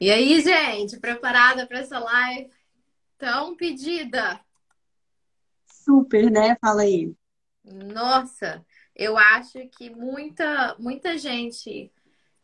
[0.00, 2.50] E aí, gente, preparada para essa live
[3.18, 4.40] tão pedida?
[5.66, 6.56] Super, né?
[6.58, 7.12] Fala aí.
[7.62, 8.64] Nossa,
[8.96, 11.92] eu acho que muita, muita gente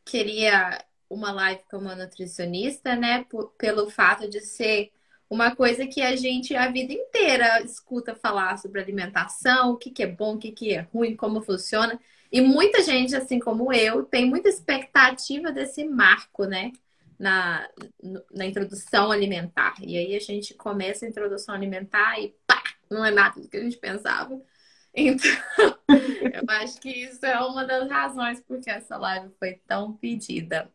[0.04, 3.24] queria uma live com uma nutricionista, né?
[3.24, 4.92] Por, pelo fato de ser
[5.30, 10.02] uma coisa que a gente a vida inteira escuta falar sobre alimentação, o que, que
[10.02, 11.98] é bom, o que, que é ruim, como funciona.
[12.30, 16.70] E muita gente, assim como eu, tem muita expectativa desse marco, né?
[17.18, 17.68] Na,
[18.32, 19.74] na introdução alimentar.
[19.80, 23.56] E aí a gente começa a introdução alimentar e pá, não é nada do que
[23.56, 24.40] a gente pensava.
[24.94, 25.30] Então,
[25.88, 30.70] eu acho que isso é uma das razões porque essa live foi tão pedida.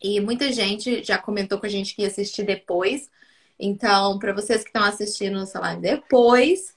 [0.00, 3.10] E muita gente já comentou com a gente que ia assistir depois.
[3.58, 6.76] Então, para vocês que estão assistindo essa live depois,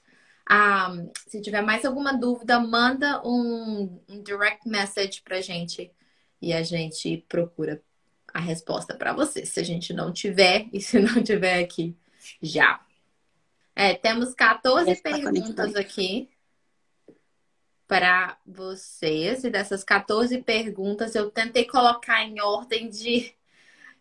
[0.50, 5.92] um, se tiver mais alguma dúvida, manda um, um direct message pra gente
[6.40, 7.80] e a gente procura
[8.32, 11.96] a resposta para você, se a gente não tiver e se não tiver aqui
[12.40, 12.80] já.
[13.74, 16.28] É, temos 14 perguntas aqui
[17.92, 19.44] para vocês.
[19.44, 23.34] E dessas 14 perguntas, eu tentei colocar em ordem de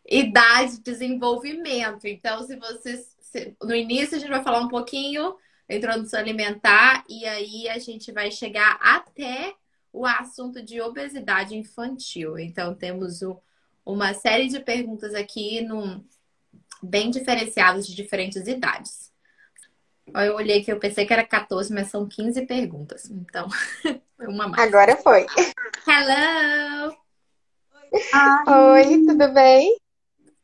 [0.09, 2.05] idade de desenvolvimento.
[2.05, 3.16] Então, se vocês.
[3.19, 5.35] Se, no início, a gente vai falar um pouquinho
[5.67, 9.55] da introdução alimentar, e aí a gente vai chegar até
[9.93, 12.38] o assunto de obesidade infantil.
[12.38, 13.41] Então, temos o
[13.85, 16.03] uma série de perguntas aqui num,
[16.81, 19.11] bem diferenciadas de diferentes idades.
[20.13, 23.09] Eu olhei que eu pensei que era 14, mas são 15 perguntas.
[23.09, 23.47] Então,
[24.19, 24.67] uma mais.
[24.67, 25.25] Agora foi.
[25.88, 26.95] Hello!
[28.73, 29.77] Oi, tudo bem?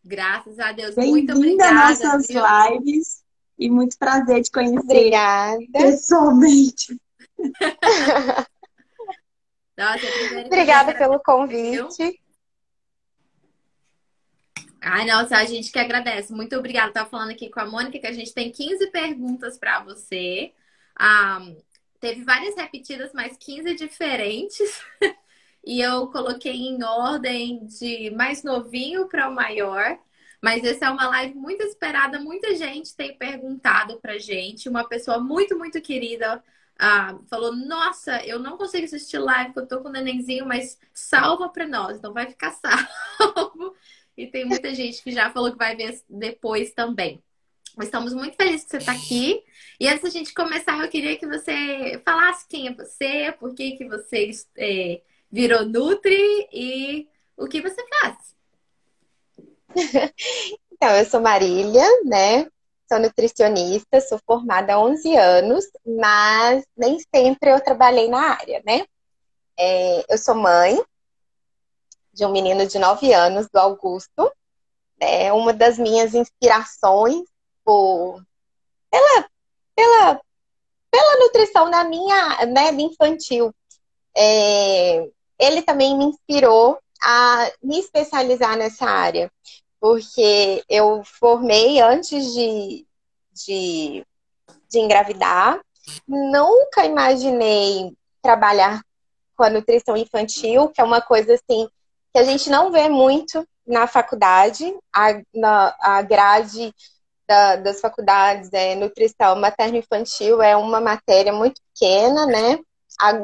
[0.04, 0.96] Graças a Deus.
[0.96, 1.88] Muito obrigada.
[1.88, 2.42] às nossas viu?
[2.42, 3.24] lives.
[3.60, 4.80] E muito prazer te conhecer.
[4.80, 5.60] Obrigada.
[5.74, 6.98] Pessoalmente.
[9.78, 10.06] Nossa,
[10.46, 12.20] Obrigada pelo convite.
[14.90, 16.32] Ai, nossa, a gente que agradece.
[16.34, 16.94] Muito obrigada.
[16.94, 20.54] Tava falando aqui com a Mônica que a gente tem 15 perguntas para você.
[21.00, 21.58] Um,
[22.00, 24.82] teve várias repetidas, mas 15 diferentes.
[25.66, 30.00] e eu coloquei em ordem de mais novinho para o maior.
[30.42, 32.20] Mas essa é uma live muito esperada.
[32.20, 34.70] Muita gente tem perguntado pra gente.
[34.70, 36.42] Uma pessoa muito, muito querida
[36.82, 40.80] uh, falou: Nossa, eu não consigo assistir live porque eu tô com o nenenzinho, mas
[40.94, 41.98] salva pra nós.
[41.98, 42.52] Então vai ficar
[43.18, 43.76] salvo.
[44.18, 47.24] E tem muita gente que já falou que vai ver depois também.
[47.80, 49.44] Estamos muito felizes que você está aqui.
[49.80, 53.78] E antes da gente começar, eu queria que você falasse quem é você, por que,
[53.78, 55.02] que você é,
[55.32, 57.08] virou Nutri e
[57.38, 58.36] o que você faz.
[60.72, 62.48] então, eu sou Marília, né?
[62.90, 68.86] Sou nutricionista, sou formada há 11 anos, mas nem sempre eu trabalhei na área, né?
[69.60, 70.82] É, eu sou mãe,
[72.18, 74.32] de um menino de 9 anos, do Augusto.
[75.00, 77.24] É uma das minhas inspirações
[77.64, 78.20] por,
[78.90, 79.30] pela,
[79.76, 80.22] pela,
[80.90, 83.54] pela nutrição da minha, né, infantil.
[84.18, 85.08] É,
[85.38, 89.32] ele também me inspirou a me especializar nessa área,
[89.80, 92.88] porque eu formei antes de,
[93.32, 94.04] de,
[94.68, 95.62] de engravidar,
[96.08, 98.82] nunca imaginei trabalhar
[99.36, 101.70] com a nutrição infantil, que é uma coisa assim
[102.18, 106.74] que a gente não vê muito na faculdade, a, na, a grade
[107.28, 112.60] da, das faculdades é nutrição materno-infantil é uma matéria muito pequena, né?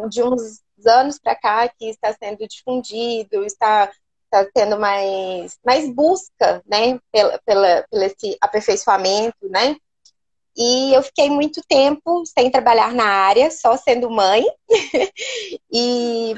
[0.10, 3.92] De uns anos para cá que está sendo difundido, está,
[4.26, 7.00] está tendo mais, mais busca, né?
[7.12, 9.76] Pela, pela, pelo esse aperfeiçoamento, né?
[10.56, 14.46] E eu fiquei muito tempo sem trabalhar na área, só sendo mãe.
[15.72, 16.36] e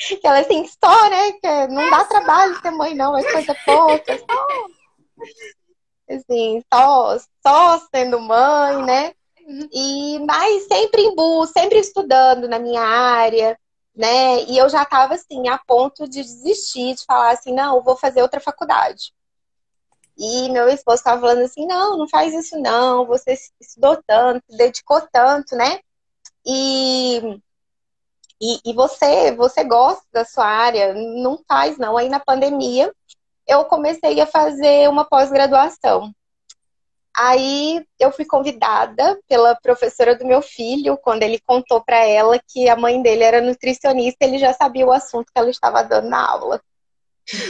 [0.00, 1.32] que ela assim, só, né?
[1.32, 4.46] Que não dá trabalho ser mãe, não, é coisa pouca, só.
[6.14, 9.14] Assim, só, só sendo mãe, né?
[9.72, 13.58] E, mas sempre em busca, sempre estudando na minha área,
[13.94, 14.42] né?
[14.44, 18.22] E eu já estava assim, a ponto de desistir, de falar assim, não, vou fazer
[18.22, 19.12] outra faculdade.
[20.16, 25.00] E meu esposo estava falando assim, não, não faz isso não, você estudou tanto, dedicou
[25.12, 25.80] tanto, né?
[26.44, 27.40] E
[28.40, 31.96] e, e você, você gosta da sua área, não faz não.
[31.96, 32.92] Aí na pandemia
[33.46, 36.12] eu comecei a fazer uma pós-graduação.
[37.14, 42.68] Aí eu fui convidada pela professora do meu filho, quando ele contou para ela que
[42.68, 46.24] a mãe dele era nutricionista, ele já sabia o assunto que ela estava dando na
[46.24, 46.62] aula.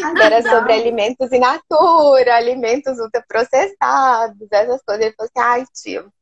[0.02, 5.06] Ah, era sobre alimentos in natura, alimentos ultraprocessados, essas coisas.
[5.06, 6.12] Ele falou assim: ai, tio,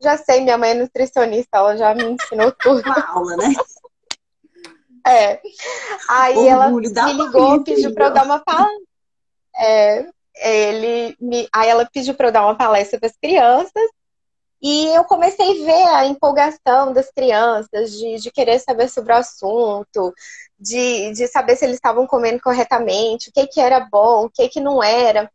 [0.00, 2.82] já sei, minha mãe é nutricionista, ela já me ensinou tudo.
[2.82, 3.54] Uma aula, né?
[5.06, 5.40] É.
[6.08, 8.82] Aí ela me ligou, pediu para eu dar uma palestra.
[9.56, 10.06] É,
[10.36, 11.48] ele me...
[11.52, 13.90] Aí ela pediu para eu dar uma palestra para as crianças.
[14.62, 19.16] E eu comecei a ver a empolgação das crianças de, de querer saber sobre o
[19.16, 20.14] assunto,
[20.56, 24.48] de, de saber se eles estavam comendo corretamente, o que, que era bom, o que,
[24.48, 25.28] que não era.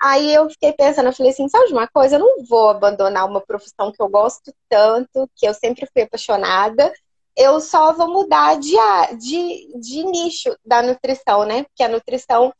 [0.00, 2.14] Aí eu fiquei pensando, eu falei assim, sabe de uma coisa?
[2.14, 6.92] Eu não vou abandonar uma profissão que eu gosto tanto, que eu sempre fui apaixonada.
[7.36, 8.76] Eu só vou mudar de,
[9.18, 11.62] de, de nicho da nutrição, né?
[11.64, 12.52] Porque a nutrição,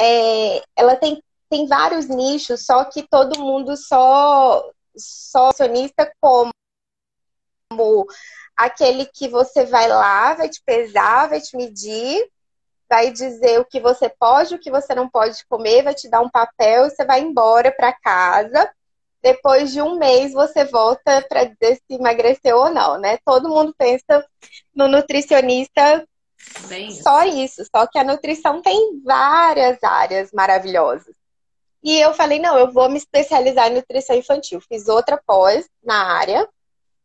[0.00, 6.50] é, ela tem, tem vários nichos, só que todo mundo só, só acionista como
[8.56, 12.28] aquele que você vai lá, vai te pesar, vai te medir,
[12.88, 16.20] vai dizer o que você pode, o que você não pode comer, vai te dar
[16.20, 18.70] um papel você vai embora para casa.
[19.26, 23.18] Depois de um mês você volta para dizer se emagreceu ou não, né?
[23.24, 24.24] Todo mundo pensa
[24.72, 26.06] no nutricionista
[26.68, 31.12] Bem só isso, só que a nutrição tem várias áreas maravilhosas.
[31.82, 34.60] E eu falei, não, eu vou me especializar em nutrição infantil.
[34.60, 36.48] Fiz outra pós na área,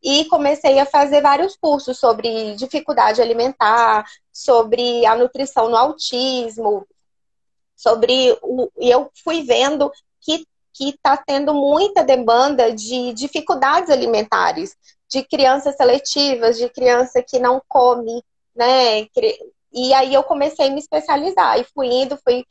[0.04, 6.88] e comecei a fazer vários cursos sobre dificuldade alimentar, sobre a nutrição no autismo,
[7.76, 14.76] sobre o, e eu fui vendo que que está tendo muita demanda de dificuldades alimentares,
[15.10, 18.24] de crianças seletivas, de criança que não come,
[18.56, 19.08] né?
[19.74, 22.46] E aí eu comecei a me especializar e fui indo, fui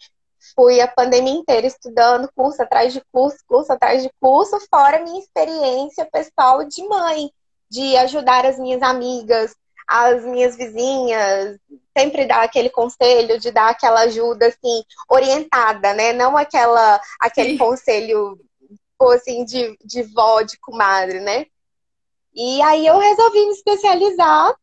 [0.54, 5.20] fui a pandemia inteira estudando curso atrás de curso, curso atrás de curso, fora minha
[5.20, 7.30] experiência pessoal de mãe,
[7.68, 9.54] de ajudar as minhas amigas,
[9.86, 11.58] as minhas vizinhas,
[12.00, 16.12] sempre dar aquele conselho, de dar aquela ajuda assim orientada, né?
[16.12, 17.58] Não aquela aquele Sim.
[17.58, 18.38] conselho
[19.12, 21.46] assim de, de vó, de comadre, né?
[22.34, 24.54] E aí eu resolvi me especializar,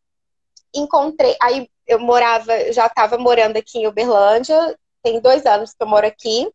[0.74, 5.88] encontrei, aí eu morava, já estava morando aqui em Uberlândia, tem dois anos que eu
[5.88, 6.50] moro aqui.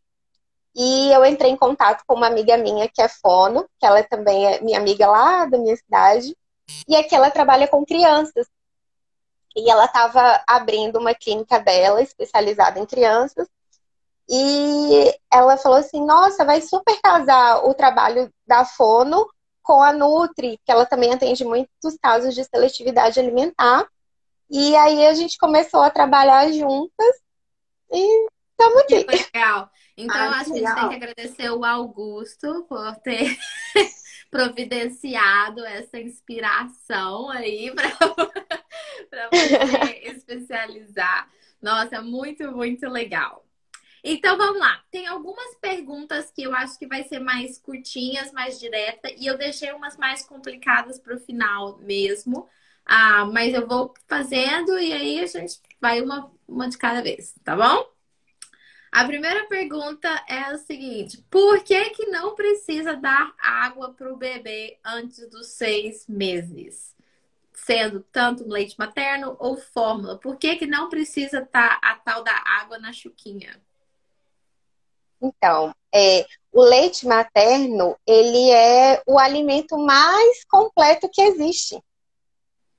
[0.74, 4.46] E eu entrei em contato com uma amiga minha que é fono, que ela também
[4.46, 6.34] é minha amiga lá da minha cidade.
[6.88, 8.46] E aqui ela trabalha com crianças.
[9.56, 13.48] E ela estava abrindo uma clínica dela, especializada em crianças.
[14.28, 19.28] E ela falou assim: Nossa, vai super casar o trabalho da Fono
[19.62, 23.86] com a Nutri, que ela também atende muitos casos de seletividade alimentar.
[24.50, 27.16] E aí a gente começou a trabalhar juntas
[27.90, 29.04] e estamos aqui.
[29.04, 29.70] Que legal.
[29.96, 33.36] Então, Ai, acho que a gente tem que agradecer o Augusto por ter
[34.32, 37.70] providenciado essa inspiração aí
[39.10, 41.30] para você especializar.
[41.60, 43.46] Nossa, muito, muito legal.
[44.02, 44.82] Então vamos lá.
[44.90, 49.36] Tem algumas perguntas que eu acho que vai ser mais curtinhas, mais direta, e eu
[49.36, 52.48] deixei umas mais complicadas para o final mesmo.
[52.86, 57.34] Ah, mas eu vou fazendo e aí a gente vai uma, uma de cada vez,
[57.44, 57.86] tá bom?
[58.92, 64.18] A primeira pergunta é o seguinte: por que, que não precisa dar água para o
[64.18, 66.94] bebê antes dos seis meses?
[67.54, 70.18] Sendo tanto leite materno ou fórmula.
[70.18, 73.58] Por que, que não precisa estar tá a tal da água na chuquinha?
[75.22, 81.82] Então, é, o leite materno, ele é o alimento mais completo que existe.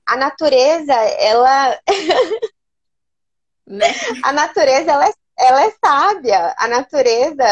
[0.06, 1.80] A natureza, ela...
[3.66, 3.86] Né?
[4.22, 6.54] a natureza, ela é ela é sábia.
[6.58, 7.44] A natureza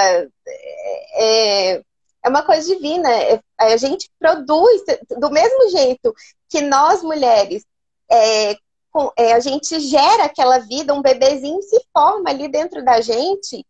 [1.17, 3.11] é, é, uma coisa divina.
[3.11, 4.83] É, a gente produz
[5.19, 6.15] do mesmo jeito
[6.49, 7.65] que nós mulheres
[8.11, 8.57] é,
[8.91, 13.65] com, é, a gente gera aquela vida, um bebezinho se forma ali dentro da gente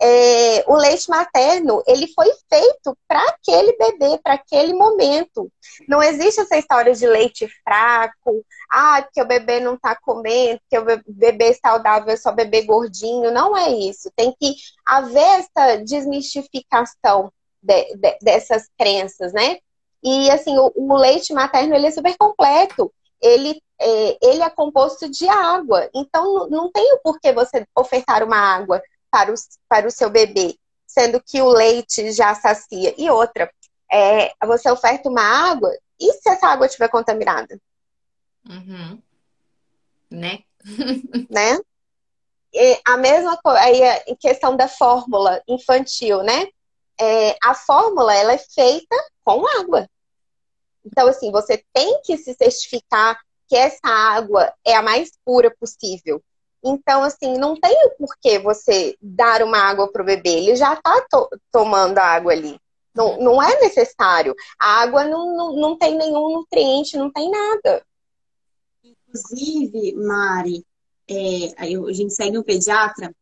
[0.00, 5.50] é, o leite materno ele foi feito para aquele bebê, para aquele momento.
[5.88, 10.78] Não existe essa história de leite fraco, ah, porque o bebê não está comendo, que
[10.78, 13.32] o bebê saudável é só bebê gordinho.
[13.32, 14.10] Não é isso.
[14.14, 14.54] Tem que
[14.86, 19.58] haver essa desmistificação de, de, dessas crenças, né?
[20.02, 22.92] E assim, o, o, leite materno ele é super completo.
[23.20, 25.88] Ele é, ele é composto de água.
[25.92, 29.34] Então, não, não tem o porquê você ofertar uma água para o,
[29.68, 32.94] para o seu bebê, sendo que o leite já sacia.
[32.96, 33.50] E outra,
[33.90, 37.58] é, você oferta uma água, e se essa água estiver contaminada?
[38.48, 39.02] Uhum.
[40.10, 40.40] Né?
[41.28, 41.60] né?
[42.52, 46.46] E a mesma coisa, aí em questão da fórmula infantil, né?
[47.00, 49.88] É, a fórmula, ela é feita com água.
[50.84, 56.22] Então, assim, você tem que se certificar que essa água é a mais pura possível.
[56.64, 60.30] Então, assim, não tem o porquê você dar uma água para o bebê.
[60.30, 62.58] Ele já está to tomando água ali.
[62.94, 64.34] Não, não é necessário.
[64.58, 67.84] A água não, não, não tem nenhum nutriente, não tem nada.
[68.82, 70.66] Inclusive, Mari,
[71.08, 73.14] é, a gente segue um pediatra,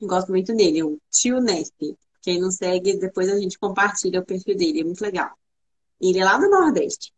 [0.00, 1.96] gosto muito dele, o tio Nesp.
[2.22, 5.30] Quem não segue, depois a gente compartilha o perfil dele, é muito legal.
[6.00, 7.12] Ele é lá do Nordeste.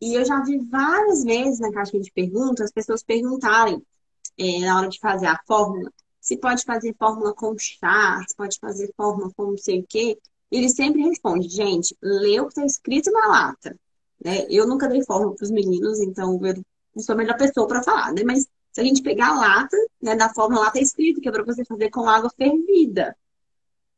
[0.00, 3.82] E eu já vi várias vezes na caixinha de perguntas as pessoas perguntarem
[4.38, 5.90] é, na hora de fazer a fórmula
[6.28, 10.18] se pode fazer fórmula com chá, se pode fazer fórmula com não sei o quê.
[10.50, 13.78] Ele sempre responde, gente, lê o que está escrito na lata.
[14.22, 14.46] Né?
[14.50, 16.54] Eu nunca dei fórmula para os meninos, então eu
[16.94, 18.22] não sou a melhor pessoa para falar, né?
[18.24, 21.32] Mas se a gente pegar a lata, né, da fórmula lá está escrito que é
[21.32, 23.16] para você fazer com água fervida.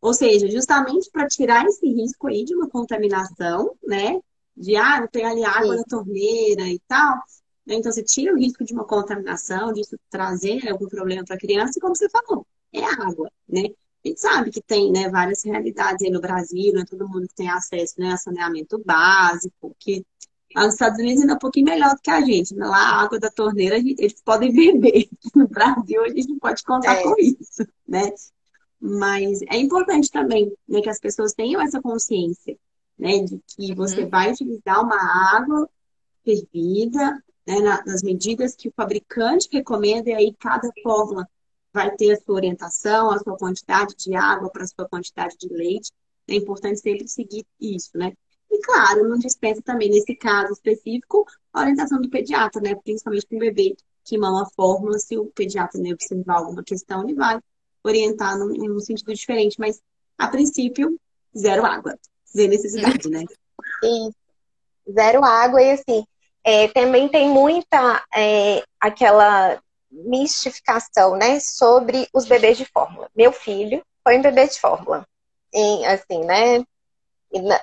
[0.01, 4.21] Ou seja, justamente para tirar esse risco aí de uma contaminação, né?
[4.57, 5.79] De, ah, tem ali água Sim.
[5.79, 7.19] na torneira e tal.
[7.71, 7.77] Né?
[7.77, 11.75] Então, você tira o risco de uma contaminação, disso trazer algum problema para a criança,
[11.77, 13.69] e como você falou, é água, né?
[14.05, 17.29] A gente sabe que tem né, várias realidades aí no Brasil, não é todo mundo
[17.29, 20.05] que tem acesso né, a saneamento básico, que
[20.57, 22.55] nos Estados Unidos ainda é um pouquinho melhor do que a gente.
[22.55, 22.67] Né?
[22.67, 25.09] Lá a água da torneira eles podem beber.
[25.35, 27.03] No Brasil a gente não pode contar é.
[27.03, 28.11] com isso, né?
[28.81, 32.57] Mas é importante também né, que as pessoas tenham essa consciência,
[32.99, 33.19] né?
[33.19, 34.09] De que você uhum.
[34.09, 34.97] vai utilizar uma
[35.37, 35.69] água
[36.25, 41.27] fervida, né, nas medidas que o fabricante recomenda, e aí cada fórmula
[41.73, 45.49] vai ter a sua orientação, a sua quantidade de água para a sua quantidade de
[45.49, 45.93] leite.
[46.29, 48.13] É importante sempre seguir isso, né?
[48.51, 52.75] E claro, não dispensa também, nesse caso específico, a orientação do pediatra, né?
[52.75, 57.05] Principalmente com o bebê que mama a fórmula, se o pediatra né, observar alguma questão,
[57.05, 57.39] ele vai
[57.85, 59.81] orientar num, num sentido diferente, mas
[60.19, 60.99] a princípio,
[61.37, 61.97] zero água,
[62.35, 63.25] zero necessidade, né?
[63.85, 64.15] Isso.
[64.93, 66.05] Zero água e assim,
[66.45, 73.11] é, também tem muita é, aquela mistificação, né, sobre os bebês de fórmula.
[73.15, 75.07] Meu filho foi um bebê de fórmula.
[75.53, 76.65] E, assim, né,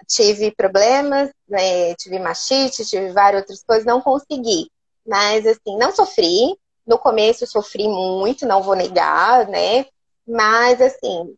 [0.07, 4.69] tive problemas, né, tive machite, tive várias outras coisas, não consegui.
[5.05, 6.57] Mas, assim, não sofri.
[6.85, 9.85] No começo sofri muito, não vou negar, né?
[10.25, 11.35] Mas, assim,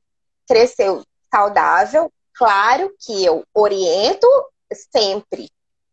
[0.48, 2.12] cresceu saudável.
[2.34, 4.28] Claro que eu oriento
[4.92, 5.50] sempre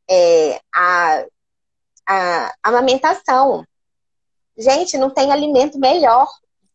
[0.09, 1.25] é, a,
[2.07, 3.65] a amamentação.
[4.57, 6.29] Gente, não tem alimento melhor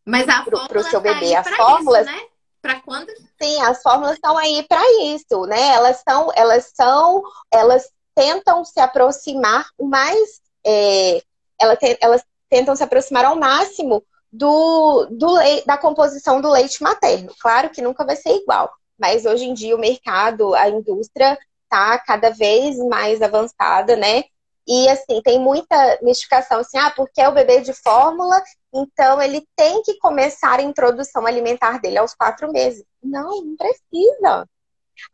[0.04, 1.34] Mas a o seu tá bebê.
[1.34, 2.06] As fórmulas.
[2.06, 2.22] Isso, né?
[2.60, 3.08] Para quando?
[3.42, 5.74] Sim, as fórmulas estão aí para isso, né?
[5.74, 11.20] Elas são, elas são, elas tentam se aproximar o mais, é,
[11.60, 17.34] elas, elas tentam se aproximar ao máximo do, do leite, da composição do leite materno.
[17.40, 21.98] Claro que nunca vai ser igual, mas hoje em dia o mercado, a indústria está
[21.98, 24.24] cada vez mais avançada, né?
[24.66, 28.40] E assim, tem muita mistificação assim, ah, porque é o bebê de fórmula,
[28.72, 32.84] então ele tem que começar a introdução alimentar dele aos quatro meses.
[33.02, 34.48] Não, não precisa.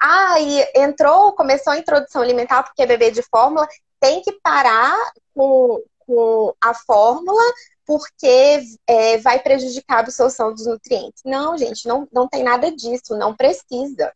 [0.00, 3.67] Ah, e entrou, começou a introdução alimentar porque é bebê de fórmula,
[4.00, 4.97] tem que parar
[5.35, 7.43] com, com a fórmula
[7.87, 11.23] porque é, vai prejudicar a absorção dos nutrientes.
[11.25, 14.12] Não, gente, não, não tem nada disso, não precisa.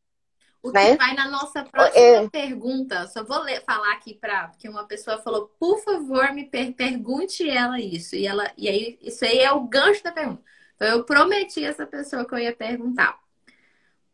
[0.62, 0.96] O que né?
[0.96, 2.28] vai na nossa próxima é...
[2.28, 3.08] pergunta.
[3.08, 7.48] Só vou ler, falar aqui para porque uma pessoa falou, por favor, me per pergunte
[7.48, 8.14] ela isso.
[8.14, 10.42] E ela e aí isso aí é o gancho da pergunta.
[10.76, 13.20] Então eu prometi a essa pessoa que eu ia perguntar.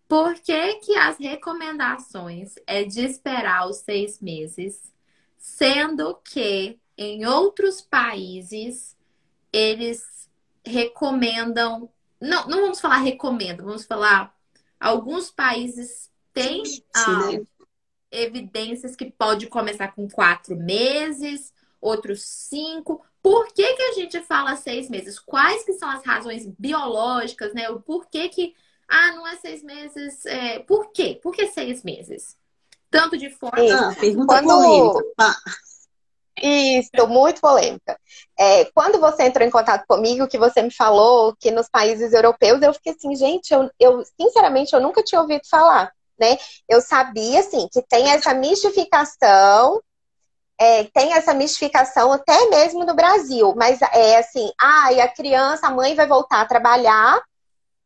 [0.09, 4.91] Por que, que as recomendações é de esperar os seis meses,
[5.37, 8.97] sendo que em outros países
[9.53, 10.29] eles
[10.65, 11.91] recomendam.
[12.21, 14.35] Não, não vamos falar recomendam, vamos falar.
[14.81, 16.63] Alguns países têm
[16.95, 17.43] ah, né?
[18.11, 23.05] evidências que pode começar com quatro meses, outros cinco.
[23.23, 25.19] Por que, que a gente fala seis meses?
[25.19, 27.69] Quais que são as razões biológicas, né?
[27.69, 28.55] O porquê que.
[28.89, 30.25] Ah, não é seis meses.
[30.25, 30.61] É...
[30.61, 31.19] Por quê?
[31.23, 32.37] Por que seis meses?
[32.91, 33.59] Tanto de forma.
[33.59, 34.49] Ah, pergunta Quando...
[34.49, 35.37] polêmica.
[36.41, 37.99] Isso, muito polêmica.
[38.39, 42.63] É, quando você entrou em contato comigo, que você me falou que nos países europeus,
[42.63, 46.37] eu fiquei assim, gente, eu, eu sinceramente eu nunca tinha ouvido falar, né?
[46.69, 49.83] Eu sabia, assim, que tem essa mistificação,
[50.59, 55.69] é, tem essa mistificação até mesmo no Brasil, mas é assim, ah, e a criança,
[55.69, 57.23] a mãe vai voltar a trabalhar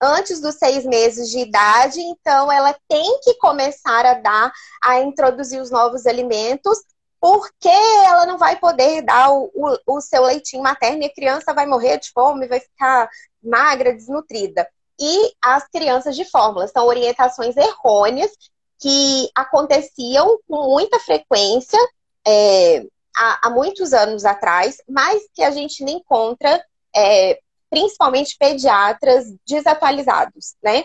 [0.01, 5.61] antes dos seis meses de idade, então ela tem que começar a dar, a introduzir
[5.61, 6.79] os novos alimentos
[7.21, 11.55] porque ela não vai poder dar o, o, o, seu leitinho materno e a criança
[11.55, 13.09] vai morrer de fome, vai ficar
[13.41, 14.69] magra, desnutrida.
[15.03, 18.31] E as crianças de fórmula são orientações errôneas
[18.79, 21.79] que aconteciam com muita frequência
[22.25, 29.27] é, há, há, muitos anos atrás, mas que a gente não encontra, é, principalmente pediatras
[29.45, 30.85] desatualizados, né?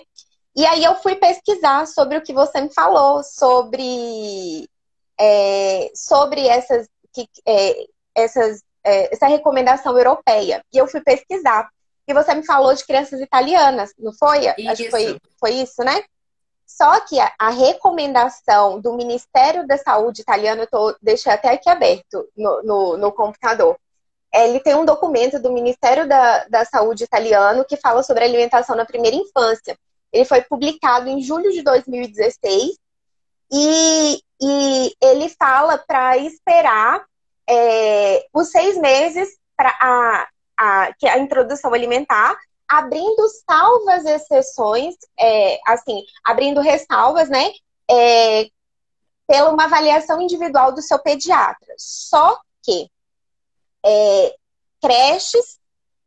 [0.55, 4.67] E aí eu fui pesquisar sobre o que você me falou, sobre
[5.19, 10.63] é, sobre essas, que, é, essas é, essa recomendação europeia.
[10.73, 11.69] E eu fui pesquisar.
[12.07, 14.47] E você me falou de crianças italianas, não foi?
[14.57, 14.69] Isso.
[14.69, 16.03] Acho que foi, foi isso, né?
[16.65, 21.69] Só que a, a, recomendação do Ministério da Saúde italiano, eu tô, deixei até aqui
[21.69, 23.77] aberto no, no, no computador.
[24.33, 28.85] Ele tem um documento do Ministério da, da Saúde italiano que fala sobre alimentação na
[28.85, 29.77] primeira infância.
[30.11, 32.77] Ele foi publicado em julho de 2016
[33.51, 37.05] e, e ele fala para esperar
[37.49, 42.35] é, os seis meses para a, que a introdução alimentar
[42.67, 47.51] abrindo salvas exceções, é, assim, abrindo ressalvas, né,
[47.89, 48.49] é,
[49.25, 51.73] pela uma avaliação individual do seu pediatra.
[51.77, 52.89] Só que
[53.85, 54.35] é,
[54.81, 55.59] creches,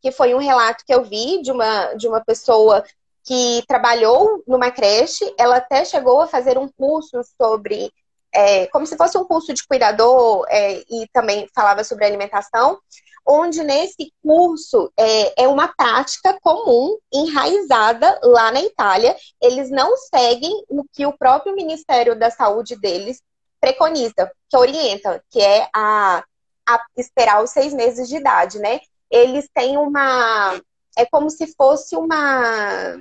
[0.02, 2.84] que foi um relato que eu vi de uma, de uma pessoa
[3.24, 7.92] que trabalhou numa creche, ela até chegou a fazer um curso sobre,
[8.32, 12.78] é, como se fosse um curso de cuidador, é, e também falava sobre alimentação,
[13.26, 19.16] onde nesse curso é, é uma prática comum, enraizada lá na Itália.
[19.40, 23.22] Eles não seguem o que o próprio Ministério da Saúde deles
[23.60, 26.24] preconiza, que orienta, que é a,
[26.68, 28.80] a esperar os seis meses de idade, né?
[29.10, 30.60] Eles têm uma.
[30.96, 32.96] É como se fosse uma.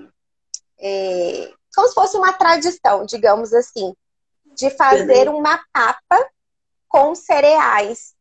[0.80, 3.94] É, como se fosse uma tradição, digamos assim,
[4.56, 6.30] de fazer uma papa
[6.88, 8.16] com cereais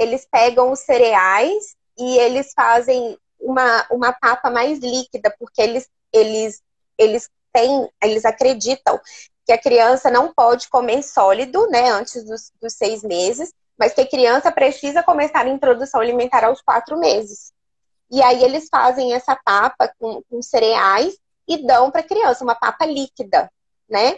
[0.00, 6.62] eles pegam os cereais e eles fazem uma, uma papa mais líquida, porque eles, eles,
[6.96, 8.98] eles têm, eles acreditam
[9.44, 14.00] que a criança não pode comer sólido, né, antes dos, dos seis meses, mas que
[14.00, 17.52] a criança precisa começar a introdução alimentar aos quatro meses.
[18.10, 21.14] E aí eles fazem essa papa com, com cereais
[21.46, 23.50] e dão para a criança uma papa líquida,
[23.88, 24.16] né?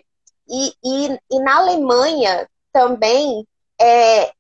[0.49, 3.47] E, e, e na Alemanha também
[3.81, 4.33] é,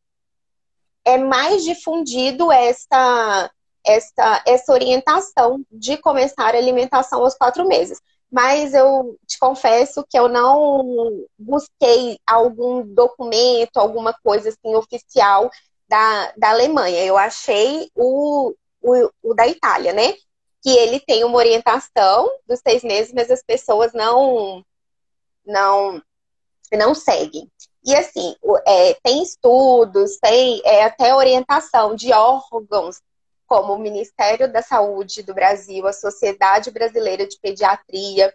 [1.04, 3.50] é mais difundido essa,
[3.84, 8.00] essa, essa orientação de começar a alimentação aos quatro meses.
[8.30, 15.50] Mas eu te confesso que eu não busquei algum documento, alguma coisa assim oficial
[15.86, 17.04] da, da Alemanha.
[17.04, 20.14] Eu achei o, o, o da Itália, né?
[20.62, 24.64] Que ele tem uma orientação dos seis meses, mas as pessoas não
[25.44, 26.00] não
[26.72, 27.50] não seguem.
[27.84, 33.00] E assim, é, tem estudos, tem é, até orientação de órgãos
[33.46, 38.32] como o Ministério da Saúde do Brasil, a Sociedade Brasileira de Pediatria,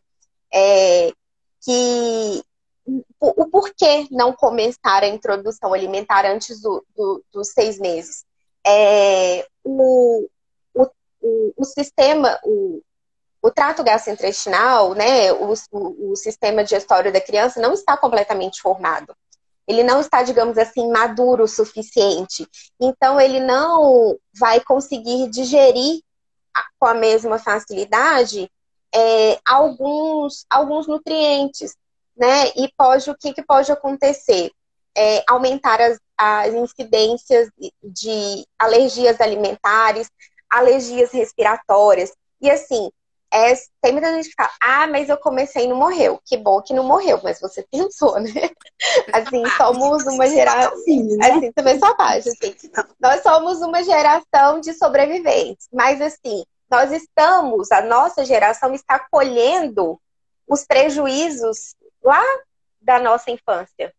[0.53, 1.11] é,
[1.61, 2.43] que
[3.19, 8.25] o, porquê não começar a introdução alimentar antes do, do, dos seis meses.
[8.65, 10.27] É, o,
[10.73, 12.81] o, o, sistema, o,
[13.41, 19.15] o trato gastrointestinal, né, o, o, o sistema digestório da criança não está completamente formado
[19.67, 22.47] ele não está, digamos assim, maduro o suficiente.
[22.79, 26.01] Então, ele não vai conseguir digerir
[26.79, 28.49] com a mesma facilidade
[28.93, 31.75] é, alguns, alguns nutrientes,
[32.15, 32.47] né?
[32.55, 34.51] E pode, o que, que pode acontecer?
[34.95, 37.49] É, aumentar as, as incidências
[37.83, 40.09] de alergias alimentares,
[40.49, 42.11] alergias respiratórias.
[42.41, 42.89] E assim,
[43.33, 46.19] é, tem muita gente que fala, ah, mas eu comecei e não morreu.
[46.25, 48.31] Que bom que não morreu, mas você pensou, né?
[49.11, 50.77] Assim, somos uma geração.
[50.87, 51.31] Né?
[51.31, 52.55] Assim, também só parte, assim.
[52.99, 55.67] Nós somos uma geração de sobreviventes.
[55.71, 59.99] Mas assim, nós estamos, a nossa geração está colhendo
[60.47, 62.23] os prejuízos lá
[62.81, 63.93] da nossa infância.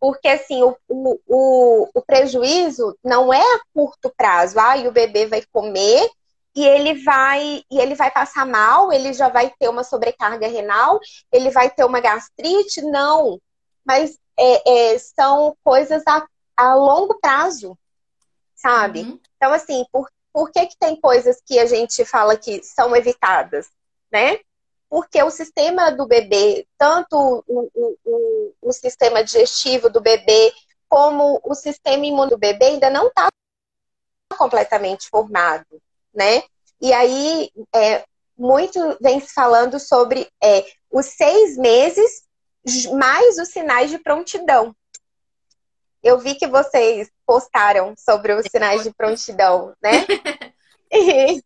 [0.00, 4.58] Porque, assim, o, o, o, o prejuízo não é a curto prazo.
[4.58, 6.10] Ah, e o bebê vai comer
[6.54, 11.00] e ele vai e ele vai passar mal, ele já vai ter uma sobrecarga renal,
[11.32, 13.40] ele vai ter uma gastrite, não.
[13.84, 17.76] Mas é, é, são coisas a, a, longo prazo,
[18.54, 19.00] sabe?
[19.00, 19.20] Uhum.
[19.36, 23.68] Então, assim, por, por que, que tem coisas que a gente fala que são evitadas,
[24.12, 24.38] né?
[24.88, 27.16] Porque o sistema do bebê, tanto
[27.48, 30.52] o, o, o, o sistema digestivo do bebê,
[30.88, 33.28] como o sistema imune do bebê ainda não está
[34.38, 35.82] completamente formado
[36.14, 36.42] né?
[36.80, 38.04] E aí, é,
[38.36, 42.24] muito vem se falando sobre é, os seis meses
[42.96, 44.74] mais os sinais de prontidão.
[46.02, 50.06] Eu vi que vocês postaram sobre os sinais de prontidão, né?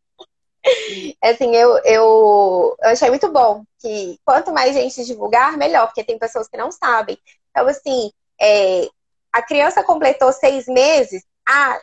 [1.23, 6.19] assim, eu, eu, eu, achei muito bom que quanto mais gente divulgar, melhor, porque tem
[6.19, 7.17] pessoas que não sabem.
[7.51, 8.89] Então, assim, é,
[9.33, 11.81] a criança completou seis meses, ah,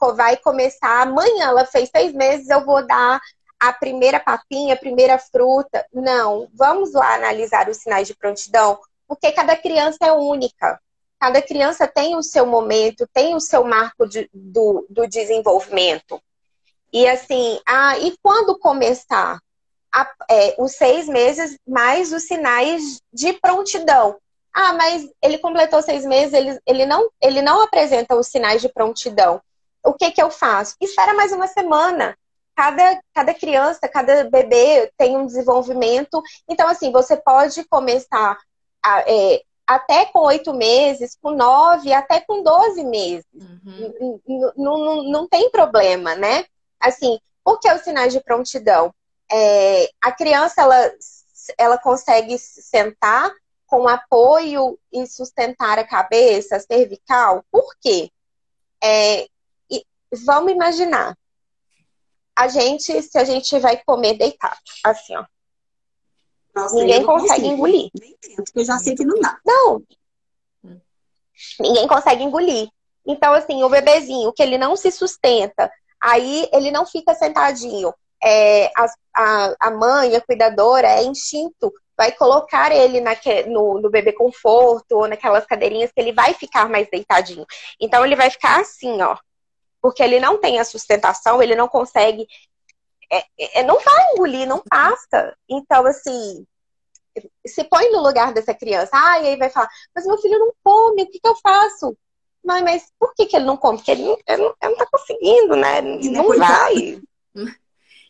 [0.00, 3.20] vai começar amanhã, ela fez seis meses, eu vou dar
[3.58, 5.84] a primeira papinha, a primeira fruta.
[5.92, 8.78] Não, vamos lá analisar os sinais de prontidão,
[9.08, 10.80] porque cada criança é única.
[11.18, 16.20] Cada criança tem o seu momento, tem o seu marco de, do, do desenvolvimento.
[16.92, 19.38] E assim, ah, e quando começar?
[19.94, 24.18] A, é, os seis meses mais os sinais de prontidão.
[24.52, 28.68] Ah, mas ele completou seis meses, ele, ele, não, ele não apresenta os sinais de
[28.68, 29.40] prontidão.
[29.86, 30.74] O que, que eu faço?
[30.80, 32.16] Espera mais uma semana.
[32.54, 36.22] Cada, cada criança, cada bebê tem um desenvolvimento.
[36.48, 38.36] Então, assim, você pode começar
[38.82, 43.26] a, é, até com oito meses, com nove, até com doze meses.
[43.34, 44.20] Uhum.
[44.56, 46.44] Não, não tem problema, né?
[46.80, 48.92] Assim, por que os sinais de prontidão?
[49.30, 50.92] É, a criança, ela,
[51.58, 53.32] ela consegue sentar
[53.66, 57.44] com apoio e sustentar a cabeça, a cervical.
[57.50, 58.10] Por quê?
[58.82, 59.26] É,
[60.24, 61.16] vamos imaginar.
[62.36, 65.24] A gente, se a gente vai comer deitado, assim, ó.
[66.54, 67.54] Nossa, Ninguém consegue consigo.
[67.54, 67.90] engolir.
[68.00, 69.38] Nem tento, porque eu já sei que não dá.
[69.44, 69.82] Não.
[71.60, 72.68] Ninguém consegue engolir.
[73.06, 77.94] Então, assim, o bebezinho que ele não se sustenta, aí ele não fica sentadinho.
[78.22, 83.12] É, a, a, a mãe, a cuidadora, é instinto, vai colocar ele na,
[83.46, 87.46] no, no bebê conforto ou naquelas cadeirinhas que ele vai ficar mais deitadinho.
[87.80, 89.16] Então, ele vai ficar assim, ó.
[89.86, 92.26] Porque ele não tem a sustentação, ele não consegue
[93.08, 95.36] é, é, não vai engolir, não passa.
[95.48, 96.44] Então, assim,
[97.46, 98.90] se põe no lugar dessa criança.
[98.92, 101.96] Ah, e aí vai falar, mas meu filho não come, o que, que eu faço?
[102.44, 103.78] Mas, mas por que, que ele não come?
[103.78, 105.80] Porque ele, não, ele, não, ele não tá conseguindo, né?
[105.80, 107.00] Não vai.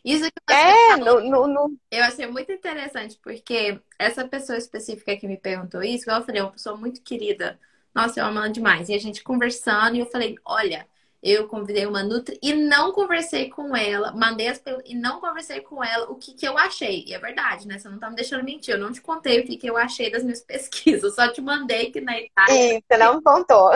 [0.03, 1.77] Isso que é, no, no, no...
[1.91, 6.43] eu achei muito interessante, porque essa pessoa específica que me perguntou isso, eu falei, é
[6.45, 7.59] uma pessoa muito querida.
[7.93, 8.87] Nossa, eu amo ela demais.
[8.87, 10.87] E a gente conversando, e eu falei, olha,
[11.21, 15.61] eu convidei uma Nutri e não conversei com ela, mandei as perguntas e não conversei
[15.61, 17.03] com ela o que, que eu achei.
[17.07, 17.79] E é verdade, né?
[17.79, 18.73] Você não tá me deixando mentir.
[18.73, 21.91] Eu não te contei o que, que eu achei das minhas pesquisas, só te mandei
[21.91, 22.81] que na Itália.
[22.87, 23.71] Você não contou.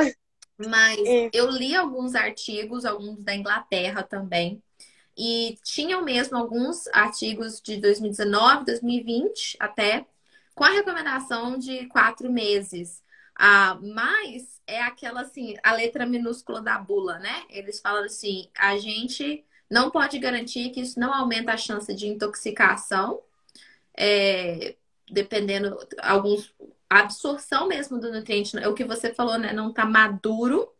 [0.58, 1.30] Mas Isso.
[1.34, 4.62] eu li alguns artigos, alguns da Inglaterra também.
[5.18, 10.06] E tinham mesmo alguns artigos de 2019, 2020 até,
[10.56, 13.02] com a recomendação de quatro meses.
[13.44, 17.44] Ah, mas é aquela assim, a letra minúscula da bula, né?
[17.50, 22.08] Eles falam assim: a gente não pode garantir que isso não aumenta a chance de
[22.08, 23.20] intoxicação,
[23.98, 24.76] é,
[25.10, 26.54] dependendo alguns
[26.88, 29.52] absorção mesmo do nutriente, é o que você falou, né?
[29.54, 30.72] Não tá maduro.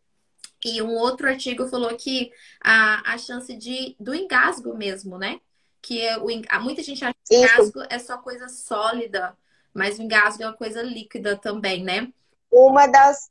[0.64, 5.40] E um outro artigo falou que a, a chance de do engasgo mesmo, né?
[5.80, 6.28] Que é o,
[6.60, 9.36] muita gente acha que o engasgo é só coisa sólida,
[9.74, 12.12] mas o engasgo é uma coisa líquida também, né?
[12.52, 13.30] Uma das.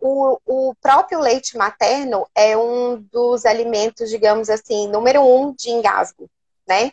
[0.00, 6.28] O, o próprio leite materno é um dos alimentos, digamos assim, número um de engasgo,
[6.66, 6.92] né?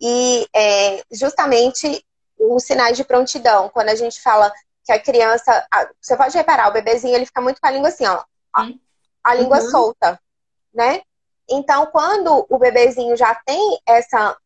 [0.00, 2.04] E é, justamente
[2.38, 4.52] os sinais de prontidão, quando a gente fala
[4.84, 5.66] que a criança.
[6.00, 8.22] Você pode reparar, o bebezinho ele fica muito com a língua assim, ó.
[9.22, 9.70] A língua uhum.
[9.70, 10.20] solta,
[10.72, 11.02] né?
[11.48, 14.36] Então, quando o bebezinho já tem essa.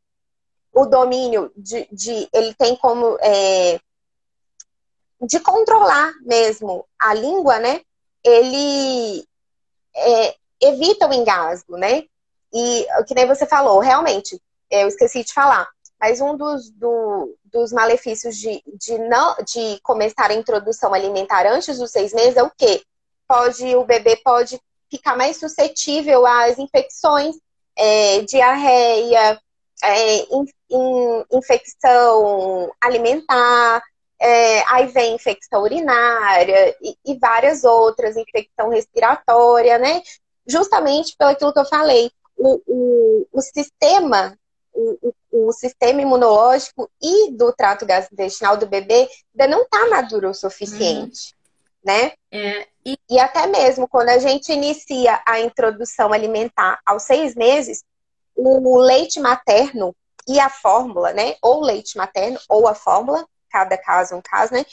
[0.72, 1.86] O domínio de.
[1.92, 3.16] de ele tem como.
[3.20, 3.78] É,
[5.22, 7.80] de controlar mesmo a língua, né?
[8.24, 9.24] Ele
[9.94, 12.04] é, evita o engasgo, né?
[12.52, 15.68] E que nem você falou, realmente, eu esqueci de falar,
[16.00, 21.78] mas um dos, do, dos malefícios de, de, não, de começar a introdução alimentar antes
[21.78, 22.82] dos seis meses é o quê?
[23.26, 27.36] Pode, o bebê pode ficar mais suscetível às infecções,
[27.76, 29.40] é, diarreia,
[29.82, 33.82] é, in, in, infecção alimentar,
[34.22, 40.00] é, aí vem infecção urinária e, e, várias outras, infecção respiratória, né?
[40.46, 44.38] Justamente pelo aquilo que eu falei, o, o, o sistema,
[44.72, 50.34] o, o, sistema imunológico e do trato gastrointestinal do bebê ainda não está maduro o
[50.34, 51.92] suficiente, uhum.
[51.92, 52.12] né?
[52.30, 52.96] É, e...
[53.10, 57.82] e até mesmo quando a gente inicia a introdução alimentar aos seis meses,
[58.36, 59.94] o leite materno
[60.28, 61.34] e a fórmula, né?
[61.42, 64.64] Ou leite materno ou a fórmula, cada caso é um caso, né?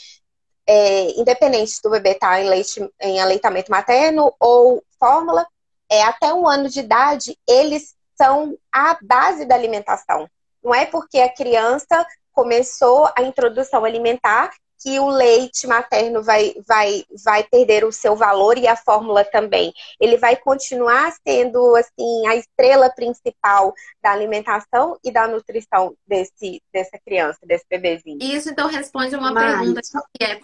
[0.66, 5.46] É, independente do bebê estar tá em, leite, em aleitamento materno ou fórmula,
[5.90, 10.28] é, até um ano de idade, eles são a base da alimentação.
[10.62, 17.04] Não é porque a criança começou a introdução alimentar que o leite materno vai, vai,
[17.22, 19.72] vai perder o seu valor e a fórmula também.
[20.00, 26.98] Ele vai continuar sendo assim a estrela principal da alimentação e da nutrição desse, dessa
[27.04, 28.18] criança, desse bebezinho.
[28.22, 29.80] Isso então responde uma Mas, pergunta
[30.18, 30.40] que é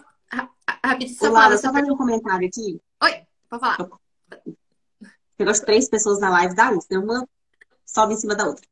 [0.85, 1.33] rapidinho.
[1.33, 2.81] Laura, só fazer um comentário aqui.
[3.03, 3.79] Oi, pode falar.
[5.37, 6.79] Pegou as três pessoas na live da né?
[6.93, 7.27] Uma
[7.85, 8.65] sobe em cima da outra.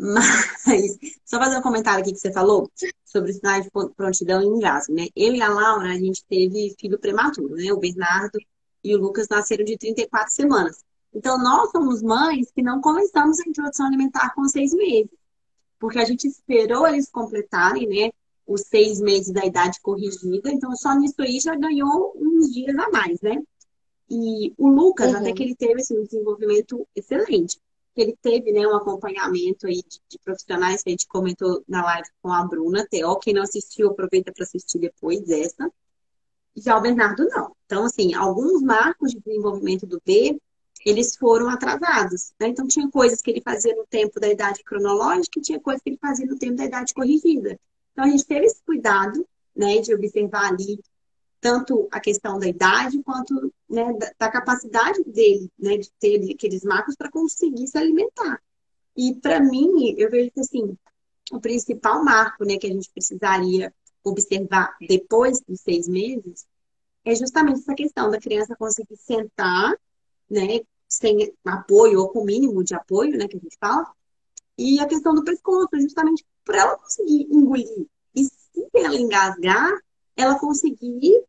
[0.00, 2.70] Mas, só fazer um comentário aqui que você falou
[3.04, 5.08] sobre sinais de prontidão e engasgo, né?
[5.14, 7.70] Eu e a Laura, a gente teve filho prematuro, né?
[7.70, 8.38] O Bernardo
[8.82, 10.82] e o Lucas nasceram de 34 semanas.
[11.12, 15.10] Então, nós somos mães que não começamos a introdução alimentar com seis meses.
[15.78, 18.10] Porque a gente esperou eles completarem, né?
[18.46, 20.50] Os seis meses da idade corrigida.
[20.50, 23.42] Então, só nisso aí já ganhou uns dias a mais, né?
[24.08, 25.18] E o Lucas, uhum.
[25.18, 27.58] até que ele teve assim, um desenvolvimento excelente
[28.02, 32.08] ele teve né, um acompanhamento aí de, de, profissionais que a gente comentou na live
[32.22, 33.16] com a Bruna, Teó.
[33.16, 35.70] Quem não assistiu, aproveita para assistir depois dessa.
[36.56, 37.54] Já o Bernardo não.
[37.66, 40.40] Então, assim, alguns marcos de desenvolvimento do B,
[40.84, 42.32] eles foram atrasados.
[42.40, 42.48] Né?
[42.48, 45.90] Então, tinha coisas que ele fazia no tempo da idade cronológica e tinha coisas que
[45.90, 47.58] ele fazia no tempo da idade corrigida.
[47.92, 50.80] Então, a gente teve esse cuidado né, de observar ali
[51.40, 56.62] tanto a questão da idade quanto né, da, da, capacidade dele, né, de ter aqueles
[56.62, 58.40] marcos para conseguir se alimentar.
[58.96, 60.76] E para mim, eu vejo que assim,
[61.32, 63.72] o principal marco, né, que a gente precisaria
[64.04, 66.46] observar depois dos seis meses
[67.04, 69.74] é justamente essa questão da criança conseguir sentar,
[70.28, 73.90] né, sem apoio ou com mínimo de apoio, né, que a gente fala,
[74.58, 77.86] e a questão do pescoço, justamente para ela conseguir engolir.
[78.14, 79.72] E se ela engasgar,
[80.16, 81.24] ela conseguir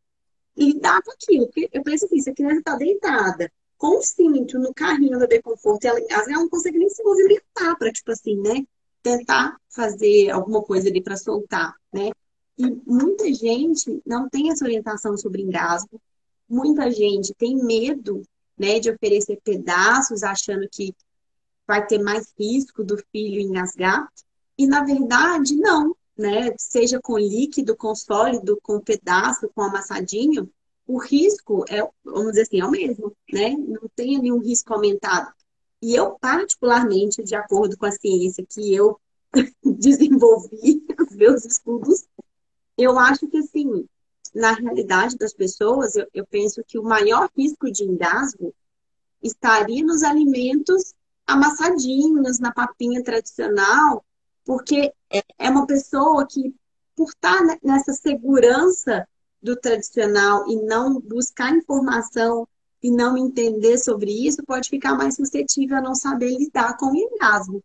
[0.56, 1.46] lidar com aquilo.
[1.46, 5.20] Porque eu penso assim, se a criança está deitada, com o cinto no carrinho do
[5.20, 8.64] bebê conforto, ela, ela não consegue nem se movimentar para, tipo assim, né?
[9.02, 12.10] Tentar fazer alguma coisa ali para soltar, né?
[12.56, 16.00] E muita gente não tem essa orientação sobre engasgo.
[16.48, 18.22] Muita gente tem medo,
[18.56, 20.94] né, de oferecer pedaços, achando que
[21.66, 24.06] vai ter mais risco do filho engasgar.
[24.56, 26.54] E na verdade, não né?
[26.58, 30.50] Seja com líquido, com sólido, com pedaço, com amassadinho,
[30.86, 33.50] o risco é, vamos dizer assim, é o mesmo, né?
[33.50, 35.32] Não tem nenhum risco aumentado.
[35.80, 39.00] E eu, particularmente, de acordo com a ciência que eu
[39.64, 42.04] desenvolvi, os meus estudos,
[42.76, 43.86] eu acho que, assim,
[44.34, 48.54] na realidade das pessoas, eu, eu penso que o maior risco de engasgo
[49.22, 50.94] estaria nos alimentos
[51.26, 54.04] amassadinhos, na papinha tradicional,
[54.44, 54.92] porque
[55.38, 56.54] é uma pessoa que,
[56.96, 59.06] por estar nessa segurança
[59.42, 62.46] do tradicional e não buscar informação
[62.82, 66.96] e não entender sobre isso, pode ficar mais suscetível a não saber lidar com o
[66.96, 67.62] engasgo.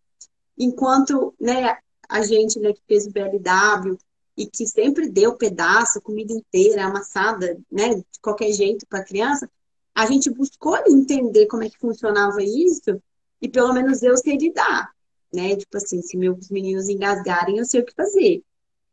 [0.57, 3.97] Enquanto né, a gente né, que fez o BLW
[4.35, 9.49] e que sempre deu pedaço, comida inteira, amassada, né, de qualquer jeito para a criança,
[9.95, 13.01] a gente buscou entender como é que funcionava isso
[13.41, 14.95] e pelo menos eu sei lidar
[15.33, 15.55] né?
[15.55, 18.43] Tipo assim, se meus meninos engasgarem, eu sei o que fazer.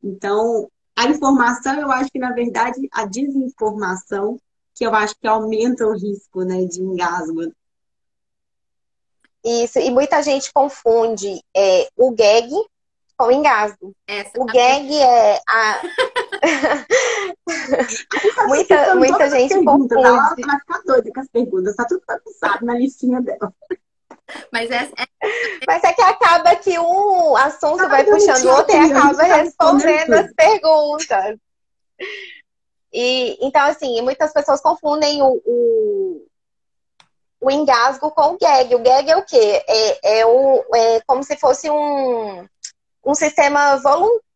[0.03, 4.39] Então, a informação, eu acho que, na verdade, a desinformação,
[4.75, 7.53] que eu acho que aumenta o risco, né, de engasgo.
[9.45, 12.51] Isso, e muita gente confunde é, o gag
[13.17, 13.95] com engasgo.
[14.07, 15.83] Essa o gag é a.
[18.49, 19.95] muita muita gente confunde.
[19.95, 23.53] Ela vai ficar doida com as perguntas, tá tudo bagunçado na listinha dela.
[24.53, 25.07] Mas é, é...
[25.67, 30.33] Mas é que acaba que um assunto vai puxando o outro e acaba respondendo as
[30.33, 31.39] perguntas.
[32.93, 36.27] E, então, assim, muitas pessoas confundem o, o,
[37.41, 38.75] o, engasgo com o gag.
[38.75, 39.65] O gag é o quê?
[39.67, 42.47] É, é, o, é como se fosse um,
[43.05, 43.81] um sistema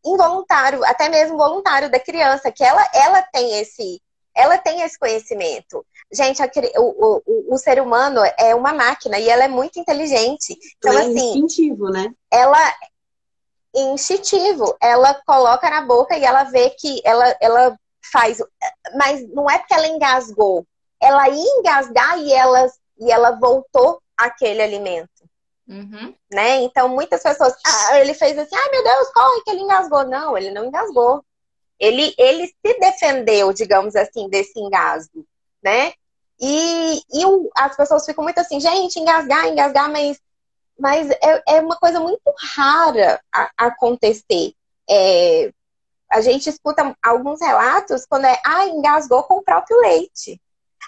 [0.05, 4.01] involuntário, até mesmo voluntário da criança, que ela, ela tem esse
[4.39, 5.85] ela tem esse conhecimento.
[6.11, 10.59] Gente, a, o, o, o, ser humano é uma máquina e ela é muito inteligente.
[10.79, 11.39] Então, é assim.
[11.39, 12.13] Instintivo, né?
[12.31, 12.59] Ela.
[13.75, 14.77] Instintivo.
[14.81, 17.79] Ela coloca na boca e ela vê que ela, ela
[18.11, 18.39] faz.
[18.97, 20.67] Mas não é porque ela engasgou.
[21.01, 22.67] Ela ia engasgar e ela,
[22.99, 25.11] e ela voltou aquele alimento.
[25.69, 26.15] Uhum.
[26.33, 26.63] Né?
[26.63, 27.55] Então, muitas pessoas.
[27.67, 30.05] Ah, ele fez assim: ai meu Deus, corre que ele engasgou.
[30.07, 31.23] Não, ele não engasgou.
[31.79, 35.25] Ele, ele se defendeu, digamos assim, desse engasgo,
[35.69, 35.93] né?
[36.41, 37.25] E, e
[37.57, 40.21] as pessoas ficam muito assim, gente, engasgar, engasgar, mas,
[40.79, 42.23] mas é, é uma coisa muito
[42.57, 44.55] rara a, a acontecer.
[44.89, 45.53] É,
[46.11, 50.41] a gente escuta alguns relatos quando é, ah, engasgou com o próprio leite.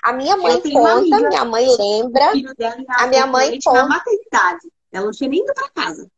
[0.03, 2.31] A minha mãe conta, minha mãe lembra.
[2.97, 3.83] A minha mãe conta.
[3.83, 4.73] Na maternidade.
[4.91, 6.09] Ela não tinha nem ido para casa.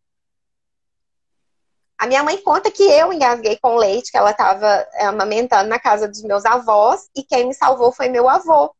[2.02, 5.78] A minha mãe conta que eu engasguei com leite, que ela estava é, amamentando na
[5.78, 8.74] casa dos meus avós, e quem me salvou foi meu avô.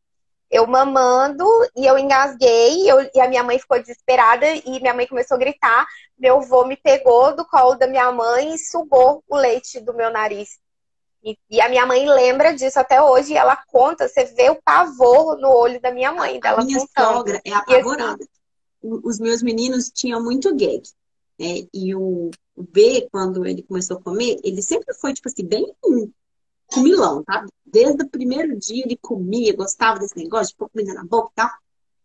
[0.51, 5.07] Eu mamando e eu engasguei, eu, e a minha mãe ficou desesperada, e minha mãe
[5.07, 5.87] começou a gritar.
[6.19, 10.11] Meu avô me pegou do colo da minha mãe e sugou o leite do meu
[10.11, 10.59] nariz.
[11.23, 14.61] E, e, a minha mãe lembra disso até hoje, e ela conta, você vê o
[14.61, 16.41] pavor no olho da minha mãe.
[16.41, 17.13] Dela a minha contando.
[17.13, 18.21] sogra é apavorada.
[18.21, 20.83] Assim, Os meus meninos tinham muito gag.
[21.39, 21.67] Né?
[21.73, 25.65] E o, o B, quando ele começou a comer, ele sempre foi, tipo assim, bem
[26.67, 27.45] comilão, tá?
[27.65, 31.35] Desde o primeiro dia ele comia, gostava desse negócio de pôr comida na boca e
[31.35, 31.49] tal.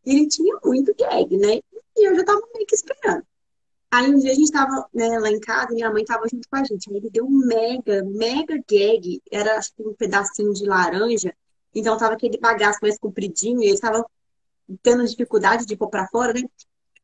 [0.05, 1.61] Ele tinha muito gag, né?
[1.97, 3.25] E eu já tava meio que esperando.
[3.91, 6.49] Aí um dia a gente tava né, lá em casa e minha mãe tava junto
[6.49, 6.91] com a gente.
[6.91, 9.23] Aí ele deu um mega, mega gag.
[9.31, 11.35] Era acho que um pedacinho de laranja.
[11.75, 14.05] Então tava aquele bagaço mais compridinho e ele tava
[14.83, 16.43] tendo dificuldade de pôr pra fora, né?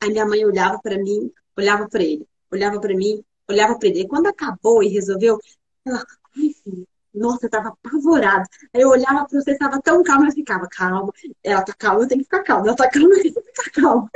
[0.00, 4.00] Aí minha mãe olhava para mim, olhava para ele, olhava para mim, olhava para ele.
[4.00, 5.38] E quando acabou e resolveu,
[5.84, 6.04] ela,
[6.36, 8.44] ai, filho, nossa, eu tava apavorada.
[8.74, 11.12] Aí eu olhava pra você, estava tão calma, eu ficava, calma.
[11.42, 12.66] Ela tá calma, eu tenho que ficar calma.
[12.66, 14.10] Ela tá calma, eu tenho que ficar calma.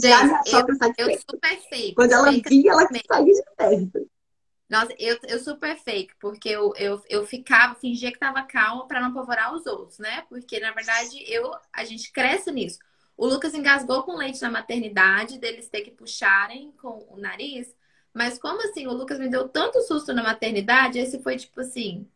[0.00, 1.94] Gente, eu, eu super fake.
[1.94, 4.10] Quando ela via, ela saía de perto.
[4.70, 9.02] Nossa, eu, eu super fake, porque eu, eu, eu ficava, fingia que tava calma para
[9.02, 10.24] não apavorar os outros, né?
[10.30, 12.78] Porque, na verdade, eu, a gente cresce nisso.
[13.14, 17.68] O Lucas engasgou com leite na maternidade, deles ter que puxarem com o nariz.
[18.14, 22.06] Mas como assim, o Lucas me deu tanto susto na maternidade, esse foi tipo assim,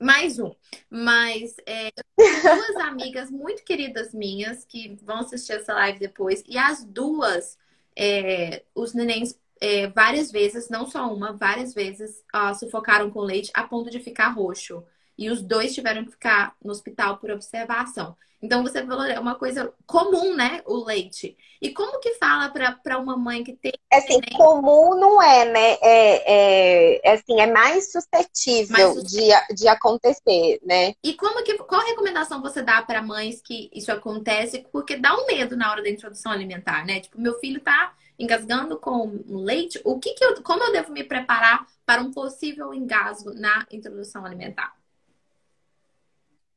[0.00, 0.52] mais um.
[0.90, 6.84] Mas é, duas amigas muito queridas minhas que vão assistir essa live depois, e as
[6.84, 7.58] duas,
[7.96, 13.50] é, os nenéns é, várias vezes, não só uma, várias vezes, uh, sufocaram com leite
[13.54, 14.84] a ponto de ficar roxo.
[15.16, 18.16] E os dois tiveram que ficar no hospital por observação.
[18.44, 20.60] Então você falou, é uma coisa comum, né?
[20.66, 21.34] O leite.
[21.62, 23.72] E como que fala para uma mãe que tem.
[23.90, 25.72] É assim, comum não é, né?
[25.80, 29.40] É, é, é, assim, é mais suscetível, mais suscetível.
[29.48, 30.92] De, de acontecer, né?
[31.02, 31.56] E como que.
[31.56, 34.66] Qual recomendação você dá para mães que isso acontece?
[34.70, 37.00] Porque dá um medo na hora da introdução alimentar, né?
[37.00, 39.80] Tipo, meu filho tá engasgando com leite.
[39.84, 40.42] O que, que eu.
[40.42, 44.74] Como eu devo me preparar para um possível engasgo na introdução alimentar?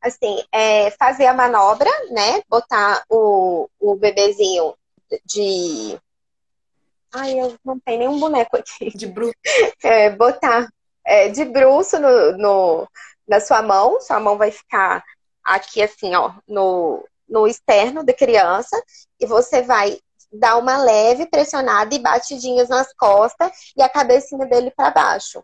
[0.08, 2.42] Assim, é fazer a manobra, né?
[2.50, 4.76] Botar o, o bebezinho
[5.26, 5.98] de.
[7.14, 8.90] Ai, eu não tenho nenhum boneco aqui.
[8.96, 9.34] De bruxo.
[9.84, 10.68] É, botar
[11.06, 12.88] é, de bruxo no, no,
[13.28, 14.00] na sua mão.
[14.02, 15.04] Sua mão vai ficar
[15.44, 18.82] aqui, assim, ó, no, no externo da criança.
[19.20, 20.00] E você vai
[20.32, 25.44] dar uma leve pressionada e batidinhas nas costas e a cabecinha dele para baixo.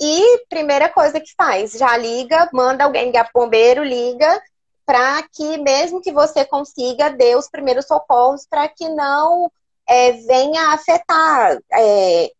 [0.00, 4.42] E primeira coisa que faz, já liga, manda alguém ligar pro bombeiro, liga,
[4.84, 9.50] para que mesmo que você consiga, dê os primeiros socorros para que não
[9.88, 12.30] é, venha afetar, é,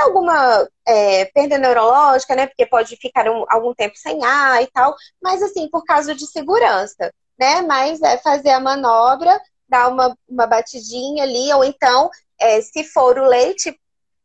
[0.00, 2.46] alguma é, perda neurológica, né?
[2.46, 6.26] Porque pode ficar um, algum tempo sem ar e tal, mas assim, por causa de
[6.26, 7.62] segurança, né?
[7.62, 13.18] Mas é fazer a manobra, dar uma, uma batidinha ali, ou então, é, se for
[13.18, 13.78] o leite,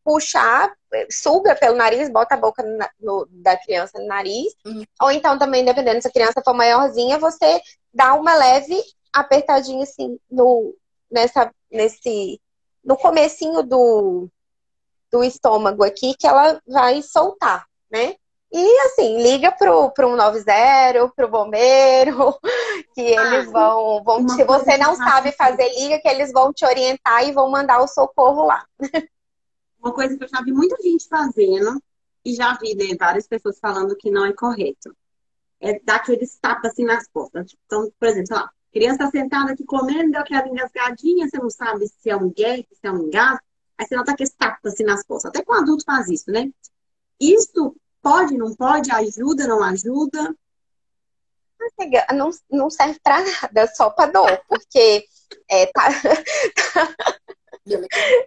[0.04, 0.72] puxar,
[1.12, 4.54] suga pelo nariz, bota a boca no, no, da criança no nariz.
[4.66, 4.84] Uhum.
[5.02, 7.62] Ou então também, dependendo se a criança for maiorzinha, você
[7.94, 8.82] dá uma leve
[9.14, 10.76] apertadinha assim no,
[11.12, 12.40] nessa, nesse,
[12.84, 14.30] no comecinho do,
[15.12, 18.16] do estômago aqui, que ela vai soltar, né?
[18.52, 22.36] E assim, liga pro, pro 190, pro bombeiro,
[22.96, 24.04] que ah, eles vão.
[24.04, 27.80] vão se você não sabe fazer, liga que eles vão te orientar e vão mandar
[27.80, 28.66] o socorro lá.
[29.80, 31.82] Uma coisa que eu já vi muita gente fazendo,
[32.24, 34.96] e já vi né, várias pessoas falando que não é correto,
[35.60, 37.56] é dar aqueles tapas assim nas costas.
[37.66, 42.10] Então, por exemplo, criança tá sentada aqui comendo, deu aquela engasgadinha, você não sabe se
[42.10, 43.44] é um gay, se é um engasgo,
[43.78, 45.30] aí você nota aqueles tapas assim nas costas.
[45.30, 46.50] Até com adulto faz isso, né?
[47.20, 50.36] Isso pode, não pode, ajuda, não ajuda?
[52.14, 55.06] Não, não serve para nada, só para dor, porque
[55.50, 55.90] é, tá,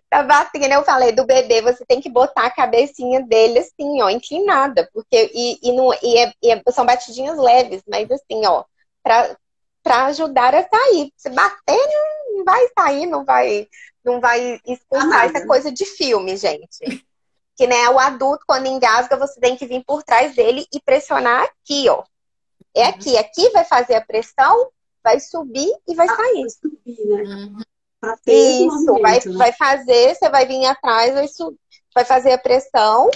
[0.08, 4.10] Tá batendo, eu falei do bebê, você tem que botar a cabecinha dele assim, ó,
[4.10, 8.64] inclinada, porque e, e, não, e, é, e é, são batidinhas leves, mas assim, ó,
[9.02, 9.36] pra,
[9.82, 11.12] pra ajudar a sair.
[11.16, 11.88] Se bater,
[12.34, 13.68] não vai sair, não vai,
[14.04, 17.02] não vai expulsar essa coisa de filme, gente.
[17.56, 21.44] Que né, o adulto, quando engasga, você tem que vir por trás dele e pressionar
[21.44, 22.02] aqui, ó.
[22.74, 22.88] É uhum.
[22.88, 24.70] aqui, aqui vai fazer a pressão,
[25.04, 26.40] vai subir e vai ah, sair.
[26.40, 27.22] Vai subir, né?
[27.22, 27.71] Uhum
[28.02, 29.36] para ter Isso, vai, né?
[29.36, 31.26] vai fazer, você vai vir atrás, vai,
[31.94, 33.08] vai fazer a pressão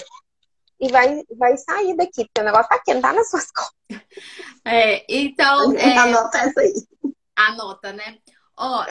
[0.79, 3.75] e vai, vai sair daqui, porque o negócio tá aqui, não tá nas suas costas.
[4.65, 5.73] É, então.
[5.77, 6.73] É, anota essa aí.
[7.35, 8.19] Anota, né?
[8.57, 8.87] Ó,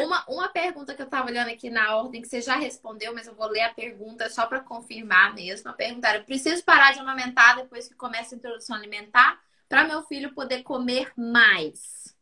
[0.00, 3.26] uma, uma pergunta que eu tava olhando aqui na ordem, que você já respondeu, mas
[3.28, 5.70] eu vou ler a pergunta só para confirmar mesmo.
[5.70, 10.02] A pergunta era: preciso parar de amamentar depois que começa a introdução alimentar para meu
[10.02, 12.17] filho poder comer mais?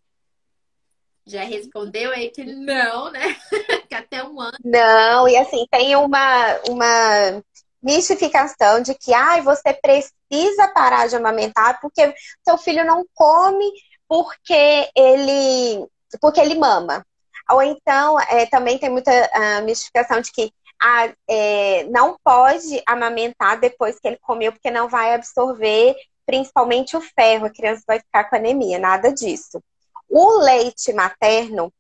[1.26, 3.36] Já respondeu aí que não, né?
[3.88, 4.56] que até um ano.
[4.64, 7.42] Não, e assim, tem uma, uma
[7.82, 12.14] mistificação de que ai, você precisa parar de amamentar porque
[12.44, 13.70] seu filho não come
[14.08, 15.86] porque ele
[16.20, 17.04] porque ele mama.
[17.50, 20.52] Ou então, é, também tem muita uh, mistificação de que
[20.82, 25.96] a, é, não pode amamentar depois que ele comeu, porque não vai absorver
[26.26, 29.62] principalmente o ferro, a criança vai ficar com anemia, nada disso.
[30.08, 31.72] O leite materno,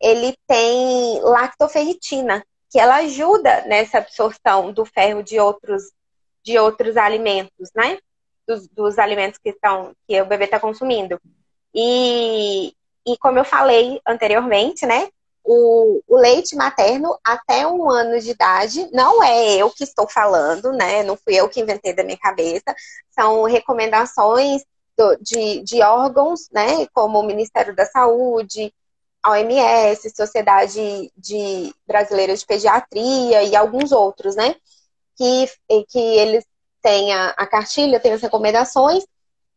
[0.00, 5.84] ele tem lactoferritina, que ela ajuda nessa absorção do ferro de outros,
[6.42, 7.98] de outros alimentos, né?
[8.46, 11.20] Dos, dos alimentos que, estão, que o bebê está consumindo.
[11.74, 12.74] E,
[13.06, 15.08] e como eu falei anteriormente, né?
[15.44, 20.72] O, o, leite materno até um ano de idade, não é eu que estou falando,
[20.72, 21.02] né?
[21.02, 22.74] Não fui eu que inventei da minha cabeça,
[23.10, 24.62] são recomendações
[24.96, 26.86] do, de, de órgãos, né?
[26.92, 28.72] Como o Ministério da Saúde,
[29.22, 34.54] a OMS, Sociedade de Brasileira de Pediatria e alguns outros, né?
[35.16, 35.48] Que,
[35.88, 36.44] que eles
[36.82, 39.04] têm a, a cartilha, têm as recomendações,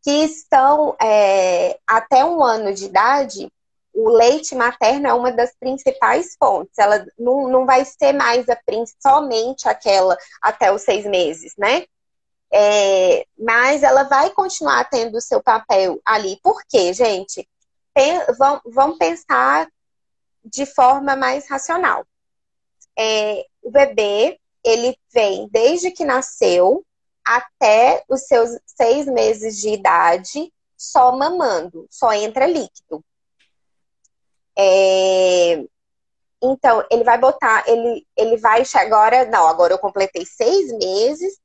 [0.02, 3.52] que são é, até um ano de idade,
[3.92, 6.78] o leite materno é uma das principais fontes.
[6.78, 8.56] Ela não, não vai ser mais a,
[9.02, 11.84] somente aquela até os seis meses, né?
[12.52, 16.38] É, mas ela vai continuar tendo o seu papel ali.
[16.42, 17.48] Por quê, gente?
[18.66, 19.68] vamos pensar
[20.44, 22.06] de forma mais racional.
[22.96, 26.84] É, o bebê, ele vem desde que nasceu
[27.24, 33.04] até os seus seis meses de idade só mamando, só entra líquido.
[34.56, 35.64] É...
[36.40, 41.38] Então, ele vai botar, ele, ele vai agora, não, agora eu completei seis meses,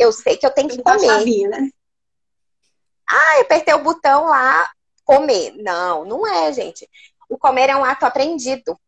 [0.00, 1.06] eu sei que eu tenho que comer.
[1.06, 1.70] Chavinha, né?
[3.08, 4.70] Ah, eu apertei o botão lá,
[5.04, 5.54] comer.
[5.56, 6.88] Não, não é, gente.
[7.28, 8.78] O comer é um ato aprendido.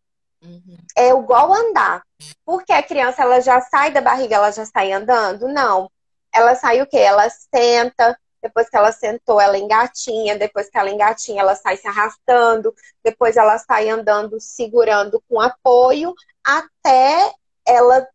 [0.42, 0.76] Uhum.
[0.96, 2.02] É igual andar.
[2.44, 5.48] Porque a criança, ela já sai da barriga, ela já sai andando?
[5.48, 5.90] Não.
[6.32, 6.98] Ela sai o quê?
[6.98, 11.86] Ela senta, depois que ela sentou, ela engatinha, depois que ela engatinha, ela sai se
[11.86, 17.32] arrastando, depois ela sai andando, segurando com apoio, até
[17.66, 18.06] ela,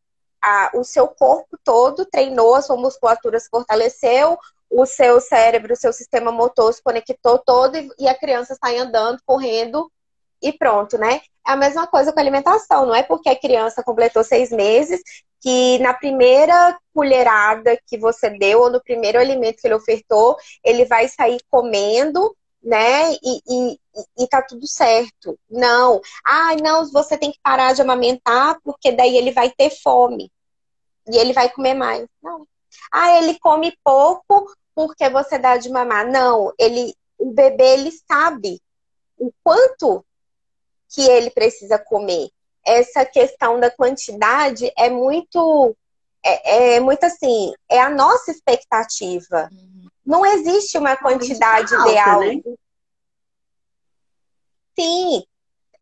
[0.47, 4.37] a, o seu corpo todo treinou, a sua musculatura se fortaleceu,
[4.69, 8.77] o seu cérebro, o seu sistema motor se conectou todo e, e a criança sai
[8.77, 9.91] andando, correndo
[10.41, 11.21] e pronto, né?
[11.45, 15.01] É a mesma coisa com a alimentação, não é porque a criança completou seis meses
[15.41, 20.85] que na primeira colherada que você deu, ou no primeiro alimento que ele ofertou, ele
[20.85, 23.13] vai sair comendo, né?
[23.13, 23.79] E, e,
[24.19, 25.37] e tá tudo certo.
[25.49, 26.01] Não.
[26.25, 30.31] Ah, não, você tem que parar de amamentar, porque daí ele vai ter fome.
[31.07, 32.05] E ele vai comer mais.
[32.21, 32.47] Não.
[32.91, 36.07] Ah, ele come pouco porque você dá de mamar.
[36.07, 38.61] Não, ele, o bebê ele sabe
[39.17, 40.05] o quanto
[40.89, 42.29] que ele precisa comer.
[42.65, 45.75] Essa questão da quantidade é muito,
[46.23, 49.49] é, é muito assim, é a nossa expectativa.
[49.51, 49.87] Uhum.
[50.05, 52.19] Não existe uma quantidade alta, ideal.
[52.21, 52.41] Né?
[54.79, 55.23] Sim,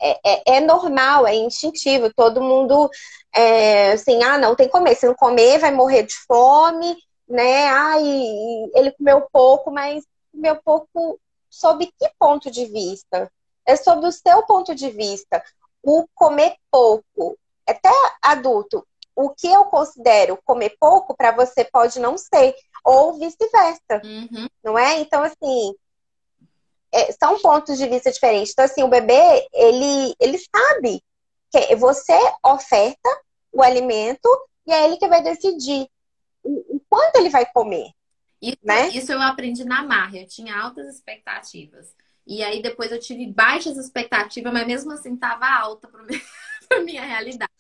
[0.02, 2.14] é, é, é, normal, é instintivo.
[2.14, 2.90] Todo mundo,
[3.34, 4.96] é, assim, ah, não, tem que comer.
[4.96, 6.96] Se não comer, vai morrer de fome,
[7.28, 7.68] né?
[7.70, 11.20] Ah, ele comeu pouco, mas comeu pouco
[11.50, 13.32] sob que ponto de vista?
[13.66, 15.44] é sobre o seu ponto de vista.
[15.84, 17.38] O comer pouco,
[17.68, 17.90] até
[18.22, 18.86] adulto,
[19.16, 24.48] o que eu considero comer pouco para você pode não ser, ou vice-versa, uhum.
[24.64, 25.00] não é?
[25.00, 25.74] Então, assim,
[26.96, 28.54] é, são pontos de vista diferentes.
[28.54, 31.04] Então, assim, o bebê, ele, ele sabe
[31.52, 33.10] que você oferta
[33.52, 34.30] o alimento
[34.66, 35.88] e é ele que vai decidir
[36.42, 37.92] o, o quanto ele vai comer.
[38.42, 38.88] Isso, né?
[38.90, 41.94] isso eu aprendi na marra, eu tinha altas expectativas.
[42.26, 46.22] E aí depois eu tive baixas expectativas, mas mesmo assim tava alta para minha,
[46.84, 47.52] minha realidade.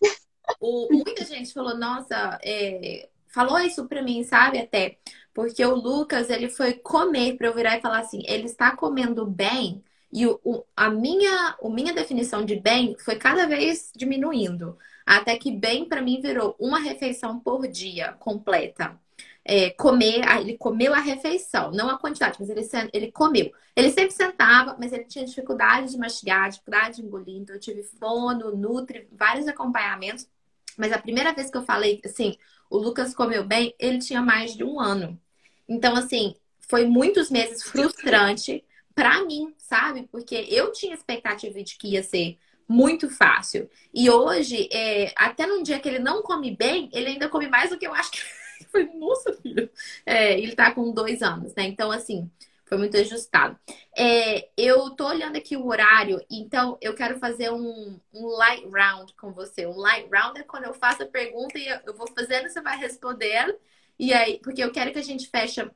[0.60, 4.60] O, muita gente falou, nossa, é, falou isso para mim, sabe?
[4.60, 4.98] Até
[5.36, 9.26] porque o Lucas ele foi comer para eu virar e falar assim, ele está comendo
[9.28, 9.84] bem.
[10.12, 14.78] E o, o, a minha, a minha definição de bem foi cada vez diminuindo.
[15.06, 19.00] Até que bem para mim virou uma refeição por dia completa
[19.46, 23.52] é, comer, ele comeu a refeição, não a quantidade, mas ele, ele comeu.
[23.76, 27.84] Ele sempre sentava, mas ele tinha dificuldade de mastigar, dificuldade de engolir, então eu tive
[27.84, 30.28] fono, nutri, vários acompanhamentos.
[30.76, 32.36] Mas a primeira vez que eu falei, assim,
[32.70, 35.20] o Lucas comeu bem, ele tinha mais de um ano.
[35.68, 38.64] Então, assim, foi muitos meses frustrante
[38.94, 40.08] para mim, sabe?
[40.12, 42.38] Porque eu tinha expectativa de que ia ser
[42.68, 43.70] muito fácil.
[43.94, 47.70] E hoje, é, até num dia que ele não come bem, ele ainda come mais
[47.70, 48.20] do que eu acho que
[48.72, 49.70] Falei, nossa, filha.
[50.06, 51.64] É, ele tá com dois anos, né?
[51.64, 52.30] Então, assim,
[52.66, 53.58] foi muito ajustado.
[53.96, 59.14] É, eu tô olhando aqui o horário, então eu quero fazer um, um light round
[59.16, 59.66] com você.
[59.66, 62.78] Um light round é quando eu faço a pergunta e eu vou fazendo, você vai
[62.78, 63.56] respondendo.
[63.98, 65.70] E aí, porque eu quero que a gente feche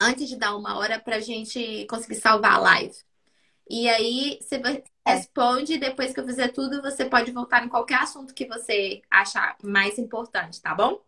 [0.00, 2.96] antes de dar uma hora pra gente conseguir salvar a live.
[3.68, 4.60] E aí você
[5.06, 9.56] responde, depois que eu fizer tudo, você pode voltar em qualquer assunto que você achar
[9.62, 11.00] mais importante, tá bom?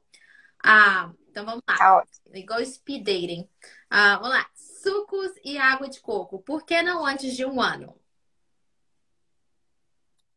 [0.65, 1.77] Ah, então vamos lá.
[1.77, 3.49] Tá Igual speed dating.
[3.91, 4.47] Ah, vamos lá.
[4.55, 6.39] Sucos e água de coco.
[6.41, 7.95] Por que não antes de um ano?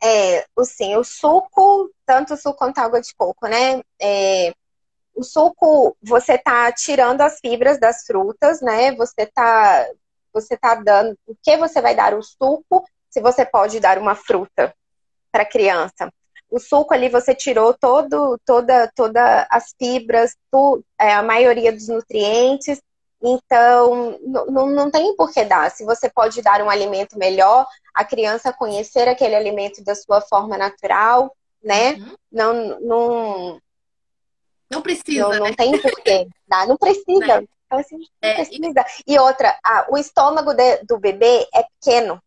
[0.01, 3.81] É, sim, o suco, tanto o suco quanto a água de coco, né?
[3.99, 4.53] É,
[5.19, 8.95] o suco, você tá tirando as fibras das frutas, né?
[8.95, 9.85] Você tá,
[10.33, 11.17] você tá dando.
[11.27, 14.73] O que você vai dar o suco se você pode dar uma fruta
[15.29, 16.09] para criança?
[16.49, 21.89] O suco ali você tirou todo, toda, toda as fibras, tu, é, a maioria dos
[21.89, 22.81] nutrientes.
[23.21, 25.69] Então, não, não tem por que dar.
[25.69, 30.57] Se você pode dar um alimento melhor, a criança conhecer aquele alimento da sua forma
[30.57, 31.95] natural, né?
[31.95, 32.15] Uhum.
[32.31, 33.61] Não, não,
[34.69, 35.21] não precisa.
[35.21, 35.39] Não, né?
[35.39, 36.27] não tem porquê.
[36.47, 36.65] Tá?
[36.65, 37.41] Não precisa.
[37.41, 37.47] Né?
[37.65, 38.85] Então, assim, não é, precisa.
[39.05, 39.13] E...
[39.13, 42.21] e outra, ah, o estômago de, do bebê é pequeno.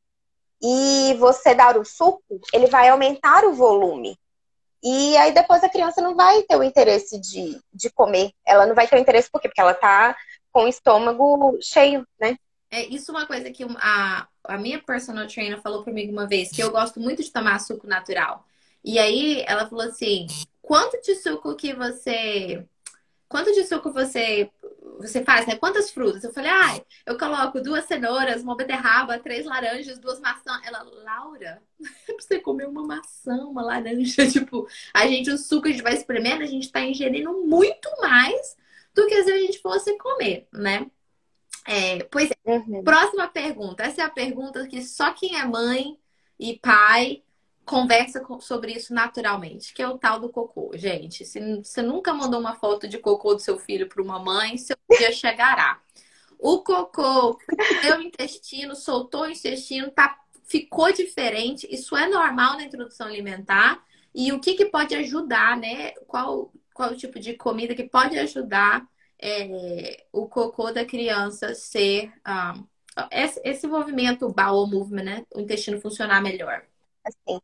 [0.62, 2.22] E você dar o suco,
[2.52, 4.16] ele vai aumentar o volume.
[4.82, 8.32] E aí depois a criança não vai ter o interesse de, de comer.
[8.44, 9.48] Ela não vai ter o interesse por quê?
[9.48, 10.16] Porque ela tá
[10.52, 12.36] com o estômago cheio, né?
[12.70, 16.50] É isso é uma coisa que a, a minha personal trainer falou comigo uma vez,
[16.50, 18.44] que eu gosto muito de tomar suco natural.
[18.84, 20.26] E aí ela falou assim:
[20.60, 22.66] quanto de suco que você.
[23.28, 24.50] Quanto de suco você
[24.98, 25.56] você faz, né?
[25.56, 26.22] Quantas frutas?
[26.22, 30.60] Eu falei, ah, eu coloco duas cenouras, uma beterraba, três laranjas, duas maçãs.
[30.64, 31.62] Ela, Laura,
[32.18, 34.26] você comer uma maçã, uma laranja.
[34.30, 38.56] Tipo, a gente, o suco a gente vai espremendo, a gente tá ingerindo muito mais
[38.94, 40.86] do que se a gente fosse comer, né?
[41.66, 42.36] É, pois é.
[42.50, 42.82] Uhum.
[42.82, 43.82] Próxima pergunta.
[43.82, 45.98] Essa é a pergunta que só quem é mãe
[46.38, 47.22] e pai
[47.64, 50.70] conversa sobre isso naturalmente, que é o tal do cocô.
[50.74, 54.56] Gente, se você nunca mandou uma foto de cocô do seu filho para uma mãe,
[54.56, 55.80] seu dia chegará.
[56.38, 57.38] O cocô,
[57.96, 61.68] o intestino, soltou o intestino, tá, ficou diferente.
[61.70, 63.82] Isso é normal na introdução alimentar.
[64.14, 65.92] E o que, que pode ajudar, né?
[66.06, 68.86] Qual, qual o tipo de comida que pode ajudar
[69.22, 72.08] é, o cocô da criança ser.
[72.26, 75.26] Um, ah, esse, esse movimento, o bowel movement, né?
[75.34, 76.66] O intestino funcionar melhor.
[77.04, 77.40] Assim,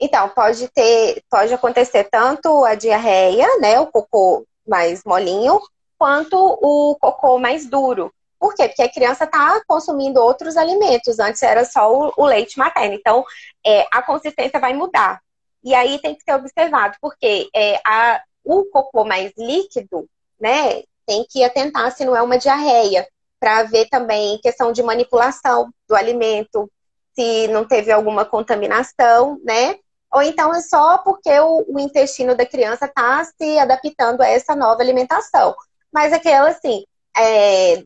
[0.00, 5.60] então, pode ter, pode acontecer tanto a diarreia, né, o cocô mais molinho,
[5.98, 8.12] quanto o cocô mais duro.
[8.38, 8.68] Por quê?
[8.68, 11.18] Porque a criança está consumindo outros alimentos.
[11.18, 12.94] Antes era só o, o leite materno.
[12.94, 13.24] Então,
[13.66, 15.20] é, a consistência vai mudar.
[15.64, 20.08] E aí tem que ser observado, porque é, a, o cocô mais líquido,
[20.40, 23.08] né, tem que atentar se não é uma diarreia,
[23.40, 26.70] para ver também questão de manipulação do alimento,
[27.14, 29.76] se não teve alguma contaminação, né?
[30.12, 34.56] Ou então é só porque o, o intestino da criança está se adaptando a essa
[34.56, 35.54] nova alimentação.
[35.92, 36.84] Mas aquela assim,
[37.16, 37.82] é,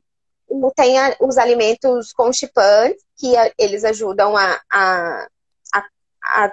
[0.77, 5.27] tem a, os alimentos constipantes, que a, eles ajudam a, a,
[6.25, 6.53] a,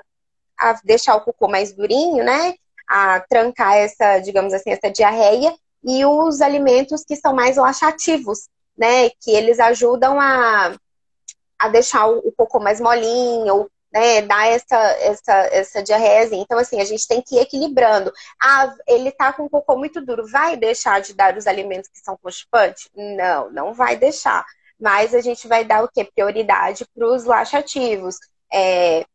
[0.59, 2.55] a, deixar o cocô mais durinho, né?
[2.87, 5.53] A trancar essa, digamos assim, essa diarreia.
[5.83, 9.09] E os alimentos que são mais laxativos, né?
[9.21, 10.75] Que eles ajudam a,
[11.57, 16.29] a deixar o, o cocô mais molinho, né, dar essa, essa, essa diarreia.
[16.33, 18.11] Então, assim, a gente tem que ir equilibrando.
[18.41, 21.99] Ah, ele tá com o cocô muito duro, vai deixar de dar os alimentos que
[21.99, 22.89] são constipantes?
[22.95, 24.45] Não, não vai deixar.
[24.79, 26.05] Mas a gente vai dar o quê?
[26.05, 28.17] Prioridade para os laxativos.
[28.51, 29.05] É,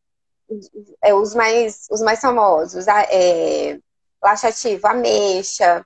[1.02, 2.86] é, os, mais, os mais famosos.
[2.88, 3.78] É,
[4.22, 5.84] laxativo, ameixa,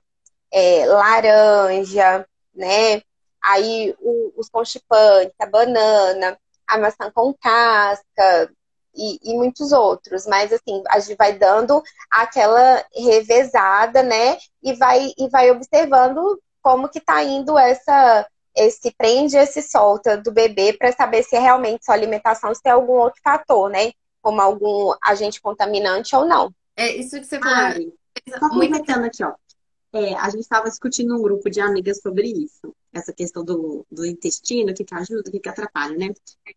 [0.51, 3.01] é, laranja, né?
[3.41, 6.37] Aí o, os constipantes, a banana,
[6.67, 8.51] a maçã com casca,
[8.99, 11.81] e, e, muitos outros, mas assim, a gente vai dando
[12.11, 14.37] aquela revezada, né?
[14.61, 20.31] E vai, e vai observando como que tá indo essa esse prende esse solta do
[20.31, 23.93] bebê para saber se é realmente só alimentação, se tem algum outro fator, né?
[24.21, 26.51] Como algum agente contaminante ou não.
[26.75, 27.55] É isso que você falou.
[27.55, 29.33] Ah, só comentando aqui, ó.
[29.91, 34.05] É, a gente estava discutindo um grupo de amigas sobre isso, essa questão do, do
[34.05, 36.09] intestino, o que, que ajuda, o que, que atrapalha, né?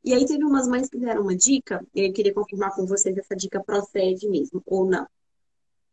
[0.04, 3.14] E aí teve umas mães que deram uma dica, e eu queria confirmar com vocês
[3.14, 5.06] se essa dica procede mesmo ou não.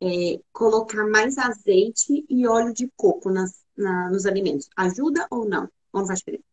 [0.02, 4.70] É, colocar mais azeite e óleo de coco nas, na, nos alimentos.
[4.76, 5.70] Ajuda ou não?
[5.94, 6.44] Ou não faz diferença?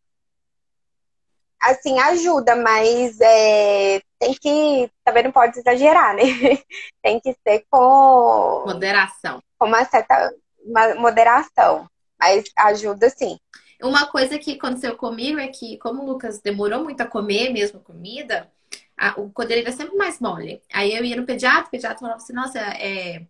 [1.59, 4.91] Assim, ajuda, mas é, tem que.
[5.03, 6.23] Também não pode exagerar, né?
[7.01, 8.63] tem que ser com.
[8.67, 9.41] Moderação.
[9.57, 10.33] Com uma certa
[10.67, 11.89] uma moderação.
[12.19, 13.37] Mas ajuda sim.
[13.81, 17.79] Uma coisa que aconteceu comigo é que, como o Lucas demorou muito a comer mesmo
[17.79, 18.51] comida,
[18.97, 20.61] a, o cocô dele era sempre mais mole.
[20.73, 23.25] Aí eu ia no pediatra, o pediatra falava assim, nossa, é,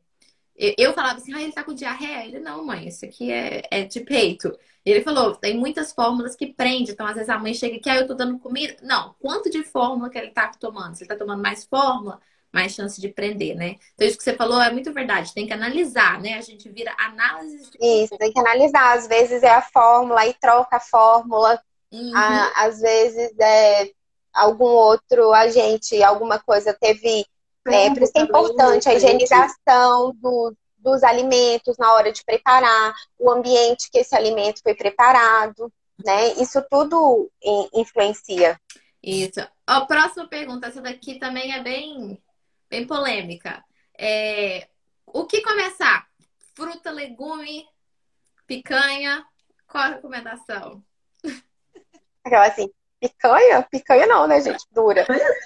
[0.77, 2.25] Eu falava assim, ah, ele tá com diarreia.
[2.25, 4.57] Ele, não, mãe, isso aqui é, é de peito.
[4.85, 6.91] Ele falou, tem muitas fórmulas que prende.
[6.91, 8.75] Então, às vezes a mãe chega aqui, ah, eu tô dando comida.
[8.81, 10.95] Não, quanto de fórmula que ele tá tomando?
[10.95, 12.19] Se ele tá tomando mais fórmula,
[12.57, 13.75] mais chance de prender, né?
[13.93, 15.33] Então, isso que você falou é muito verdade.
[15.33, 16.33] Tem que analisar, né?
[16.33, 18.03] A gente vira análise de...
[18.03, 18.97] Isso, tem que analisar.
[18.97, 21.61] Às vezes é a fórmula, aí troca a fórmula.
[21.89, 22.11] Uhum.
[22.57, 23.89] às vezes é
[24.33, 27.25] algum outro agente, alguma coisa teve
[27.65, 33.31] é, por isso é importante a higienização do, dos alimentos na hora de preparar, o
[33.31, 35.71] ambiente que esse alimento foi preparado,
[36.03, 36.33] né?
[36.33, 37.29] Isso tudo
[37.73, 38.59] influencia.
[39.03, 39.45] Isso.
[39.65, 42.21] A próxima pergunta, essa daqui também é bem,
[42.69, 43.63] bem polêmica.
[43.97, 44.67] É,
[45.05, 46.07] o que começar?
[46.55, 47.65] Fruta, legume,
[48.45, 49.25] picanha?
[49.67, 50.83] Qual a recomendação?
[52.23, 53.63] Aquela assim, picanha?
[53.69, 54.65] Picanha não, né, gente?
[54.71, 55.05] Dura.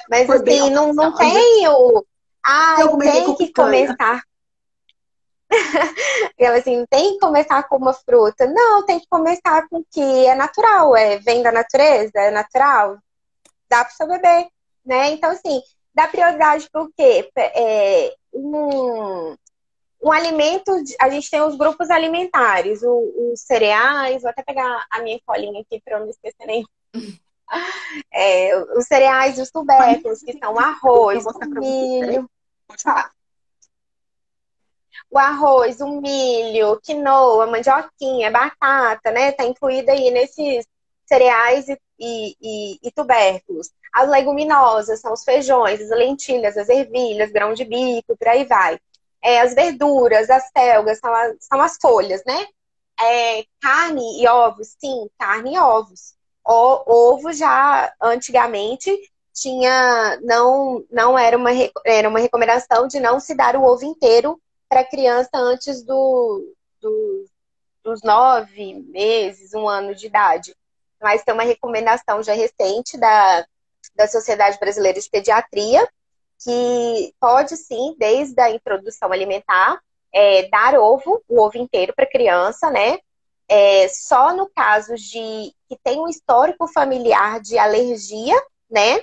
[0.09, 2.05] Mas assim, não, não tem o,
[2.43, 4.23] ah, tem que começar.
[6.37, 8.47] Ela assim, tem que começar com uma fruta.
[8.47, 12.97] Não, tem que começar com o que é natural, é, vem da natureza, é natural.
[13.69, 14.49] Dá para o seu bebê,
[14.85, 15.11] né?
[15.11, 15.61] Então, assim,
[15.93, 17.29] dá prioridade para o quê?
[17.35, 19.35] É, um,
[20.01, 25.19] um alimento, a gente tem os grupos alimentares, os cereais, vou até pegar a minha
[25.25, 26.65] colinha aqui para não esquecer nenhum.
[28.09, 31.25] É, os cereais e os tubérculos, que são arroz,
[31.59, 32.29] milho.
[32.65, 33.11] Pode falar.
[35.09, 39.33] O arroz, o milho, quinoa, mandioquinha, batata, né?
[39.33, 40.65] Tá incluída aí nesses
[41.05, 43.69] cereais e, e, e, tubérculos.
[43.93, 48.79] As leguminosas são os feijões, as lentilhas, as ervilhas, grão de bico, por aí vai.
[49.21, 52.47] É, as verduras, as selgas, são as, são as folhas, né?
[52.99, 56.15] É, carne e ovos, sim, carne e ovos.
[56.45, 58.91] O, ovo já antigamente
[59.33, 61.51] tinha não não era uma
[61.85, 67.25] era uma recomendação de não se dar o ovo inteiro para criança antes do, do,
[67.83, 70.55] dos nove meses, um ano de idade.
[71.01, 73.45] Mas tem uma recomendação já recente da,
[73.95, 75.87] da Sociedade Brasileira de Pediatria
[76.43, 79.79] que pode sim, desde a introdução alimentar,
[80.11, 82.97] é, dar ovo, o ovo inteiro para criança, né?
[83.47, 88.35] É, só no caso de que tem um histórico familiar de alergia,
[88.69, 89.01] né?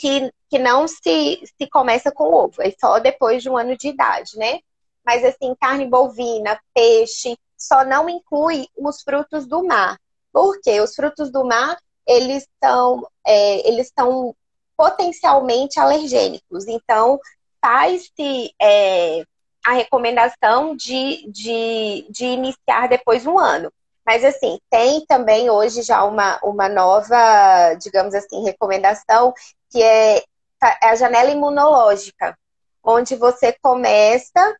[0.00, 3.88] Que, que não se, se começa com ovo, é só depois de um ano de
[3.88, 4.60] idade, né?
[5.04, 9.98] Mas assim, carne bovina, peixe, só não inclui os frutos do mar.
[10.32, 10.80] Por quê?
[10.80, 14.34] Os frutos do mar, eles são, é, eles são
[14.76, 16.66] potencialmente alergênicos.
[16.66, 17.20] Então,
[17.60, 19.22] faz-se é,
[19.64, 23.70] a recomendação de, de, de iniciar depois de um ano.
[24.06, 29.34] Mas, assim, tem também hoje já uma, uma nova, digamos assim, recomendação,
[29.70, 30.18] que é,
[30.62, 32.34] é a janela imunológica,
[32.82, 34.56] onde você começa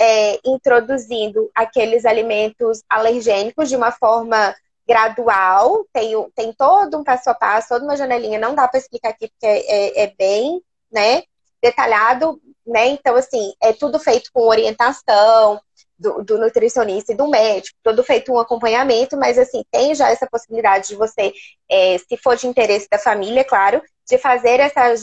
[0.00, 4.54] é, introduzindo aqueles alimentos alergênicos de uma forma
[4.86, 9.10] gradual, tem, tem todo um passo a passo, toda uma janelinha, não dá para explicar
[9.10, 11.22] aqui porque é, é, é bem, né,
[11.62, 12.88] detalhado, né?
[12.88, 15.60] Então, assim, é tudo feito com orientação
[15.98, 20.26] do, do, nutricionista e do médico, todo feito um acompanhamento, mas, assim, tem já essa
[20.26, 21.32] possibilidade de você,
[21.70, 24.94] é, se for de interesse da família, claro, de fazer essa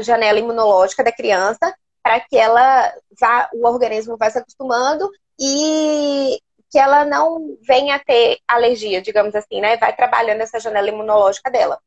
[0.00, 6.40] janela imunológica da criança para que ela vá, o organismo vá se acostumando e
[6.76, 9.78] que ela não venha a ter alergia, digamos assim, né?
[9.78, 11.80] Vai trabalhando essa janela imunológica dela.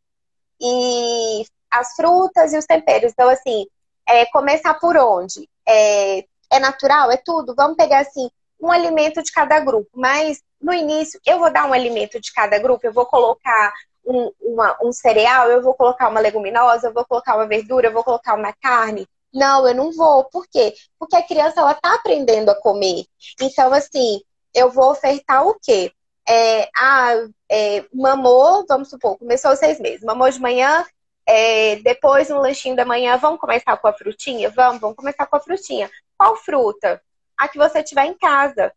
[0.60, 3.12] E as frutas e os temperos.
[3.12, 3.68] Então, assim,
[4.08, 5.48] é, começar por onde?
[5.64, 7.12] É, é natural?
[7.12, 7.54] É tudo?
[7.56, 9.88] Vamos pegar, assim, um alimento de cada grupo.
[9.94, 13.72] Mas, no início, eu vou dar um alimento de cada grupo, eu vou colocar
[14.04, 17.94] um, uma, um cereal, eu vou colocar uma leguminosa, eu vou colocar uma verdura, eu
[17.94, 19.08] vou colocar uma carne.
[19.32, 20.24] Não, eu não vou.
[20.24, 20.74] Por quê?
[20.98, 23.06] Porque a criança, ela tá aprendendo a comer.
[23.40, 24.20] Então, assim,
[24.60, 25.92] eu vou ofertar o quê?
[26.28, 27.14] É, ah,
[27.50, 30.04] é, mamou, vamos supor, começou seis meses.
[30.04, 30.86] Mamou de manhã,
[31.28, 34.50] é, depois, no lanchinho da manhã, vamos começar com a frutinha?
[34.50, 35.90] Vamos, vamos começar com a frutinha.
[36.18, 37.02] Qual fruta?
[37.38, 38.74] A que você tiver em casa.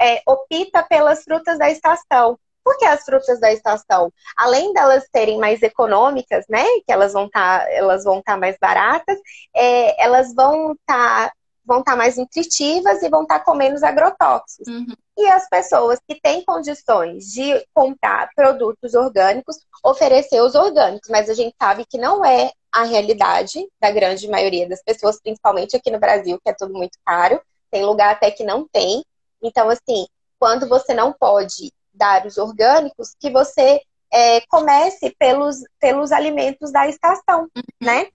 [0.00, 2.38] É, opta pelas frutas da estação.
[2.62, 4.12] Por que as frutas da estação?
[4.36, 6.64] Além delas serem mais econômicas, né?
[6.86, 9.18] Que elas vão estar, tá, elas vão tá mais baratas,
[9.54, 11.32] é, elas vão estar tá,
[11.64, 14.68] vão tá mais nutritivas e vão estar tá com menos agrotóxicos.
[14.68, 14.94] Uhum.
[15.16, 21.08] E as pessoas que têm condições de comprar produtos orgânicos, oferecer os orgânicos.
[21.08, 25.74] Mas a gente sabe que não é a realidade da grande maioria das pessoas, principalmente
[25.74, 27.40] aqui no Brasil, que é tudo muito caro.
[27.70, 29.02] Tem lugar até que não tem.
[29.42, 30.06] Então, assim,
[30.38, 33.80] quando você não pode dar os orgânicos, que você
[34.12, 37.62] é, comece pelos, pelos alimentos da estação, uhum.
[37.80, 38.06] né?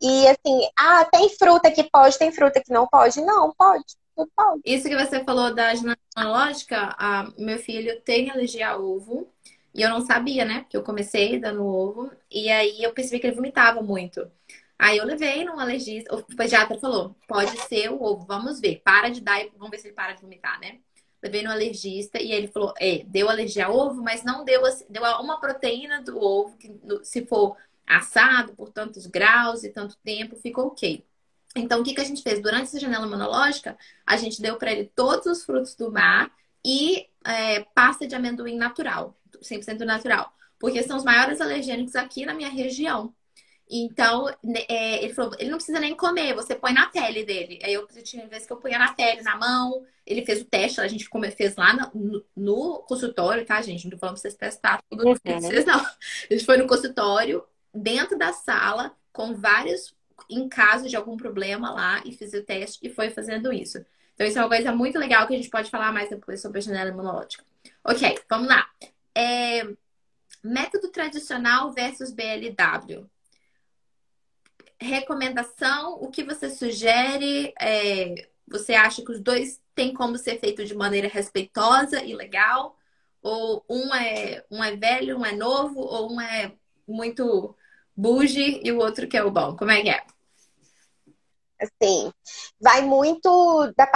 [0.00, 3.20] E assim, ah, tem fruta que pode, tem fruta que não pode?
[3.20, 3.84] Não, pode.
[4.14, 4.62] Pode.
[4.64, 9.32] Isso que você falou da ginástica a meu filho tem alergia a ovo.
[9.72, 10.60] E eu não sabia, né?
[10.60, 12.10] Porque eu comecei dando ovo.
[12.30, 14.30] E aí eu percebi que ele vomitava muito.
[14.78, 16.14] Aí eu levei num alergista.
[16.14, 18.80] O pediatra falou: pode ser o ovo, vamos ver.
[18.84, 20.80] Para de dar e vamos ver se ele para de vomitar, né?
[21.22, 25.02] Levei no alergista e ele falou: é, deu alergia a ovo, mas não deu, deu
[25.20, 26.70] uma proteína do ovo, que
[27.04, 27.56] se for
[27.86, 31.04] assado por tantos graus e tanto tempo, ficou ok.
[31.56, 32.40] Então, o que, que a gente fez?
[32.40, 33.76] Durante essa janela imunológica,
[34.06, 36.30] a gente deu para ele todos os frutos do mar
[36.64, 42.34] e é, pasta de amendoim natural, 100% natural, porque são os maiores alergênicos aqui na
[42.34, 43.12] minha região.
[43.72, 47.60] Então, né, é, ele falou, ele não precisa nem comer, você põe na pele dele.
[47.62, 49.86] Aí eu tinha vezes que eu punha na pele, na mão.
[50.04, 53.84] Ele fez o teste, a gente fez lá no, no consultório, tá, gente?
[53.84, 55.14] Não tô falando pra vocês testar tudo, uhum.
[55.40, 55.78] vocês não.
[55.78, 59.94] A gente foi no consultório, dentro da sala, com vários,
[60.28, 63.84] em caso de algum problema lá, e fiz o teste e foi fazendo isso.
[64.14, 66.58] Então, isso é uma coisa muito legal que a gente pode falar mais depois sobre
[66.58, 67.44] a janela imunológica.
[67.84, 68.68] Ok, vamos lá.
[69.14, 69.66] É,
[70.42, 73.08] método tradicional versus BLW
[74.80, 77.52] recomendação, o que você sugere?
[77.60, 82.76] É, você acha que os dois têm como ser feito de maneira respeitosa e legal?
[83.22, 86.52] Ou um é, um é velho, um é novo, ou um é
[86.88, 87.54] muito
[88.00, 89.56] buge e o outro que é o bom?
[89.56, 90.02] Como é que é?
[91.60, 92.10] Assim,
[92.58, 93.86] vai muito da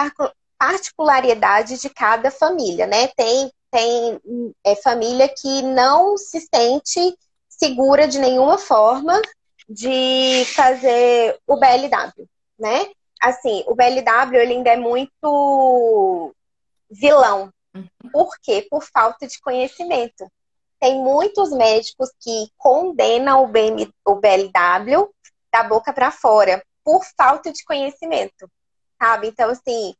[0.59, 3.09] particularidade de cada família, né?
[3.16, 4.20] Tem, tem
[4.62, 7.16] é, família que não se sente
[7.48, 9.20] segura de nenhuma forma
[9.66, 12.28] de fazer o BLW,
[12.59, 12.86] né?
[13.22, 16.34] Assim, o BLW ele ainda é muito
[16.90, 17.50] vilão.
[17.74, 18.11] Uhum.
[18.12, 18.66] Por quê?
[18.68, 20.30] Por falta de conhecimento.
[20.85, 25.09] Tem muitos médicos que condenam o, BM, o BLW
[25.51, 28.51] da boca para fora por falta de conhecimento,
[29.01, 29.28] sabe?
[29.28, 29.95] Então, assim,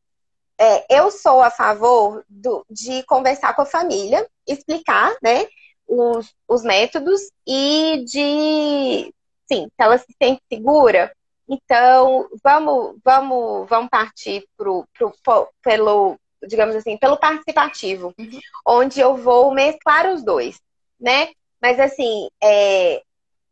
[0.59, 5.47] é, eu sou a favor do, de conversar com a família, explicar, né,
[5.89, 9.15] os, os métodos e de
[9.51, 11.11] sim, se ela se sente segura,
[11.49, 18.41] então vamos, vamos, vamos partir pro, pro, pelo, digamos assim, pelo participativo, uhum.
[18.67, 20.61] onde eu vou mesclar os dois,
[21.05, 21.29] né?
[21.61, 23.03] Mas assim, é,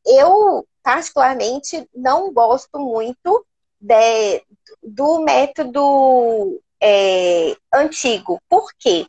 [0.06, 3.44] eu particularmente não gosto muito
[3.78, 4.42] de,
[4.82, 8.40] do método é, antigo.
[8.48, 9.06] Por quê?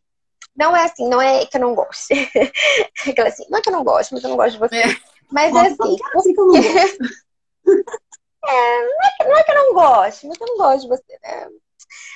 [0.56, 2.12] Não é assim, não é que eu não gosto.
[3.26, 4.76] assim, não é que eu não gosto, mas eu não gosto de você.
[4.76, 4.96] É.
[5.32, 5.96] Mas Nossa, assim.
[6.34, 6.56] que eu não
[8.46, 10.88] é, não, é que, não é que eu não gosto, mas eu não gosto de
[10.90, 11.48] você, né?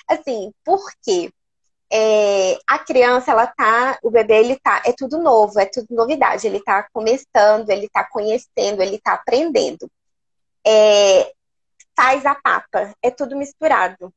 [0.09, 1.32] Assim, por quê?
[1.91, 6.45] É, a criança, ela tá, o bebê, ele tá, é tudo novo, é tudo novidade.
[6.47, 9.89] Ele tá começando, ele tá conhecendo, ele tá aprendendo.
[10.65, 11.31] É,
[11.95, 14.13] faz a papa, é tudo misturado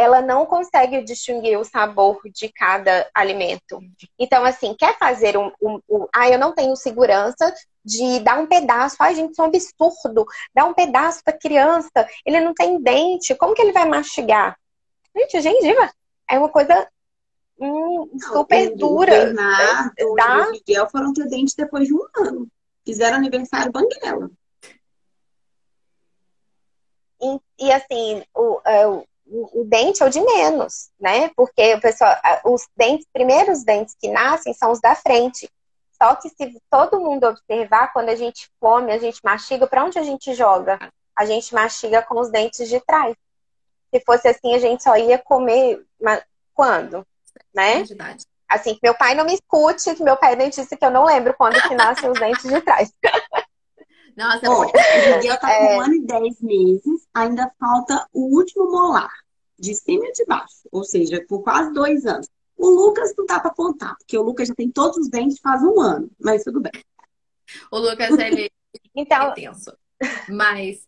[0.00, 3.80] ela não consegue distinguir o sabor de cada alimento.
[4.18, 6.06] Então, assim, quer fazer um, um, um.
[6.14, 8.96] Ah, eu não tenho segurança de dar um pedaço.
[8.98, 10.26] Ai, gente, isso é um absurdo.
[10.54, 12.08] Dar um pedaço para criança.
[12.24, 13.34] Ele não tem dente.
[13.34, 14.56] Como que ele vai mastigar?
[15.14, 15.90] Gente, gengiva
[16.30, 16.88] é uma coisa
[17.58, 19.12] hum, super dura.
[19.12, 20.36] O Bernardo da...
[20.36, 22.48] e o Miguel foram ter dente depois de um ano.
[22.84, 24.30] Fizeram aniversário banguela.
[27.20, 31.30] E, e assim, o, é, o, o, dente é o de menos, né?
[31.36, 35.50] Porque o pessoal, os dentes, primeiros dentes que nascem são os da frente.
[36.02, 39.98] Só que se todo mundo observar, quando a gente come, a gente mastiga, para onde
[39.98, 40.78] a gente joga?
[41.14, 43.14] A gente mastiga com os dentes de trás.
[43.92, 46.22] Se fosse assim, a gente só ia comer mas
[46.54, 47.06] quando,
[47.54, 47.84] né?
[48.48, 51.04] Assim, que meu pai não me escute, que meu pai é dentista, que eu não
[51.04, 52.92] lembro quando que nascem os dentes de trás.
[54.16, 55.76] Nossa, Bom, o Miguel tá com é...
[55.76, 59.12] um ano e dez meses, ainda falta o último molar,
[59.58, 62.28] de cima e de baixo, ou seja, por quase dois anos.
[62.56, 65.62] O Lucas não dá para contar, porque o Lucas já tem todos os dentes faz
[65.62, 66.72] um ano, mas tudo bem.
[67.70, 68.50] O Lucas, ele
[68.94, 69.30] então...
[69.30, 69.72] é tenso.
[70.28, 70.86] Mas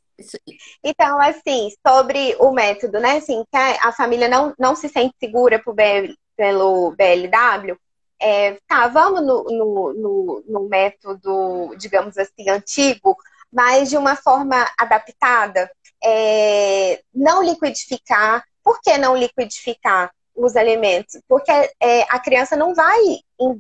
[0.83, 3.17] então, assim, sobre o método, né?
[3.17, 7.77] Assim, que a família não, não se sente segura por BL, pelo BLW,
[8.21, 13.17] é, tá, vamos no, no, no, no, método, digamos assim, antigo,
[13.53, 15.71] mas de uma forma adaptada.
[16.03, 18.45] É, não liquidificar.
[18.63, 21.21] Por que não liquidificar os alimentos?
[21.29, 21.51] Porque
[21.81, 23.01] é, a criança não vai,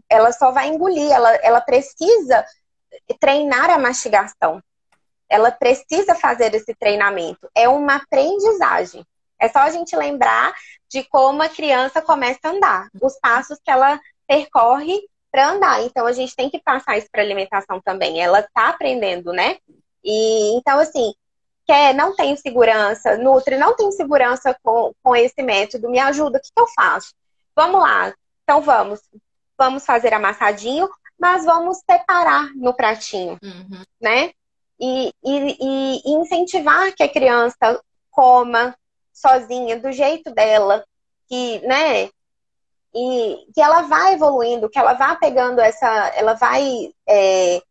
[0.08, 2.44] ela só vai engolir, ela, ela precisa
[3.18, 4.62] treinar a mastigação.
[5.32, 7.48] Ela precisa fazer esse treinamento.
[7.54, 9.04] É uma aprendizagem.
[9.40, 10.54] É só a gente lembrar
[10.90, 15.82] de como a criança começa a andar, os passos que ela percorre para andar.
[15.82, 18.20] Então a gente tem que passar isso para alimentação também.
[18.22, 19.56] Ela está aprendendo, né?
[20.04, 21.14] E então assim,
[21.66, 26.40] quer, não tenho segurança, Nutri, não tenho segurança com, com esse método, me ajuda, o
[26.40, 27.14] que, que eu faço?
[27.56, 28.12] Vamos lá,
[28.42, 29.00] então vamos.
[29.58, 33.82] Vamos fazer amassadinho, mas vamos separar no pratinho, uhum.
[34.00, 34.32] né?
[34.84, 37.80] E, e, e incentivar que a criança
[38.10, 38.76] coma
[39.12, 40.84] sozinha, do jeito dela,
[41.28, 42.10] que, né?
[42.94, 47.62] E que ela vai evoluindo, que ela vai pegando essa, ela vai é,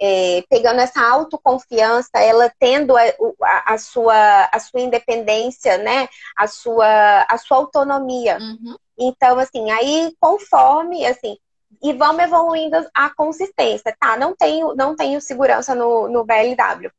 [0.00, 3.02] é, pegando essa autoconfiança, ela tendo a,
[3.42, 6.08] a, a, sua, a sua independência, né?
[6.36, 8.38] A sua, a sua autonomia.
[8.38, 8.76] Uhum.
[8.98, 11.36] Então, assim, aí conforme, assim,
[11.82, 14.16] e vamos evoluindo a consistência, tá?
[14.16, 16.90] Não tenho, não tenho segurança no, no BLW.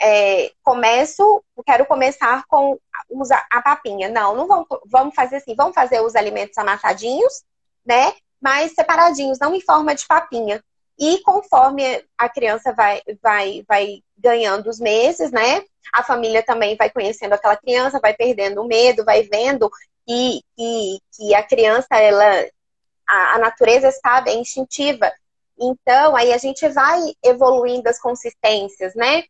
[0.00, 2.78] É, começo, quero começar com
[3.10, 4.08] usar a papinha.
[4.08, 7.44] Não, não vamos, vamos fazer assim, vamos fazer os alimentos amassadinhos,
[7.84, 8.12] né?
[8.40, 10.62] Mas separadinhos, não em forma de papinha.
[10.98, 15.62] E conforme a criança vai, vai, vai ganhando os meses, né?
[15.92, 19.70] A família também vai conhecendo aquela criança, vai perdendo o medo, vai vendo
[20.06, 22.46] que, que, que a criança, ela,
[23.12, 25.12] a, a natureza sabe, é instintiva.
[25.60, 29.24] Então, aí a gente vai evoluindo as consistências, né?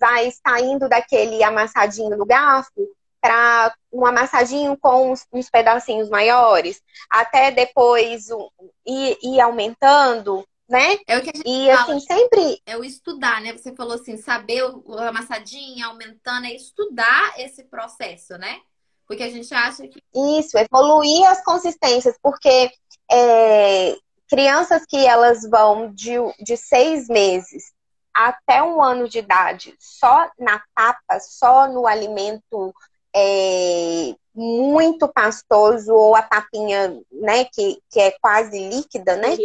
[0.00, 2.88] Vai saindo daquele amassadinho no garfo
[3.20, 8.48] para um amassadinho com uns, uns, pedacinhos maiores, até depois um,
[8.86, 10.96] ir, ir aumentando, né?
[11.06, 12.62] É o que a gente e fala, assim, sempre.
[12.64, 13.52] É o estudar, né?
[13.52, 18.60] Você falou assim, saber o amassadinho, aumentando, é estudar esse processo, né?
[19.06, 20.00] Porque a gente acha que.
[20.38, 22.70] Isso, evoluir as consistências, porque
[23.10, 23.96] é,
[24.28, 27.72] crianças que elas vão de, de seis meses
[28.14, 32.74] até um ano de idade só na papa, só no alimento
[33.14, 39.36] é, muito pastoso ou a papinha, né, que, que é quase líquida, né?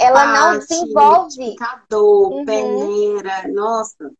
[0.00, 1.54] Ela não desenvolve.
[2.30, 2.44] Uhum.
[2.44, 4.10] peneira, nossa.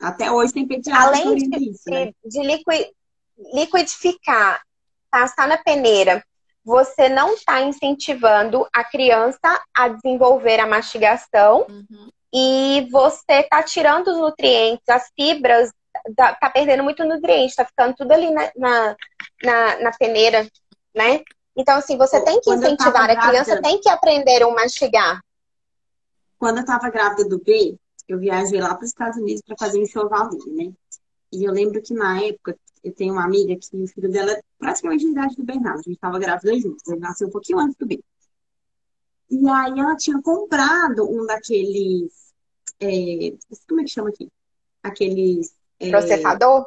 [0.00, 2.12] Até hoje tem pediatra Além de, isso, né?
[2.24, 2.88] de liquid,
[3.52, 4.62] liquidificar,
[5.10, 6.24] passar na peneira,
[6.64, 12.08] você não está incentivando a criança a desenvolver a mastigação uhum.
[12.32, 15.70] e você está tirando os nutrientes, as fibras
[16.16, 18.96] tá, tá perdendo muito nutriente, tá ficando tudo ali na, na,
[19.42, 20.48] na, na peneira,
[20.94, 21.22] né?
[21.56, 25.20] Então, assim, você tem que incentivar, a criança tem que aprender a mastigar.
[26.38, 27.76] Quando eu tava grávida do B,
[28.08, 30.72] eu viajei lá para os Estados Unidos para fazer um enxoval dele, né?
[31.34, 34.42] E eu lembro que na época, eu tenho uma amiga que o filho dela é
[34.58, 35.80] praticamente a idade do Bernardo.
[35.80, 36.86] A gente estava grávida juntos.
[36.86, 38.02] Ele nasceu um pouquinho antes do B.
[39.30, 42.32] E aí ela tinha comprado um daqueles.
[42.78, 43.34] É,
[43.68, 44.30] como é que chama aqui?
[44.82, 46.66] Aqueles é, processador?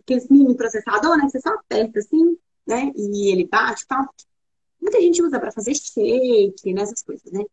[0.00, 1.28] Aqueles mini processador, né?
[1.28, 2.92] Você só aperta assim, né?
[2.96, 4.08] E ele bate e tal.
[4.80, 6.82] Muita gente usa para fazer shake, né?
[6.82, 7.44] Essas coisas, né?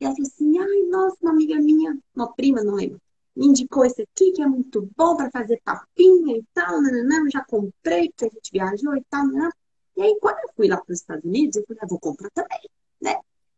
[0.00, 3.00] E ela falou assim: ai, nossa, uma amiga minha, uma prima, não lembro,
[3.38, 7.30] me indicou esse aqui que é muito bom para fazer papinha e tal, nananã, eu
[7.30, 9.48] já comprei, porque a gente viajou e tal, né?
[9.96, 12.30] E aí, quando eu fui lá para os Estados Unidos, eu falei, ah, vou comprar
[12.30, 12.58] também,
[13.00, 13.14] né?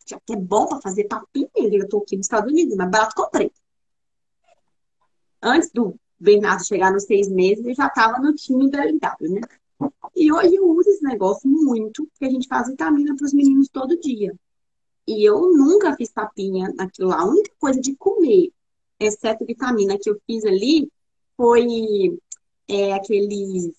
[0.06, 3.14] Já que é bom para fazer papinha, eu tô aqui nos Estados Unidos, mas barato
[3.14, 3.50] comprei.
[5.42, 9.40] Antes do Bernardo chegar nos seis meses, ele já estava no time da LW, né?
[10.14, 13.68] E hoje eu uso esse negócio muito, porque a gente faz vitamina para os meninos
[13.70, 14.34] todo dia.
[15.08, 17.22] E eu nunca fiz papinha naquilo lá.
[17.22, 18.52] A única coisa de comer,
[19.00, 20.90] exceto vitamina, que eu fiz ali,
[21.36, 21.66] foi
[22.68, 23.72] é, aquele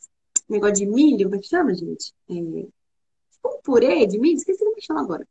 [0.49, 2.13] negócio de milho, como é que chama, gente?
[2.27, 2.69] É, tipo
[3.45, 5.27] um purê de milho, esqueci como é que chama agora.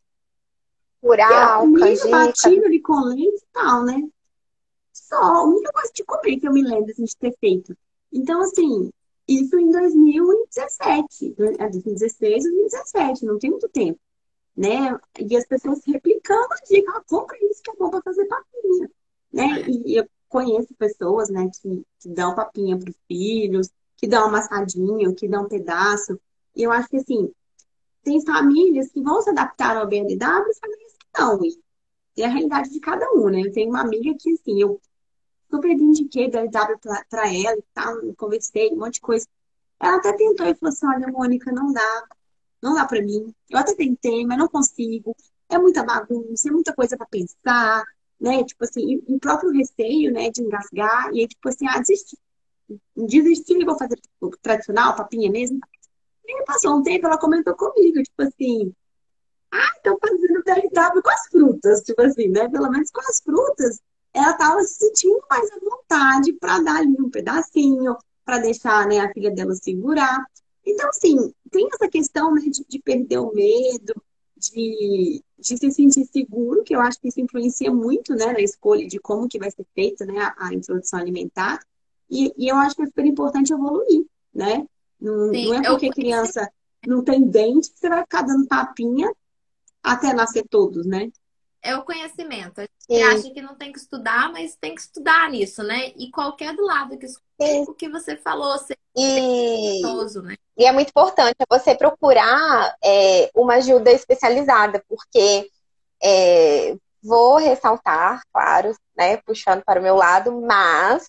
[1.00, 4.08] Curau, é, milho batido ali com leite e tal, né?
[4.92, 7.76] Só a única coisa de comer que eu me lembro assim, de ter feito.
[8.12, 8.90] Então, assim,
[9.26, 13.98] isso em 2017, 2016, 2017, não tem muito tempo.
[14.56, 14.98] Né?
[15.18, 18.90] E as pessoas replicando a dica, ah, compra isso que é bom para fazer papinha.
[19.32, 19.62] Né?
[19.68, 25.14] E eu conheço pessoas né, que, que dão papinha para os filhos, que dão amassadinho,
[25.14, 26.18] que dão um pedaço.
[26.54, 27.30] E eu acho que assim,
[28.02, 31.40] tem famílias que vão se adaptar ao BLW e famílias que não.
[32.16, 33.42] E é a realidade de cada um, né?
[33.42, 34.80] Eu tenho uma amiga que, assim, eu
[35.50, 36.78] super indiquei BLW
[37.08, 39.26] para ela e tal, conversei, um monte de coisa.
[39.80, 42.08] Ela até tentou e falou assim: olha, Mônica, não dá,
[42.62, 43.34] não dá para mim.
[43.48, 45.16] Eu até tentei, mas não consigo.
[45.48, 47.84] É muita bagunça, é muita coisa para pensar,
[48.20, 48.44] né?
[48.44, 52.18] Tipo assim, o próprio receio, né, de engasgar, e aí, tipo assim, ah, desisti.
[52.96, 55.58] Desisti, vou fazer o tradicional, papinha mesmo.
[56.26, 58.72] E aí passou um tempo, ela comentou comigo, tipo assim,
[59.50, 62.48] ah, tô fazendo BLW com as frutas, tipo assim, né?
[62.48, 63.80] Pelo menos com as frutas,
[64.14, 69.00] ela estava se sentindo mais à vontade para dar ali um pedacinho, para deixar né,
[69.00, 70.24] a filha dela segurar.
[70.64, 73.94] Então, assim, tem essa questão né, de, de perder o medo,
[74.36, 78.86] de, de se sentir seguro, que eu acho que isso influencia muito né, na escolha
[78.86, 81.60] de como que vai ser feita né, a, a introdução alimentar.
[82.08, 84.66] E, e eu acho que é super importante evoluir, né?
[85.00, 86.50] Não, Sim, não é eu porque criança
[86.86, 89.10] não tem dente que você vai ficar dando tapinha
[89.82, 91.10] até nascer todos, né?
[91.62, 92.60] é o conhecimento.
[92.60, 93.02] A gente Sim.
[93.02, 95.92] acha que não tem que estudar, mas tem que estudar nisso, né?
[95.96, 97.64] E qualquer do lado que Sim.
[97.68, 99.82] o que você falou, ser E,
[100.22, 100.36] né?
[100.56, 105.48] e é muito importante você procurar é, uma ajuda especializada, porque
[106.02, 111.08] é, vou ressaltar, claro, né, puxando para o meu lado, mas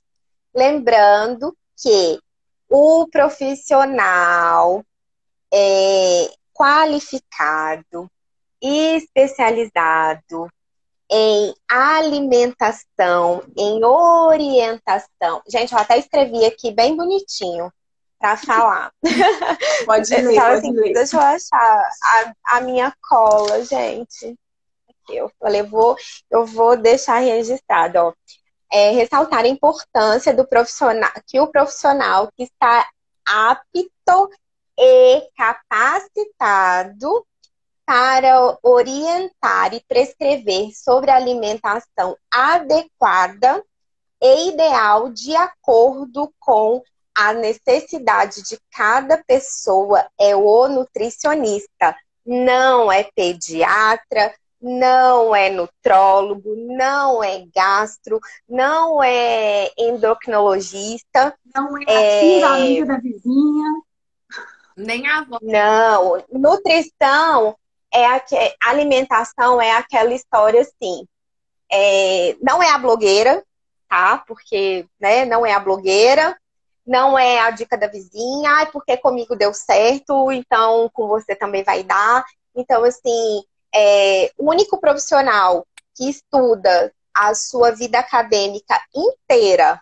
[0.54, 2.20] lembrando que
[2.70, 4.84] o profissional
[5.52, 8.10] é, qualificado
[8.62, 10.48] e especializado
[11.12, 15.42] em alimentação, em orientação.
[15.48, 17.72] Gente, eu até escrevi aqui bem bonitinho
[18.18, 18.94] para falar.
[19.86, 20.94] Pode ler, pode assim, ler.
[20.94, 24.38] deixa eu achar a, a minha cola, gente.
[25.10, 25.98] Eu falei, eu vou,
[26.30, 28.14] eu vou deixar registrado, ó.
[28.72, 32.88] É, ressaltar a importância do profissional, que o profissional que está
[33.26, 34.30] apto
[34.80, 37.26] e capacitado
[37.92, 43.62] para orientar e prescrever sobre a alimentação adequada
[44.24, 46.82] e ideal de acordo com
[47.14, 51.94] a necessidade de cada pessoa é o nutricionista.
[52.26, 61.98] Não é pediatra, não é nutrólogo, não é gastro, não é endocrinologista, Não é É.
[61.98, 63.82] a tia, a amiga da vizinha.
[64.78, 65.40] Nem a avó.
[65.42, 66.24] não.
[66.32, 67.58] Nutrição
[67.94, 68.36] é aque...
[68.64, 71.06] alimentação é aquela história assim.
[71.72, 73.44] É, não é a blogueira,
[73.90, 74.24] tá?
[74.28, 76.38] Porque, né, não é a blogueira,
[76.86, 81.64] não é a dica da vizinha, ai, porque comigo deu certo, então com você também
[81.64, 82.26] vai dar.
[82.56, 85.66] Então, assim, é, o único profissional
[85.96, 89.80] que estuda a sua vida acadêmica inteira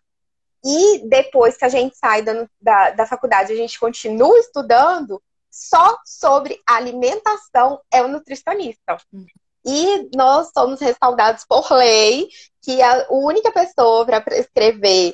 [0.64, 5.98] e depois que a gente sai da, da, da faculdade, a gente continua estudando só
[6.06, 8.98] sobre alimentação é o nutricionista.
[9.12, 9.26] Uhum.
[9.66, 12.30] E nós somos respaldados por lei
[12.62, 15.14] que a única pessoa para prescrever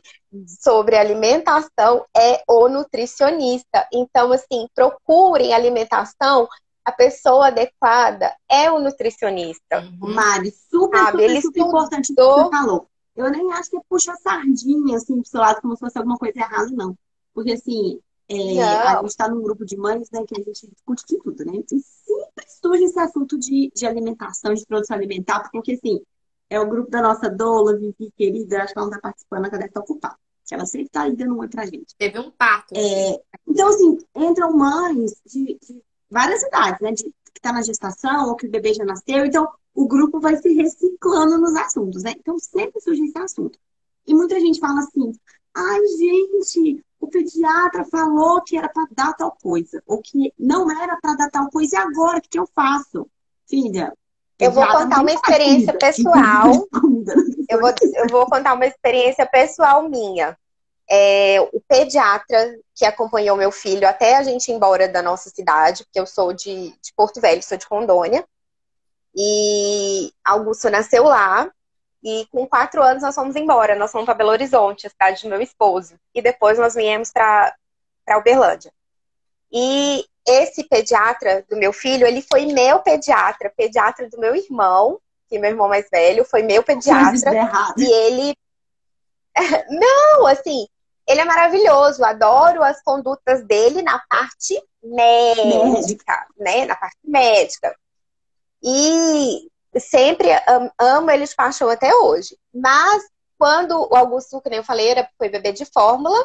[0.61, 3.87] sobre alimentação é o nutricionista.
[3.91, 6.47] Então, assim, procurem alimentação,
[6.83, 9.79] a pessoa adequada é o nutricionista.
[9.79, 10.13] Uhum.
[10.13, 12.87] Mari, super, Sabe, super, ele super importante o que você falou.
[13.15, 16.17] Eu nem acho que é puxar sardinha, assim, pro seu lado, como se fosse alguma
[16.17, 16.95] coisa errada, não.
[17.33, 21.03] Porque, assim, é, a gente tá num grupo de mães, né, que a gente discute
[21.07, 21.53] de tudo, né?
[21.71, 26.01] E sempre surge esse assunto de, de alimentação, de produção alimentar, porque, assim,
[26.49, 29.51] é o grupo da nossa doula, Vivi, querida, acho que ela não tá participando, ela
[29.51, 30.17] deve estar ocupada.
[30.47, 31.95] Que ela sempre tá aí dando um oi pra gente.
[31.97, 32.73] Teve um parto.
[32.75, 36.91] É, então, assim, entram mães de, de várias idades, né?
[36.91, 39.25] De, que tá na gestação ou que o bebê já nasceu.
[39.25, 42.13] Então, o grupo vai se reciclando nos assuntos, né?
[42.17, 43.57] Então, sempre surge esse assunto.
[44.05, 45.11] E muita gente fala assim:
[45.55, 50.97] ai, gente, o pediatra falou que era para dar tal coisa, ou que não era
[50.97, 53.07] para dar tal coisa, e agora o que que eu faço?
[53.47, 53.93] Filha,
[54.39, 56.67] Eu vou contar uma experiência comida, pessoal.
[57.47, 60.35] Eu vou, eu vou contar uma experiência pessoal minha.
[60.89, 65.83] É, o pediatra que acompanhou meu filho até a gente ir embora da nossa cidade,
[65.83, 68.25] porque eu sou de, de Porto Velho, sou de Rondônia.
[69.15, 71.49] E Augusto nasceu lá.
[72.05, 73.73] E com quatro anos nós fomos embora.
[73.73, 75.95] Nós fomos para Belo Horizonte, a cidade do meu esposo.
[76.13, 77.55] E depois nós viemos para
[78.19, 78.71] Uberlândia.
[79.51, 85.37] E esse pediatra do meu filho, ele foi meu pediatra, pediatra do meu irmão, que
[85.37, 87.31] é meu irmão mais velho, foi meu pediatra.
[87.75, 88.37] E ele.
[89.67, 90.67] Não, assim,
[91.07, 92.05] ele é maravilhoso.
[92.05, 96.65] Adoro as condutas dele na parte médica, né?
[96.65, 97.75] Na parte médica.
[98.61, 99.49] E
[99.79, 102.37] sempre am- amo ele de paixão até hoje.
[102.53, 103.03] Mas
[103.37, 106.17] quando o Augusto, que nem eu falei, era, foi bebê de fórmula,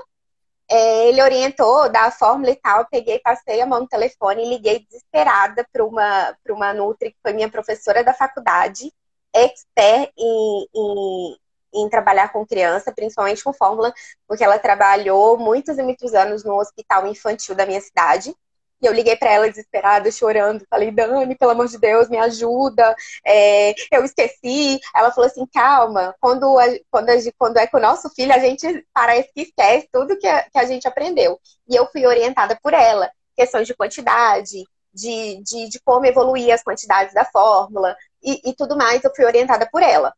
[0.71, 2.81] é, ele orientou da fórmula e tal.
[2.81, 7.19] Eu peguei, passei a mão no telefone e liguei desesperada para uma, uma Nutri, que
[7.23, 8.93] foi minha professora da faculdade,
[9.35, 11.37] expert em, em,
[11.75, 13.93] em trabalhar com criança, principalmente com fórmula,
[14.27, 18.35] porque ela trabalhou muitos e muitos anos no hospital infantil da minha cidade.
[18.83, 20.65] E eu liguei para ela desesperada, chorando.
[20.71, 22.95] Falei, Dani, pelo amor de Deus, me ajuda.
[23.25, 24.81] É, eu esqueci.
[24.95, 28.39] Ela falou assim: calma, quando, a- quando, a quando é com o nosso filho, a
[28.39, 31.39] gente parece que esquece tudo que a, que a gente aprendeu.
[31.69, 33.11] E eu fui orientada por ela.
[33.37, 38.77] Questões de quantidade, de, de, de como evoluir as quantidades da fórmula e, e tudo
[38.77, 40.13] mais, eu fui orientada por ela.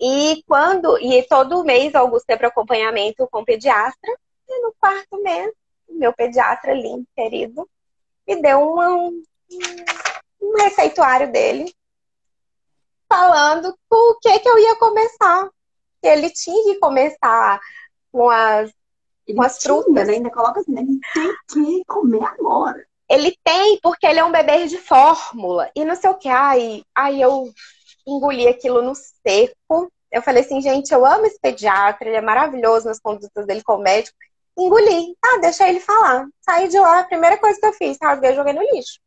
[0.00, 4.10] E quando, e todo mês Augusto teve acompanhamento com o pediatra,
[4.48, 5.50] e no quarto mês,
[5.88, 7.68] meu pediatra lindo, querido,
[8.28, 9.22] me deu uma- um,
[10.42, 11.74] um receituário dele
[13.08, 15.48] falando o que que eu ia começar.
[16.02, 17.60] Que ele tinha que começar
[18.12, 18.70] com as
[19.34, 20.06] com as frutas.
[20.06, 20.14] Né?
[20.14, 20.82] Ainda coloca assim, né?
[20.82, 21.00] ele
[21.52, 22.86] tem que comer agora.
[23.08, 25.70] Ele tem, porque ele é um bebê de fórmula.
[25.74, 26.28] E não sei o que.
[26.28, 27.50] Aí, aí eu
[28.06, 29.90] engoli aquilo no seco.
[30.10, 33.74] Eu falei assim, gente, eu amo esse pediatra, ele é maravilhoso nas condutas dele com
[33.74, 34.16] o médico.
[34.58, 35.16] Engoli.
[35.24, 36.26] Ah, deixa ele falar.
[36.40, 38.98] Saí de lá, a primeira coisa que eu fiz, rasguei e joguei no lixo.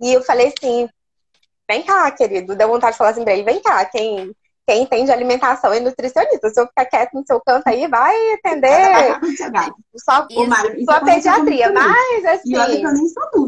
[0.00, 0.88] E eu falei assim,
[1.68, 2.56] vem cá, querido.
[2.56, 4.34] Deu vontade de falar assim pra ele, vem cá, quem
[4.66, 6.50] quem entende alimentação é nutricionista.
[6.50, 9.18] Se eu ficar quieto no seu canto aí, vai atender
[9.96, 11.72] só, Mário, sua pediatria.
[11.72, 12.52] Mas, assim,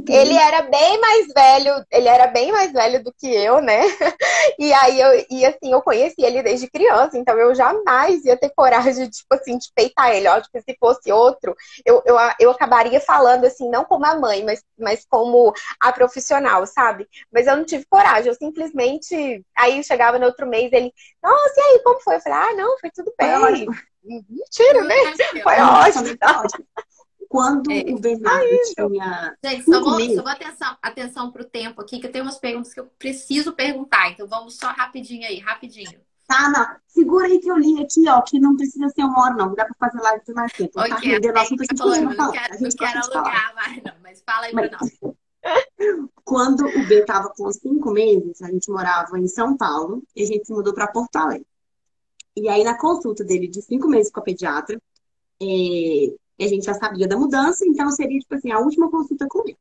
[0.09, 3.81] ele era bem mais velho, ele era bem mais velho do que eu, né?
[4.59, 8.51] E aí, eu, e assim, eu conheci ele desde criança, então eu jamais ia ter
[8.51, 10.27] coragem, tipo assim, de peitar ele.
[10.27, 11.55] Óbvio que se fosse outro,
[11.85, 16.67] eu, eu, eu acabaria falando, assim, não como a mãe, mas, mas como a profissional,
[16.67, 17.07] sabe?
[17.33, 20.93] Mas eu não tive coragem, eu simplesmente, aí chegava no outro mês, ele
[21.23, 22.17] nossa, e aí, como foi?
[22.17, 23.39] Eu falei, ah, não, foi tudo bem.
[23.39, 23.67] Foi
[24.29, 24.95] Mentira, né?
[25.43, 26.19] Foi ótimo.
[27.29, 27.81] Quando é.
[27.93, 29.37] o Bernardo tinha.
[29.45, 32.73] Gente, só vou, só vou atenção, atenção pro tempo aqui, que eu tenho umas perguntas
[32.73, 34.11] que eu preciso perguntar.
[34.11, 36.01] Então vamos só rapidinho aí, rapidinho.
[36.27, 36.67] Tá, não.
[36.87, 39.55] Segura aí que eu li aqui, ó, que não precisa ser uma hora, não.
[39.55, 40.81] Dá pra fazer live de mais tempo.
[40.81, 43.95] Okay, tá rendendo assunto aqui, falando, não quero, não quero alugar mais, não.
[44.03, 45.17] Mas fala aí pra nós.
[46.29, 50.27] Quando o B estava com cinco meses, a gente morava em São Paulo e a
[50.27, 51.47] gente se mudou para Porto Alegre.
[52.37, 54.79] E aí, na consulta dele de cinco meses com a pediatra,
[55.41, 59.41] é, a gente já sabia da mudança, então seria, tipo assim, a última consulta com
[59.49, 59.57] ele.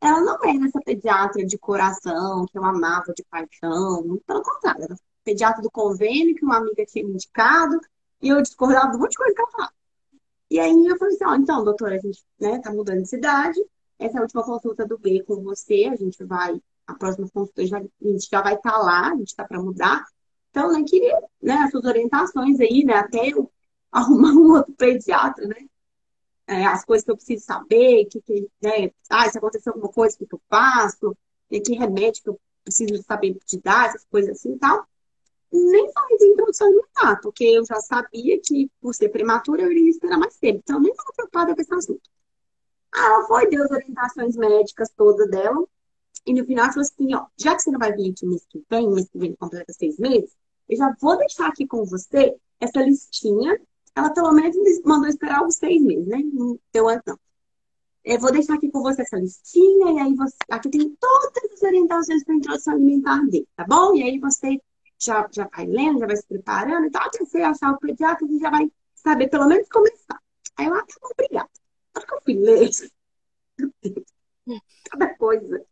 [0.00, 4.96] Ela não era essa pediatra de coração, que eu amava de paixão, pelo contrário, era
[5.24, 7.80] pediatra do convênio, que uma amiga tinha me indicado,
[8.22, 9.72] e eu discordava de um monte de coisa que ela falava.
[10.52, 13.60] E aí eu falei assim, ó, então, doutora, a gente né, tá mudando de cidade,
[13.98, 15.88] essa é a última consulta do B com você.
[15.90, 19.16] A gente vai, a próxima consulta já, a gente já vai estar tá lá, a
[19.16, 20.04] gente está para mudar.
[20.50, 22.94] Então, né, queria né, as suas orientações aí, né?
[22.94, 23.50] Até eu
[23.92, 25.66] arrumar um outro pediatra, né?
[26.48, 30.16] É, as coisas que eu preciso saber, que, que né, ah, se acontecer alguma coisa,
[30.20, 31.16] o que eu faço,
[31.50, 34.86] né, que remédio que eu preciso saber de dar, essas coisas assim e tal.
[35.52, 40.18] Nem falei introdução alimentar, porque eu já sabia que, por ser prematura, eu iria esperar
[40.18, 40.60] mais tempo.
[40.62, 42.10] Então, nem estava preocupada com esse assunto.
[42.96, 45.62] Ela foi, deu as orientações médicas todas dela.
[46.24, 48.64] E no final falou assim, ó, já que você não vai vir aqui mês que
[48.68, 50.34] vem, mês que vem completa seis meses,
[50.68, 53.60] eu já vou deixar aqui com você essa listinha.
[53.94, 56.18] Ela pelo menos mandou esperar uns seis meses, né?
[56.32, 57.18] Não deu antes, não.
[58.04, 60.36] Eu vou deixar aqui com você essa listinha, e aí você.
[60.48, 63.94] Aqui tem todas as orientações para introdução alimentar dele, tá bom?
[63.94, 64.60] E aí você
[64.98, 68.38] já, já vai lendo, já vai se preparando, então até você achar o pediatra, você
[68.38, 70.20] já vai saber pelo menos começar.
[70.56, 71.50] Aí eu, ah, tá obrigada.
[72.28, 72.70] Ler.
[74.90, 75.62] Cada coisa.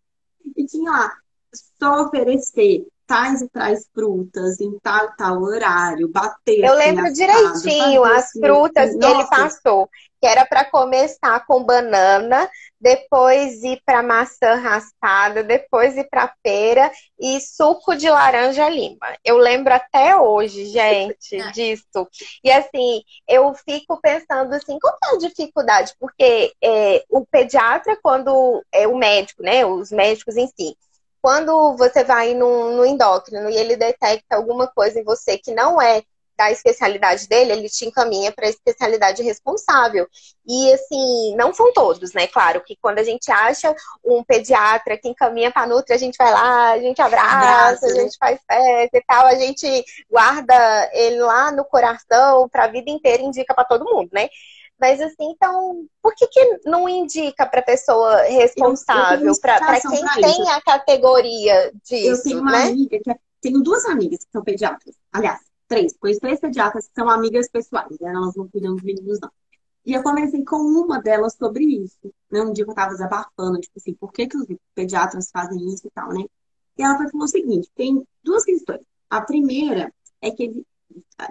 [0.57, 1.17] E tinha lá,
[1.79, 6.65] só oferecer tais e tais frutas em tal tal horário, bater.
[6.65, 9.89] Eu lembro direitinho as frutas que ele passou,
[10.25, 12.51] que era para começar com banana,
[12.81, 19.19] depois ir para maçã raspada, depois ir para pera e suco de laranja lima.
[19.23, 21.51] Eu lembro até hoje, gente, é.
[21.51, 22.09] disso.
[22.43, 25.93] E assim, eu fico pensando assim, qual é a dificuldade?
[26.01, 30.75] Porque é, o pediatra, quando é o médico, né, os médicos em si,
[31.21, 35.83] quando você vai no, no endócrino e ele detecta alguma coisa em você que não
[35.83, 36.03] é
[36.37, 40.07] da especialidade dele, ele te encaminha para a especialidade responsável.
[40.47, 42.27] E assim, não são todos, né?
[42.27, 43.75] Claro que quando a gente acha
[44.05, 48.01] um pediatra que encaminha para Nutri, a gente vai lá, a gente abraça, a né?
[48.01, 52.91] gente faz festa e tal, a gente guarda ele lá no coração para a vida
[52.91, 54.29] inteira indica para todo mundo, né?
[54.79, 60.61] Mas assim, então, por que, que não indica para pessoa responsável, para quem tem a
[60.61, 62.21] categoria disso?
[62.21, 62.63] Eu tenho uma né?
[62.65, 64.95] amiga que é, tenho duas amigas que são pediatras.
[65.13, 65.41] Aliás,
[65.75, 68.11] três, conheço três pediatras são amigas pessoais, né?
[68.11, 69.31] elas não cuidam dos meninos, não.
[69.85, 72.15] E eu conversei com uma delas sobre isso.
[72.31, 72.41] Né?
[72.41, 75.91] Um dia eu tava desabafando, tipo assim, por que, que os pediatras fazem isso e
[75.91, 76.25] tal, né?
[76.79, 78.81] E ela falou o seguinte: tem duas questões.
[79.11, 79.93] A primeira
[80.23, 80.65] é que eles,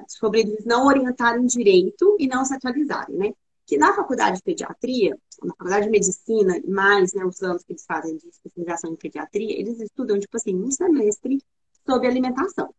[0.07, 3.33] sobre eles não orientarem direito e não se atualizarem, né?
[3.65, 7.85] Que na faculdade de pediatria, na faculdade de medicina, mais né, os anos que eles
[7.85, 11.41] fazem de especialização em pediatria, eles estudam, tipo assim, um semestre
[11.87, 12.73] sobre alimentação.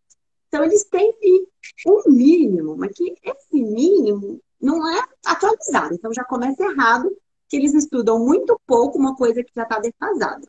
[0.49, 1.13] Então, eles têm
[1.87, 5.95] um mínimo, mas que esse mínimo não é atualizado.
[5.95, 7.11] Então, já começa errado
[7.49, 10.47] que eles estudam muito pouco uma coisa que já está defasada.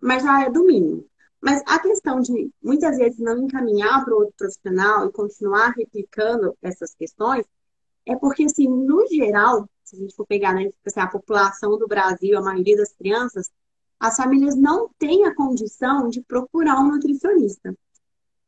[0.00, 1.04] Mas já é do mínimo.
[1.40, 6.94] Mas a questão de muitas vezes não encaminhar para outro profissional e continuar replicando essas
[6.94, 7.44] questões
[8.04, 11.78] é porque, assim, no geral, se a gente for pegar né, tipo assim, a população
[11.78, 13.50] do Brasil, a maioria das crianças,
[14.00, 17.74] as famílias não têm a condição de procurar um nutricionista.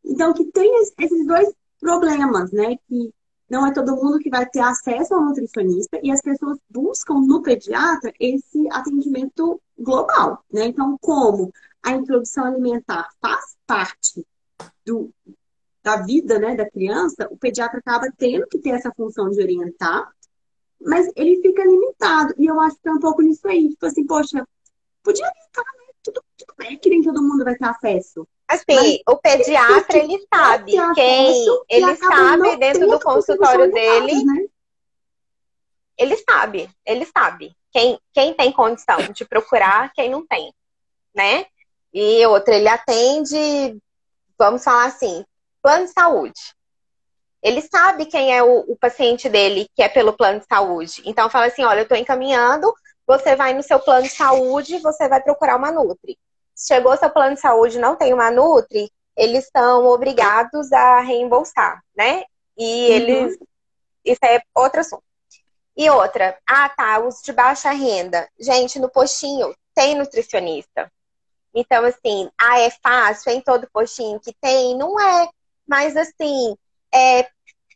[0.04, 2.76] Então, que tem esses dois problemas, né?
[2.88, 3.12] Que
[3.48, 7.42] não é todo mundo que vai ter acesso ao nutricionista e as pessoas buscam no
[7.42, 10.66] pediatra esse atendimento global, né?
[10.66, 11.52] Então, como
[11.82, 14.24] a introdução alimentar faz parte
[14.86, 15.10] do,
[15.82, 20.12] da vida né, da criança, o pediatra acaba tendo que ter essa função de orientar,
[20.80, 22.34] mas ele fica limitado.
[22.38, 23.68] E eu acho que é um pouco nisso aí.
[23.70, 24.46] Tipo assim, poxa,
[25.02, 25.92] podia orientar, né?
[26.02, 28.26] Tudo, tudo bem que nem todo mundo vai ter acesso.
[28.50, 31.46] Assim, mas o pediatra, ele sabe quem...
[31.68, 34.24] Ele sabe dentro do consultório dele...
[34.24, 34.46] né?
[35.96, 37.54] Ele sabe, ele sabe.
[37.70, 40.52] Quem, quem tem condição de procurar, quem não tem,
[41.14, 41.46] né?
[41.92, 43.78] E outra, ele atende,
[44.38, 45.24] vamos falar assim,
[45.62, 46.40] plano de saúde.
[47.42, 51.02] Ele sabe quem é o, o paciente dele que é pelo plano de saúde.
[51.04, 52.74] Então fala assim, olha, eu estou encaminhando,
[53.06, 56.18] você vai no seu plano de saúde, você vai procurar uma Nutri.
[56.66, 62.24] Chegou seu plano de saúde não tem uma Nutri, eles são obrigados a reembolsar, né?
[62.56, 62.94] E uhum.
[62.94, 63.38] eles.
[64.04, 65.02] Isso é outro assunto.
[65.76, 68.28] E outra, ah tá, os de baixa renda.
[68.38, 70.90] Gente, no postinho tem nutricionista.
[71.54, 74.76] Então, assim, ah, é fácil, é em todo postinho que tem?
[74.76, 75.28] Não é.
[75.66, 76.56] Mas, assim,
[76.92, 77.28] é,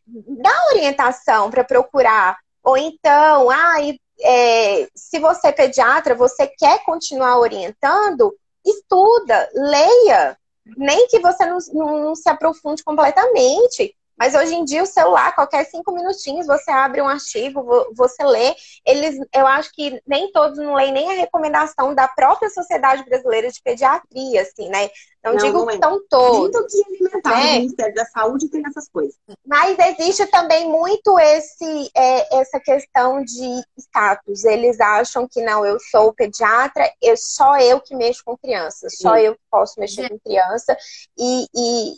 [0.06, 2.38] dá orientação para procurar.
[2.62, 3.76] Ou então, ah,
[4.20, 10.38] é, se você é pediatra, você quer continuar orientando, estuda, leia.
[10.76, 15.34] Nem que você não, não, não se aprofunde completamente, mas hoje em dia o celular,
[15.34, 17.64] qualquer cinco minutinhos, você abre um artigo,
[17.94, 18.54] você lê.
[18.86, 23.50] Eles, eu acho que nem todos não leem nem a recomendação da própria Sociedade Brasileira
[23.50, 24.88] de Pediatria, assim, né?
[25.22, 25.66] Não, não digo não é.
[25.68, 26.74] que estão todos.
[26.74, 27.52] Nem que alimentar né?
[27.54, 29.16] Ministério da Saúde tem essas coisas.
[29.46, 34.44] Mas existe também muito esse, é, essa questão de status.
[34.44, 39.16] Eles acham que não, eu sou pediatra, eu, só eu que mexo com crianças, só
[39.16, 39.22] Sim.
[39.22, 40.76] eu que posso mexer com criança.
[41.18, 41.96] E, e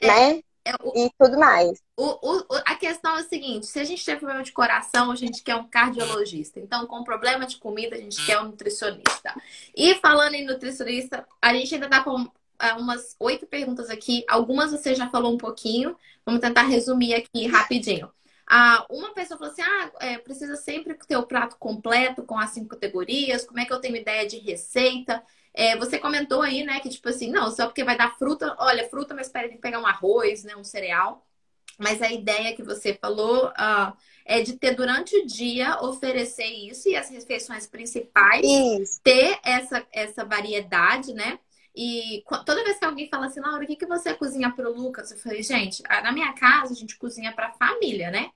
[0.00, 0.06] é.
[0.06, 0.42] né?
[0.66, 1.82] É, o, e tudo mais.
[1.96, 5.16] O, o, a questão é o seguinte: se a gente tem problema de coração, a
[5.16, 6.58] gente quer um cardiologista.
[6.58, 9.34] Então, com problema de comida, a gente quer um nutricionista.
[9.76, 12.26] E falando em nutricionista, a gente ainda tá com
[12.60, 14.24] é, umas oito perguntas aqui.
[14.28, 15.96] Algumas você já falou um pouquinho.
[16.24, 18.10] Vamos tentar resumir aqui rapidinho.
[18.46, 22.50] Ah, uma pessoa falou assim: ah, é, precisa sempre ter o prato completo com as
[22.50, 23.44] cinco categorias.
[23.44, 25.22] Como é que eu tenho ideia de receita?
[25.54, 28.88] É, você comentou aí, né, que tipo assim, não, só porque vai dar fruta, olha,
[28.88, 31.24] fruta, mas espera tem que pegar um arroz, né, um cereal.
[31.78, 33.92] Mas a ideia que você falou uh,
[34.24, 39.00] é de ter durante o dia oferecer isso e as refeições principais isso.
[39.02, 41.38] ter essa, essa variedade, né?
[41.74, 44.72] E toda vez que alguém fala assim, Laura, o que, que você cozinha para o
[44.72, 45.10] Lucas?
[45.10, 48.30] Eu falei, gente, na minha casa a gente cozinha para família, né?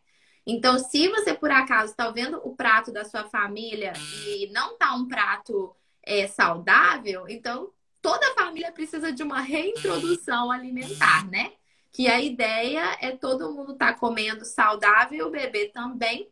[0.45, 3.93] Então, se você por acaso está vendo o prato da sua família
[4.27, 5.77] e não tá um prato
[6.09, 7.71] é, saudável, então
[8.01, 11.53] toda a família precisa de uma reintrodução alimentar, né?
[11.93, 16.27] Que a ideia é todo mundo estar tá comendo saudável, o bebê também,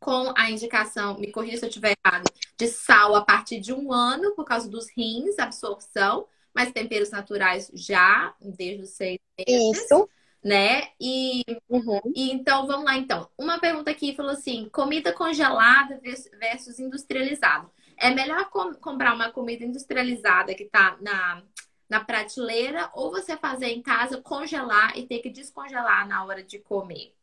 [0.00, 2.24] com a indicação, me corrija se eu estiver errado,
[2.56, 7.70] de sal a partir de um ano, por causa dos rins, absorção, mas temperos naturais
[7.74, 9.78] já, desde os seis meses.
[9.78, 10.08] Isso.
[10.42, 10.88] Né?
[11.00, 12.00] E, uhum.
[12.16, 13.28] e então, vamos lá então.
[13.38, 17.70] Uma pergunta aqui falou assim: comida congelada versus industrializada.
[18.02, 21.40] É melhor com, comprar uma comida industrializada que está na,
[21.88, 26.58] na prateleira ou você fazer em casa, congelar e ter que descongelar na hora de
[26.58, 27.14] comer?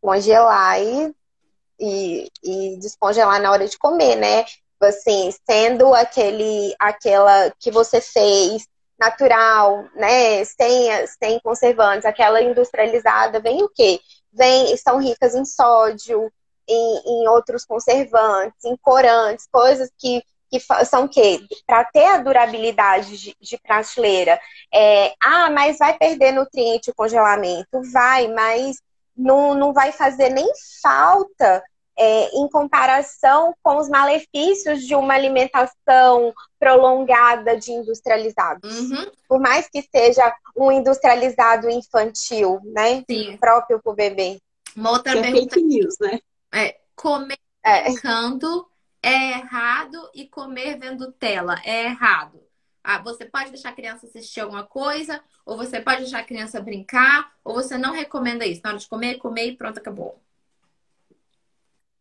[0.00, 1.14] Congelar e,
[1.78, 4.46] e, e descongelar na hora de comer, né?
[4.80, 8.66] Assim, sendo aquele, aquela que você fez
[8.98, 10.42] natural, né?
[10.46, 14.00] Sem, sem conservantes, aquela industrializada, vem o quê?
[14.32, 16.32] Vem, são ricas em sódio,
[16.68, 23.18] em, em outros conservantes, em corantes, coisas que que são que para ter a durabilidade
[23.18, 24.38] de, de prateleira,
[24.72, 28.76] é, ah, mas vai perder nutriente o congelamento, vai, mas
[29.16, 30.48] não, não vai fazer nem
[30.80, 31.60] falta
[31.96, 38.66] é, em comparação com os malefícios de uma alimentação prolongada de industrializado.
[38.68, 39.10] Uhum.
[39.28, 43.04] Por mais que seja um industrializado infantil, né?
[43.08, 43.36] Sim.
[43.38, 44.38] Próprio para o bebê.
[44.76, 45.46] Uma outra que pergunta...
[45.46, 46.20] é fake news, né?
[46.54, 47.82] É, comer é.
[47.84, 48.70] brincando
[49.02, 52.42] é errado e comer vendo tela é errado.
[52.82, 56.60] Ah, você pode deixar a criança assistir alguma coisa, ou você pode deixar a criança
[56.60, 58.60] brincar, ou você não recomenda isso.
[58.62, 60.20] Na hora de comer, comer e pronto, acabou.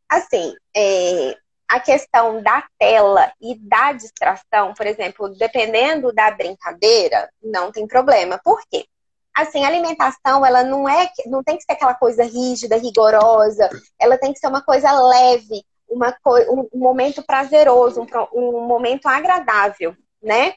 [0.10, 7.72] Assim, é, a questão da tela e da distração, por exemplo, dependendo da brincadeira, não
[7.72, 8.40] tem problema.
[8.44, 8.86] Por quê?
[9.34, 13.70] Assim, a alimentação, ela não é, não tem que ser aquela coisa rígida, rigorosa,
[14.00, 16.16] ela tem que ser uma coisa leve, uma
[16.50, 20.54] um, um momento prazeroso, um, um momento agradável, né?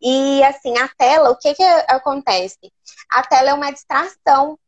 [0.00, 2.72] E assim, a tela, o que que acontece?
[3.10, 4.58] A tela é uma distração.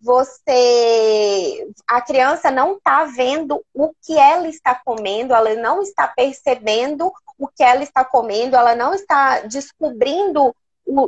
[0.00, 7.12] você a criança não está vendo o que ela está comendo, ela não está percebendo
[7.38, 10.54] o que ela está comendo, ela não está descobrindo,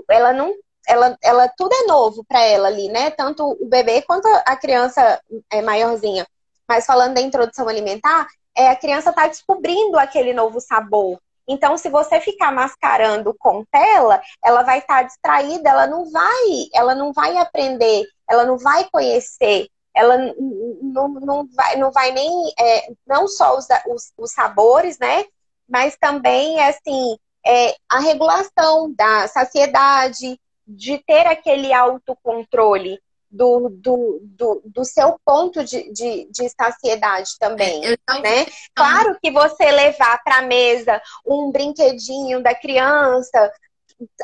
[0.09, 0.55] ela não
[0.89, 3.11] ela, ela tudo é novo para ela ali, né?
[3.11, 6.27] Tanto o bebê quanto a criança é maiorzinha.
[6.69, 8.27] Mas falando da introdução alimentar,
[8.57, 11.19] é, a criança está descobrindo aquele novo sabor.
[11.47, 16.69] Então, se você ficar mascarando com tela, ela vai estar tá distraída, ela não vai,
[16.73, 22.53] ela não vai aprender, ela não vai conhecer, ela não, não, vai, não vai nem,
[22.59, 25.25] é, não só os, os, os, sabores, né?
[25.69, 34.62] Mas também, assim, é, a regulação da saciedade, de ter aquele autocontrole do, do, do,
[34.64, 38.47] do seu ponto de, de, de saciedade também, né?
[38.74, 43.51] Claro que você levar para a mesa um brinquedinho da criança,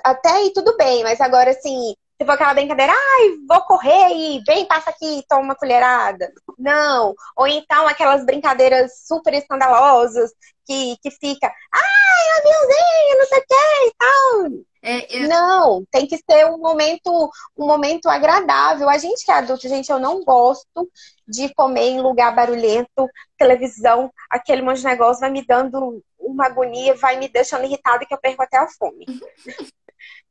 [0.04, 4.42] até aí tudo bem, mas agora assim, se for aquela brincadeira, ai, vou correr e
[4.44, 6.30] vem, passa aqui, toma uma colherada.
[6.58, 7.14] Não.
[7.36, 10.32] Ou então aquelas brincadeiras super escandalosas
[10.66, 14.64] que, que fica, ai, aviãozinho, não sei o que e tal.
[14.88, 15.28] É, eu...
[15.28, 18.88] Não, tem que ser um momento, um momento agradável.
[18.88, 20.90] A gente que é adulto, gente, eu não gosto
[21.26, 23.06] de comer em lugar barulhento,
[23.36, 28.14] televisão, aquele monte de negócio vai me dando uma agonia, vai me deixando irritada que
[28.14, 29.04] eu perco até a fome.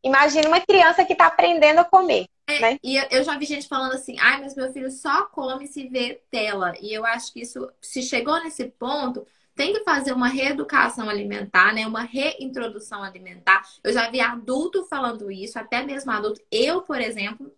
[0.04, 2.26] Imagina uma criança que está aprendendo a comer.
[2.48, 2.80] É, né?
[2.84, 6.20] E eu já vi gente falando assim, ai, mas meu filho só come se vê
[6.32, 6.74] tela.
[6.82, 9.28] E eu acho que isso, se chegou nesse ponto,
[9.58, 11.88] tem que fazer uma reeducação alimentar, né?
[11.88, 13.64] Uma reintrodução alimentar.
[13.84, 16.40] Eu já vi adulto falando isso, até mesmo adulto.
[16.52, 17.52] Eu, por exemplo,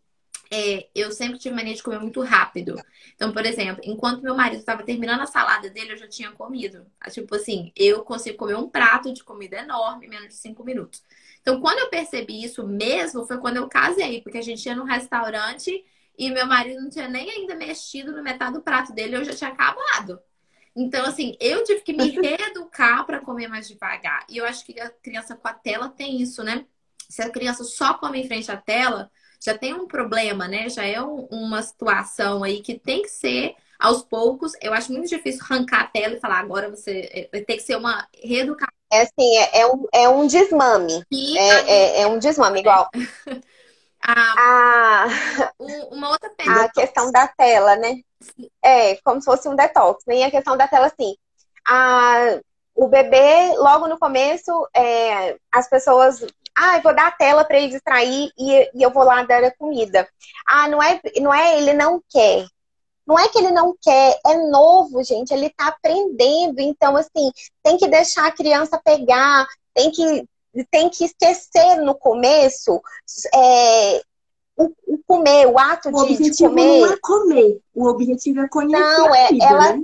[0.49, 2.77] é, eu sempre tive mania de comer muito rápido.
[3.13, 6.85] Então, por exemplo, enquanto meu marido estava terminando a salada dele, eu já tinha comido.
[7.11, 11.03] Tipo assim, eu consigo comer um prato de comida enorme em menos de cinco minutos.
[11.41, 14.85] Então, quando eu percebi isso mesmo, foi quando eu casei, porque a gente ia num
[14.85, 15.83] restaurante
[16.17, 19.33] e meu marido não tinha nem ainda mexido no metade do prato dele, eu já
[19.33, 20.19] tinha acabado.
[20.75, 24.25] Então, assim, eu tive que me reeducar para comer mais devagar.
[24.29, 26.65] E eu acho que a criança com a tela tem isso, né?
[27.09, 29.09] Se a criança só come em frente à tela,
[29.43, 30.69] já tem um problema, né?
[30.69, 34.51] Já é um, uma situação aí que tem que ser aos poucos.
[34.61, 37.77] Eu acho muito difícil arrancar a tela e falar agora você é, tem que ser
[37.77, 38.73] uma reeducação.
[38.91, 41.03] É assim, é, é um, é um desmame.
[41.11, 42.89] E é, é, é, um desmame, igual.
[44.01, 45.07] a,
[45.91, 46.63] uma outra pergunta.
[46.63, 48.01] A questão da tela, né?
[48.63, 50.03] É, como se fosse um detox.
[50.07, 51.15] Nem a questão da tela, assim.
[51.67, 52.39] A,
[52.75, 56.25] o bebê, logo no começo, é, as pessoas.
[56.57, 59.43] Ah, eu vou dar a tela para ele distrair e, e, eu vou lá dar
[59.43, 60.07] a comida.
[60.47, 62.45] Ah, não é, não é ele não quer.
[63.07, 65.33] Não é que ele não quer, é novo, gente.
[65.33, 66.59] Ele tá aprendendo.
[66.59, 67.31] Então, assim,
[67.63, 70.25] tem que deixar a criança pegar, tem que,
[70.71, 72.81] tem que esquecer no começo
[73.33, 74.01] é,
[74.57, 76.81] o, o, comer, o ato o de, de, comer.
[76.81, 78.79] Não é comer, o objetivo é conhecer.
[78.79, 79.73] Não, é vida, ela.
[79.73, 79.83] Né?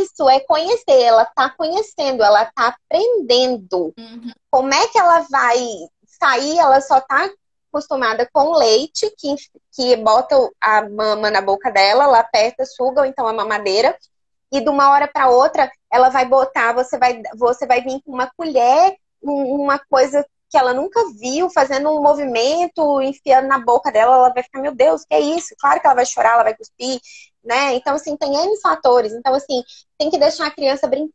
[0.00, 1.00] Isso, é conhecer.
[1.00, 3.92] Ela tá conhecendo, ela tá aprendendo.
[3.98, 4.30] Uhum.
[4.50, 5.58] Como é que ela vai
[6.06, 6.58] sair?
[6.58, 7.28] Ela só tá
[7.74, 9.34] acostumada com leite, que,
[9.72, 13.96] que bota a mama na boca dela, ela aperta, suga, ou então a mamadeira.
[14.52, 18.12] E de uma hora para outra, ela vai botar, você vai, você vai vir com
[18.12, 24.14] uma colher, uma coisa que ela nunca viu, fazendo um movimento, enfiando na boca dela,
[24.16, 25.54] ela vai ficar, meu Deus, que é isso?
[25.58, 27.00] Claro que ela vai chorar, ela vai cuspir,
[27.42, 27.74] né?
[27.74, 29.12] Então, assim, tem N fatores.
[29.12, 29.62] Então, assim,
[29.98, 31.10] tem que deixar a criança brin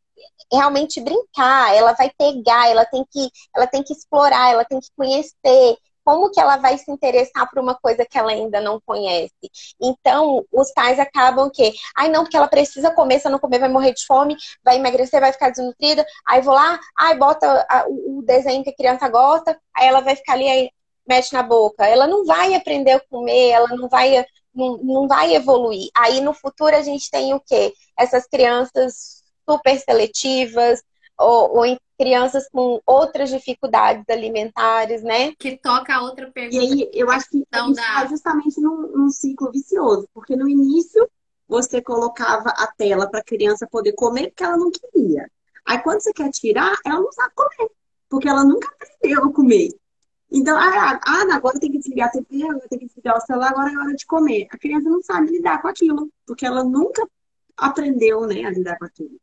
[0.51, 4.89] realmente brincar, ela vai pegar, ela tem que, ela tem que explorar, ela tem que
[4.97, 5.77] conhecer,
[6.09, 9.31] como que ela vai se interessar por uma coisa que ela ainda não conhece?
[9.79, 13.69] Então, os pais acabam que, ai não, porque ela precisa comer, se não comer vai
[13.69, 18.63] morrer de fome, vai emagrecer, vai ficar desnutrida, aí vou lá, ai bota o desenho
[18.63, 20.71] que a criança gosta, aí ela vai ficar ali, aí
[21.07, 21.85] mete na boca.
[21.85, 25.91] Ela não vai aprender a comer, ela não vai, não, não vai evoluir.
[25.95, 27.71] Aí no futuro a gente tem o quê?
[27.95, 30.81] Essas crianças super seletivas,
[31.19, 35.33] ou, ou, crianças com outras dificuldades alimentares, né?
[35.35, 36.55] Que toca a outra pergunta.
[36.55, 41.09] E aí, eu acho que então, está justamente num, num, ciclo vicioso, porque no início
[41.45, 45.29] você colocava a tela para a criança poder comer porque ela não queria.
[45.65, 47.69] Aí quando você quer tirar, ela não sabe comer,
[48.07, 49.69] porque ela nunca aprendeu a comer.
[50.31, 53.49] Então, ah, ah agora tem que desligar a TV, agora tem que desligar o celular,
[53.49, 54.47] agora é hora de comer.
[54.51, 57.05] A criança não sabe lidar com aquilo, porque ela nunca
[57.57, 59.19] aprendeu né, a lidar com aquilo.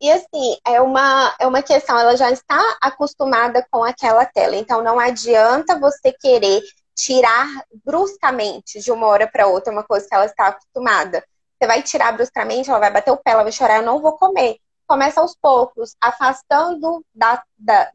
[0.00, 4.82] E assim, é uma, é uma questão, ela já está acostumada com aquela tela, então
[4.82, 6.62] não adianta você querer
[6.94, 7.46] tirar
[7.84, 11.24] bruscamente de uma hora para outra uma coisa que ela está acostumada.
[11.58, 14.16] Você vai tirar bruscamente, ela vai bater o pé, ela vai chorar, eu não vou
[14.16, 14.56] comer.
[14.86, 17.92] Começa aos poucos, afastando da, da,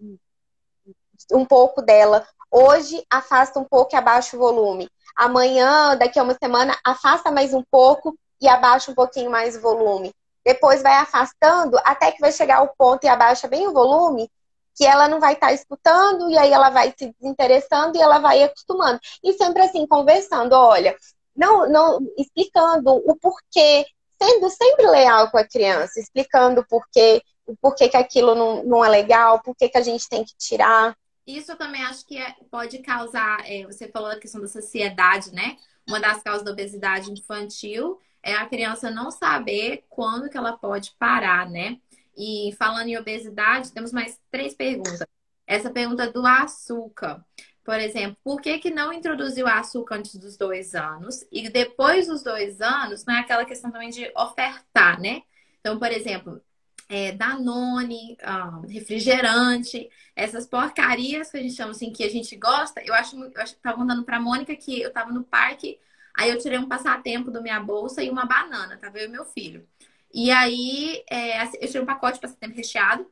[1.31, 2.25] um pouco dela
[2.57, 4.89] Hoje afasta um pouco e abaixa o volume.
[5.13, 9.61] Amanhã, daqui a uma semana, afasta mais um pouco e abaixa um pouquinho mais o
[9.61, 10.13] volume.
[10.45, 14.29] Depois vai afastando até que vai chegar ao ponto e abaixa bem o volume,
[14.75, 18.19] que ela não vai estar tá escutando e aí ela vai se desinteressando e ela
[18.19, 18.99] vai acostumando.
[19.23, 20.95] E sempre assim, conversando, olha,
[21.35, 23.85] não, não explicando o porquê,
[24.21, 28.85] sendo sempre leal com a criança, explicando o porquê, o porquê que aquilo não, não
[28.85, 30.95] é legal, porquê que a gente tem que tirar.
[31.25, 35.33] Isso eu também acho que é, pode causar, é, você falou da questão da sociedade,
[35.33, 35.57] né?
[35.87, 40.95] Uma das causas da obesidade infantil é a criança não saber quando que ela pode
[40.97, 41.79] parar, né?
[42.17, 45.05] E falando em obesidade, temos mais três perguntas.
[45.45, 47.23] Essa pergunta do açúcar.
[47.63, 51.23] Por exemplo, por que, que não introduziu açúcar antes dos dois anos?
[51.31, 55.21] E depois dos dois anos, não é aquela questão também de ofertar, né?
[55.59, 56.41] Então, por exemplo,
[56.89, 62.81] é, Danone, um, refrigerante, essas porcarias que a gente chama assim, que a gente gosta.
[62.83, 65.79] Eu acho, eu acho tava mandando pra Mônica que eu tava no parque,
[66.17, 69.25] aí eu tirei um passatempo da minha bolsa e uma banana, tava eu e meu
[69.25, 69.67] filho.
[70.13, 73.05] E aí é, assim, eu tirei um pacote de passatempo recheado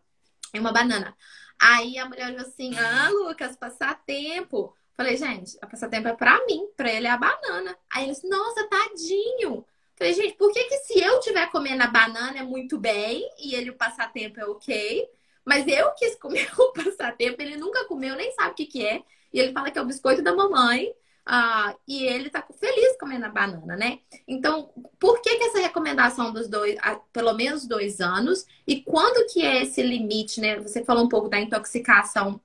[0.54, 1.16] e uma banana.
[1.60, 4.76] Aí a mulher olhou assim: Ah, Lucas, passatempo.
[4.96, 7.78] Falei, gente, a passatempo é pra mim, pra ele é a banana.
[7.92, 9.66] Aí ele disse: Nossa, tadinho.
[9.96, 13.56] Falei, gente, por que, que se eu tiver comendo a banana é muito bem e
[13.56, 15.08] ele o passatempo é ok,
[15.46, 19.04] mas eu quis comer o passatempo, ele nunca comeu, nem sabe o que, que é,
[19.32, 20.94] e ele fala que é o biscoito da mamãe,
[21.26, 24.00] ah, e ele tá feliz comendo a banana, né?
[24.28, 24.70] Então,
[25.00, 26.78] por que, que essa recomendação dos dois,
[27.14, 30.60] pelo menos dois anos, e quando que é esse limite, né?
[30.60, 32.42] Você falou um pouco da intoxicação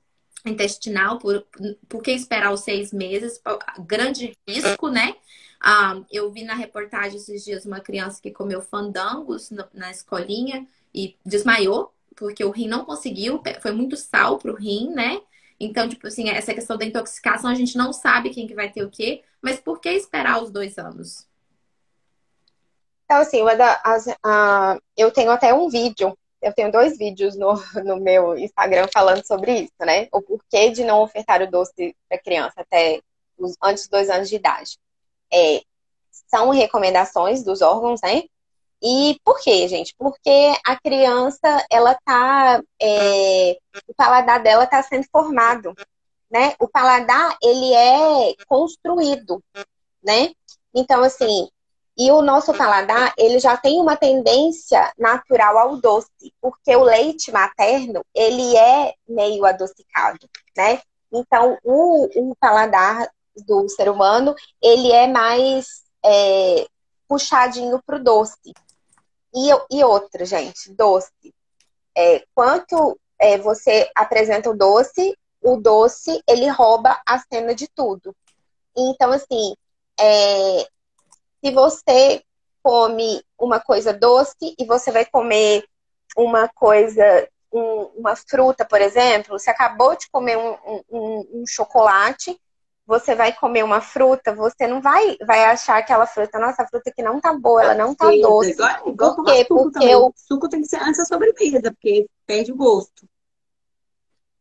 [0.47, 1.45] intestinal, por,
[1.89, 3.41] por que esperar os seis meses?
[3.81, 5.17] Grande risco, né?
[5.61, 11.17] Ah, eu vi na reportagem esses dias uma criança que comeu fandangos na escolinha e
[11.27, 15.21] desmaiou, porque o rim não conseguiu, foi muito sal pro rim, né?
[15.61, 18.85] Então, tipo assim, essa questão da intoxicação, a gente não sabe quem que vai ter
[18.85, 21.27] o quê, mas por que esperar os dois anos?
[23.05, 24.07] Então, assim, da, as,
[24.97, 27.55] eu tenho até um vídeo, eu tenho dois vídeos no,
[27.85, 30.09] no meu Instagram falando sobre isso, né?
[30.13, 33.01] O porquê de não ofertar o doce para criança até
[33.37, 34.79] os, antes dos dois anos de idade
[35.33, 35.63] é,
[36.11, 38.23] são recomendações dos órgãos, né?
[38.83, 39.95] E por quê, gente?
[39.99, 45.75] Porque a criança, ela tá, é, o paladar dela está sendo formado,
[46.31, 46.55] né?
[46.61, 49.43] O paladar, ele é construído,
[50.03, 50.31] né?
[50.75, 51.49] Então, assim,
[51.99, 57.33] e o nosso paladar, ele já tem uma tendência natural ao doce, porque o leite
[57.33, 60.81] materno, ele é meio adocicado, né?
[61.13, 63.11] Então, o, o paladar
[63.45, 66.69] do ser humano, ele é mais é,
[67.09, 68.55] puxadinho pro doce.
[69.35, 71.35] E, e outra, gente, doce.
[71.97, 78.15] É, quanto é, você apresenta o doce, o doce, ele rouba a cena de tudo.
[78.77, 79.55] Então, assim,
[79.99, 80.67] é,
[81.45, 82.23] se você
[82.63, 85.65] come uma coisa doce e você vai comer
[86.17, 92.39] uma coisa, um, uma fruta, por exemplo, você acabou de comer um, um, um chocolate,
[92.89, 96.90] você vai comer uma fruta, você não vai, vai achar aquela fruta, nossa, a fruta
[96.90, 98.52] que não tá boa, ela não tá doce.
[98.52, 99.44] Igual, igual Por quê?
[99.47, 99.94] Porque também.
[99.94, 103.06] o suco tem que ser antes da sobremesa, porque perde o gosto.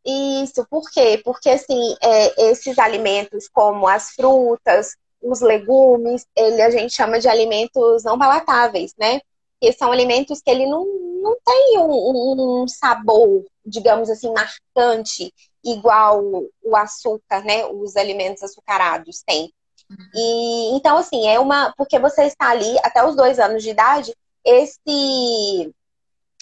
[0.06, 1.22] Isso, por quê?
[1.26, 7.28] Porque assim, é, esses alimentos como as frutas, os legumes, ele a gente chama de
[7.28, 9.20] alimentos não palatáveis, né?
[9.60, 10.86] Que são alimentos que ele não,
[11.22, 15.34] não tem um, um sabor, digamos assim, marcante
[15.72, 16.22] igual
[16.64, 17.66] o açúcar, né?
[17.66, 19.54] Os alimentos açucarados têm.
[20.14, 21.74] E então, assim, é uma.
[21.78, 24.14] Porque você está ali até os dois anos de idade,
[24.44, 25.74] esse,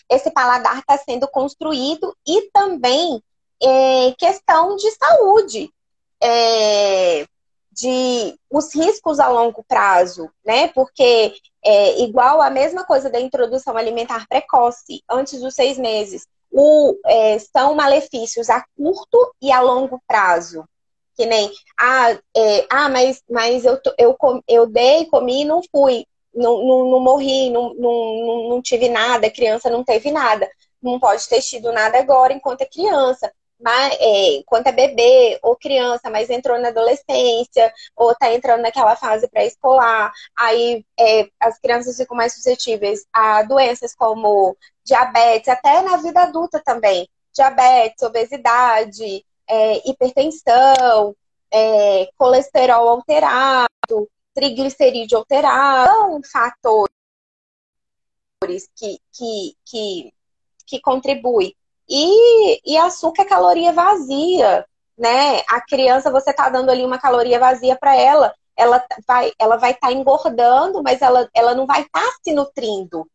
[0.10, 3.22] esse paladar está sendo construído e também
[3.62, 5.70] é, questão de saúde.
[6.22, 7.26] É,
[7.72, 10.70] de os riscos a longo prazo, né?
[10.70, 11.34] Porque
[11.64, 17.38] é igual a mesma coisa da introdução alimentar precoce, antes dos seis meses o, é,
[17.40, 20.64] são malefícios a curto e a longo prazo.
[21.16, 24.18] Que nem, ah, é, ah mas, mas eu, eu,
[24.48, 29.30] eu dei, comi e não fui, não, não, não morri, não, não, não tive nada,
[29.30, 30.50] criança não teve nada.
[30.82, 35.56] Não pode ter tido nada agora enquanto é criança mas, é, quando é bebê ou
[35.56, 41.98] criança, mas entrou na adolescência, ou está entrando naquela fase pré-escolar, aí é, as crianças
[41.98, 44.56] ficam mais suscetíveis a doenças como
[44.86, 47.10] diabetes, até na vida adulta também.
[47.34, 51.16] Diabetes, obesidade, é, hipertensão,
[51.52, 56.90] é, colesterol alterado, triglicerídeo alterado, são fatores
[58.76, 60.14] que, que, que,
[60.66, 61.56] que contribuem
[61.90, 64.66] e, e açúcar é caloria vazia.
[64.98, 65.40] né?
[65.50, 69.72] A criança, você tá dando ali uma caloria vazia para ela, ela vai ela vai
[69.72, 73.08] estar tá engordando, mas ela, ela não vai estar tá se nutrindo.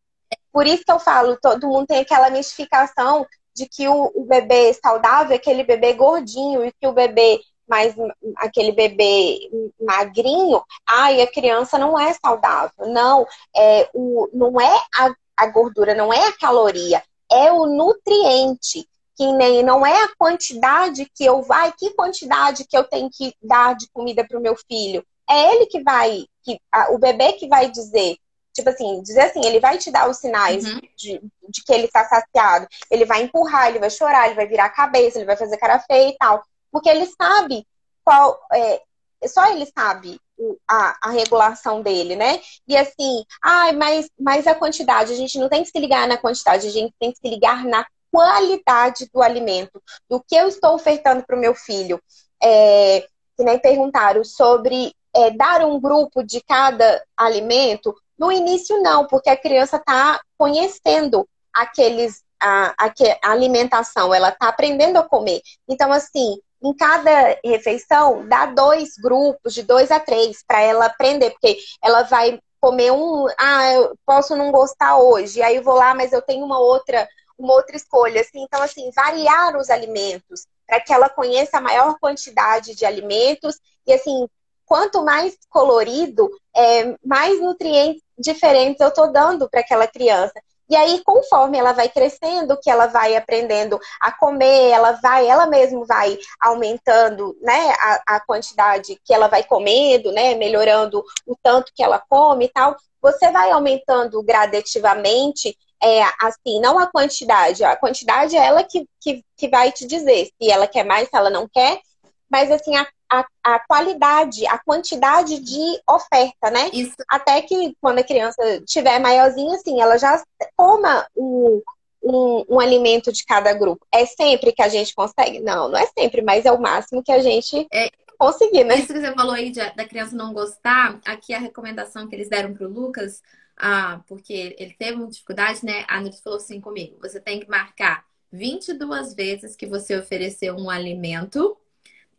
[0.51, 4.73] Por isso que eu falo, todo mundo tem aquela mistificação de que o, o bebê
[4.73, 7.39] saudável é aquele bebê gordinho e que o bebê
[7.71, 7.95] mais
[8.35, 9.39] aquele bebê
[9.79, 12.87] magrinho, ai, a criança não é saudável.
[12.87, 13.25] Não,
[13.55, 17.01] é o, não é a, a gordura, não é a caloria,
[17.31, 18.85] é o nutriente.
[19.15, 23.33] Que nem não é a quantidade que eu vai, que quantidade que eu tenho que
[23.41, 25.05] dar de comida para o meu filho.
[25.29, 28.17] É ele que vai, que, a, o bebê que vai dizer.
[28.53, 30.81] Tipo assim, dizer assim, ele vai te dar os sinais uhum.
[30.97, 32.67] de, de que ele está saciado.
[32.89, 35.79] Ele vai empurrar, ele vai chorar, ele vai virar a cabeça, ele vai fazer cara
[35.79, 36.43] feia e tal.
[36.71, 37.65] Porque ele sabe
[38.03, 38.39] qual.
[38.53, 38.81] É,
[39.27, 40.19] só ele sabe
[40.67, 42.41] a, a, regulação dele, né?
[42.67, 46.17] E assim, ai, mas, mas a quantidade, a gente não tem que se ligar na
[46.17, 50.73] quantidade, a gente tem que se ligar na qualidade do alimento, do que eu estou
[50.73, 52.01] ofertando para o meu filho.
[52.43, 53.05] É,
[53.37, 57.93] que nem perguntaram sobre é, dar um grupo de cada alimento.
[58.21, 64.97] No início, não, porque a criança está conhecendo aqueles a, a, alimentação, ela está aprendendo
[64.97, 65.41] a comer.
[65.67, 71.31] Então, assim, em cada refeição, dá dois grupos, de dois a três, para ela aprender,
[71.31, 75.95] porque ela vai comer um, ah, eu posso não gostar hoje, aí eu vou lá,
[75.95, 80.79] mas eu tenho uma outra, uma outra escolha, assim, então assim, variar os alimentos, para
[80.79, 84.27] que ela conheça a maior quantidade de alimentos e assim,
[84.71, 90.41] quanto mais colorido, é, mais nutrientes diferentes eu estou dando para aquela criança.
[90.69, 95.45] E aí, conforme ela vai crescendo, que ela vai aprendendo a comer, ela vai, ela
[95.45, 101.73] mesma vai aumentando, né, a, a quantidade que ela vai comendo, né, melhorando o tanto
[101.75, 102.77] que ela come e tal.
[103.01, 105.53] Você vai aumentando gradativamente
[105.83, 107.61] é, assim, não a quantidade.
[107.65, 111.17] A quantidade é ela que, que, que vai te dizer se ela quer mais, se
[111.17, 111.81] ela não quer.
[112.29, 116.69] Mas, assim, a, a, a qualidade, a quantidade de oferta, né?
[116.71, 116.95] Isso.
[117.09, 120.23] Até que quando a criança tiver maiorzinha, assim, ela já
[120.55, 121.61] coma um,
[122.01, 123.85] um, um, alimento de cada grupo.
[123.93, 125.41] É sempre que a gente consegue?
[125.41, 128.75] Não, não é sempre, mas é o máximo que a gente é, conseguir, né?
[128.75, 132.29] Isso que você falou aí de, da criança não gostar, aqui a recomendação que eles
[132.29, 133.21] deram pro Lucas,
[133.57, 135.83] ah, porque ele teve uma dificuldade, né?
[135.89, 140.69] A Nutri falou assim comigo: você tem que marcar 22 vezes que você ofereceu um
[140.69, 141.57] alimento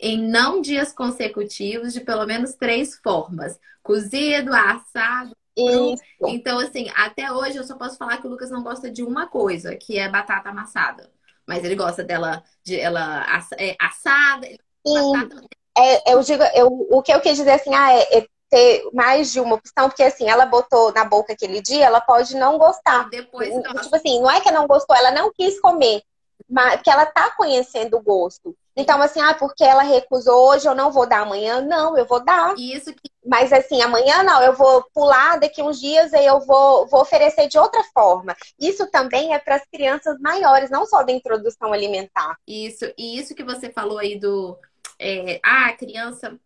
[0.02, 5.34] em não dias consecutivos de pelo menos três formas: cozido, assado.
[5.54, 5.94] Cru.
[6.28, 9.28] Então, assim, até hoje eu só posso falar que o Lucas não gosta de uma
[9.28, 11.10] coisa, que é batata amassada.
[11.46, 13.24] Mas ele gosta dela de ela
[13.58, 14.48] é, assada.
[14.84, 15.46] Batata...
[15.76, 19.32] É, eu digo, eu, o que eu quis dizer assim, ah, é, é, ter mais
[19.32, 23.08] de uma opção, porque assim, ela botou na boca aquele dia, ela pode não gostar.
[23.10, 23.48] Depois,
[23.82, 26.02] tipo assim, não é que não gostou, ela não quis comer
[26.48, 28.54] mas que ela tá conhecendo o gosto.
[28.74, 31.60] Então, assim, ah, porque ela recusou hoje, eu não vou dar amanhã.
[31.60, 32.54] Não, eu vou dar.
[32.56, 33.10] Isso que...
[33.24, 37.48] Mas assim, amanhã não, eu vou pular daqui uns dias e eu vou, vou oferecer
[37.48, 38.34] de outra forma.
[38.58, 42.36] Isso também é para as crianças maiores, não só da introdução alimentar.
[42.46, 44.58] Isso, e isso que você falou aí do.
[44.98, 46.38] É, ah, a criança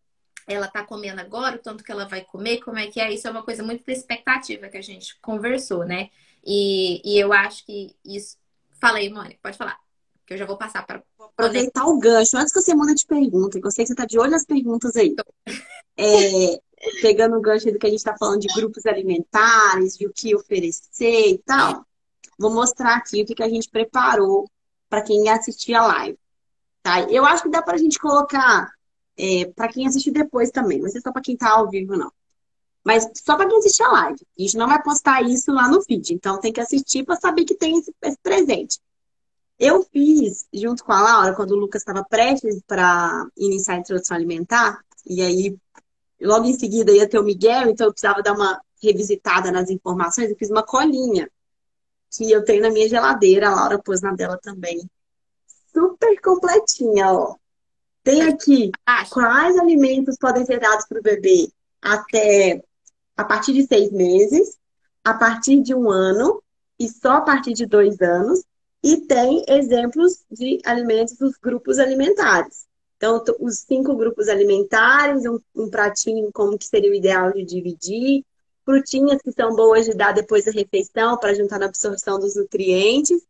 [0.46, 3.12] ela tá comendo agora, o tanto que ela vai comer, como é que é?
[3.12, 6.10] Isso é uma coisa muito da expectativa que a gente conversou, né?
[6.44, 8.36] E, e eu acho que isso.
[8.80, 9.85] Fala aí, Mônica, pode falar
[10.26, 11.02] que eu já vou passar para.
[11.18, 14.06] Aproveitar o gancho, antes que você manda de pergunta, que eu sei que você está
[14.06, 15.14] de olho nas perguntas aí.
[15.98, 16.60] É,
[17.00, 20.34] pegando o gancho do que a gente está falando de grupos alimentares, de o que
[20.34, 21.84] oferecer e tal,
[22.38, 24.50] vou mostrar aqui o que, que a gente preparou
[24.88, 26.18] para quem assistir a live.
[26.82, 27.02] Tá?
[27.02, 28.70] Eu acho que dá para a gente colocar
[29.16, 32.12] é, para quem assistir depois também, não é só para quem está ao vivo, não.
[32.84, 34.20] Mas só para quem assistir a live.
[34.38, 37.44] A gente não vai postar isso lá no feed, então tem que assistir para saber
[37.44, 38.78] que tem esse, esse presente.
[39.58, 44.16] Eu fiz, junto com a Laura, quando o Lucas estava prestes para iniciar a introdução
[44.16, 45.56] alimentar, e aí
[46.20, 50.30] logo em seguida ia ter o Miguel, então eu precisava dar uma revisitada nas informações,
[50.30, 51.30] eu fiz uma colinha
[52.10, 54.88] que eu tenho na minha geladeira, a Laura pôs na dela também.
[55.72, 57.36] Super completinha, ó.
[58.02, 58.70] Tem aqui
[59.10, 61.50] quais alimentos podem ser dados para o bebê
[61.82, 62.62] até
[63.16, 64.56] a partir de seis meses,
[65.02, 66.42] a partir de um ano
[66.78, 68.44] e só a partir de dois anos,
[68.86, 72.66] e tem exemplos de alimentos dos grupos alimentares.
[72.96, 78.24] Então, os cinco grupos alimentares, um, um pratinho como que seria o ideal de dividir,
[78.64, 83.20] frutinhas que são boas de dar depois da refeição para juntar na absorção dos nutrientes.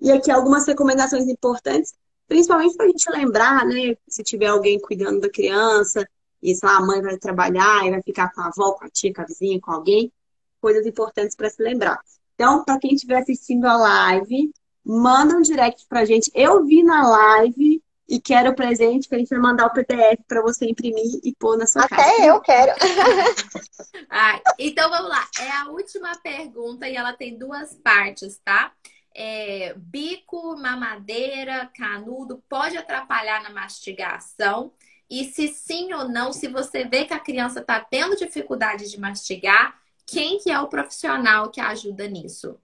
[0.00, 1.94] E aqui algumas recomendações importantes,
[2.26, 3.96] principalmente para a gente lembrar, né?
[4.08, 6.04] Se tiver alguém cuidando da criança,
[6.42, 8.90] e sei lá, a mãe vai trabalhar e vai ficar com a avó, com a
[8.90, 10.12] tia, com a vizinha, com alguém,
[10.60, 12.00] coisas importantes para se lembrar.
[12.34, 14.52] Então, para quem estiver assistindo a live,
[14.84, 16.30] manda um direct pra gente.
[16.34, 20.22] Eu vi na live e quero o presente que a gente vai mandar o PDF
[20.28, 22.12] para você imprimir e pôr na sua Até casa.
[22.12, 22.72] Até eu quero.
[24.10, 25.26] ah, então vamos lá.
[25.40, 28.72] É a última pergunta e ela tem duas partes, tá?
[29.16, 34.72] É, bico, mamadeira, canudo pode atrapalhar na mastigação?
[35.08, 38.98] E se sim ou não, se você vê que a criança está tendo dificuldade de
[38.98, 42.58] mastigar, quem que é o profissional que ajuda nisso?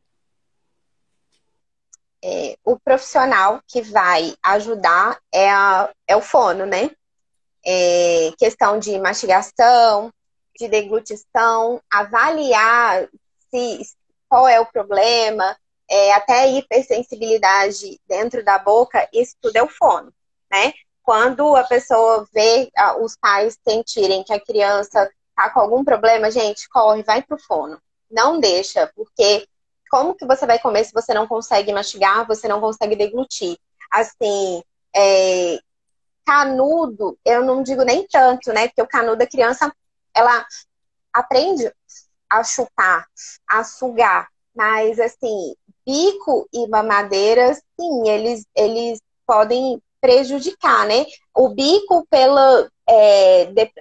[2.22, 6.90] É, o profissional que vai ajudar é, a, é o fono, né?
[7.64, 10.12] É, questão de mastigação,
[10.58, 13.08] de deglutição, avaliar
[13.50, 13.80] se,
[14.28, 15.56] qual é o problema,
[15.88, 20.12] é, até hipersensibilidade dentro da boca, isso tudo é o fono,
[20.50, 20.72] né?
[21.02, 22.70] Quando a pessoa vê
[23.00, 27.80] os pais sentirem que a criança tá com algum problema, gente, corre, vai pro fono.
[28.08, 29.46] Não deixa, porque
[29.90, 33.58] como que você vai comer se você não consegue mastigar, você não consegue deglutir?
[33.90, 34.62] Assim,
[34.94, 35.58] é,
[36.24, 38.68] canudo, eu não digo nem tanto, né?
[38.68, 39.70] Porque o canudo da criança,
[40.14, 40.46] ela
[41.12, 41.70] aprende
[42.30, 43.06] a chupar,
[43.48, 44.28] a sugar.
[44.54, 45.54] Mas, assim,
[45.84, 51.04] bico e mamadeira, sim, eles, eles podem prejudicar, né?
[51.34, 53.72] O bico pela é, de,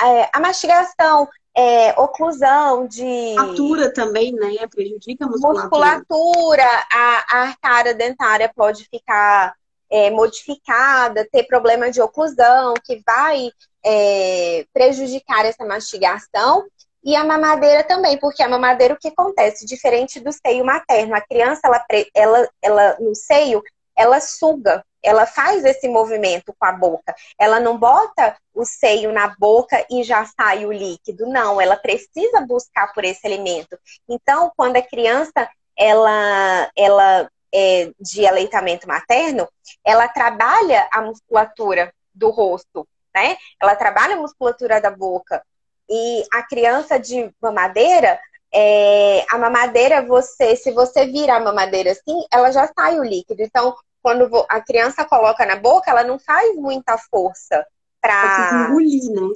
[0.00, 3.04] é, a mastigação, é, oclusão de.
[3.04, 4.66] Musculatura também, né?
[4.68, 5.68] Prejudica a musculatura.
[5.68, 9.54] Musculatura, a, a arcada dentária pode ficar
[9.90, 13.50] é, modificada, ter problema de oclusão, que vai
[13.84, 16.64] é, prejudicar essa mastigação.
[17.04, 19.66] E a mamadeira também, porque a mamadeira o que acontece?
[19.66, 23.62] Diferente do seio materno, a criança, ela, ela, ela no seio,
[23.94, 27.14] ela suga ela faz esse movimento com a boca.
[27.38, 31.26] Ela não bota o seio na boca e já sai o líquido.
[31.26, 33.78] Não, ela precisa buscar por esse alimento.
[34.08, 39.48] Então, quando a criança ela, ela é de aleitamento materno,
[39.84, 43.36] ela trabalha a musculatura do rosto, né?
[43.60, 45.44] Ela trabalha a musculatura da boca.
[45.88, 48.18] E a criança de mamadeira,
[48.52, 53.42] é, a mamadeira, você, se você vira a mamadeira assim, ela já sai o líquido.
[53.42, 57.66] Então, quando a criança coloca na boca, ela não faz muita força
[58.02, 59.32] para engolir, né?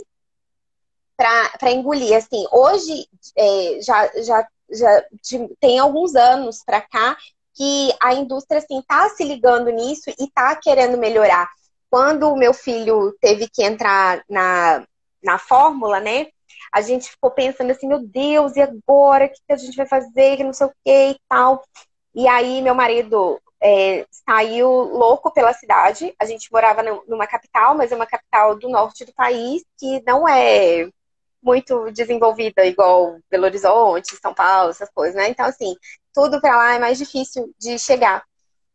[1.16, 2.14] Para engolir.
[2.14, 5.04] Assim, hoje é, já, já, já
[5.58, 7.16] tem alguns anos para cá
[7.54, 11.48] que a indústria assim tá se ligando nisso e tá querendo melhorar.
[11.88, 14.84] Quando o meu filho teve que entrar na,
[15.24, 16.26] na fórmula, né?
[16.70, 19.24] A gente ficou pensando assim, meu Deus, e agora?
[19.24, 20.36] O que a gente vai fazer?
[20.36, 21.64] Que não sei o que e tal.
[22.14, 26.14] E aí, meu marido é, saiu louco pela cidade.
[26.18, 30.28] A gente morava numa capital, mas é uma capital do norte do país que não
[30.28, 30.88] é
[31.42, 35.28] muito desenvolvida igual Belo Horizonte, São Paulo, essas coisas, né?
[35.28, 35.74] Então, assim,
[36.12, 38.22] tudo para lá é mais difícil de chegar.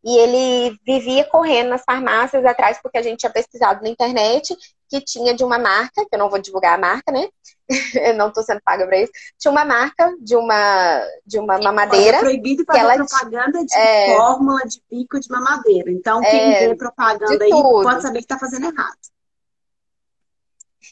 [0.04, 4.56] E ele vivia correndo nas farmácias atrás, porque a gente tinha pesquisado na internet
[4.94, 7.28] que tinha de uma marca, que eu não vou divulgar a marca, né?
[7.96, 9.12] eu não estou sendo paga para isso.
[9.40, 12.18] Tinha uma marca de uma, de uma mamadeira.
[12.18, 14.16] É proibido fazer ela propaganda de é...
[14.16, 15.90] fórmula de pico de mamadeira.
[15.90, 16.68] Então, quem é...
[16.68, 18.98] vê propaganda aí pode saber que está fazendo errado.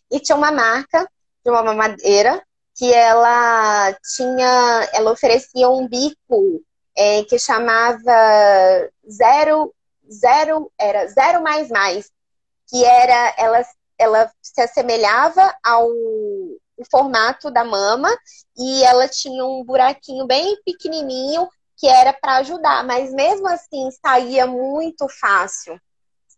[0.09, 1.07] E tinha uma marca
[1.45, 2.41] de uma mamadeira
[2.75, 6.63] que ela tinha, ela oferecia um bico
[6.97, 8.01] é, que chamava
[9.07, 9.71] zero,
[10.11, 12.09] zero, era zero mais mais,
[12.67, 13.61] que era, ela,
[14.01, 15.87] ela se assemelhava ao
[16.89, 18.09] formato da mama
[18.57, 21.47] e ela tinha um buraquinho bem pequenininho
[21.77, 25.79] que era para ajudar, mas mesmo assim saía muito fácil,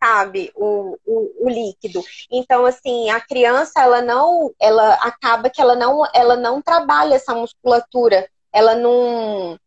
[0.02, 2.02] sabe, o, o, o, líquido.
[2.32, 7.34] Então, assim, a criança, ela não, ela acaba que ela não, ela não trabalha essa
[7.34, 9.60] musculatura, ela não,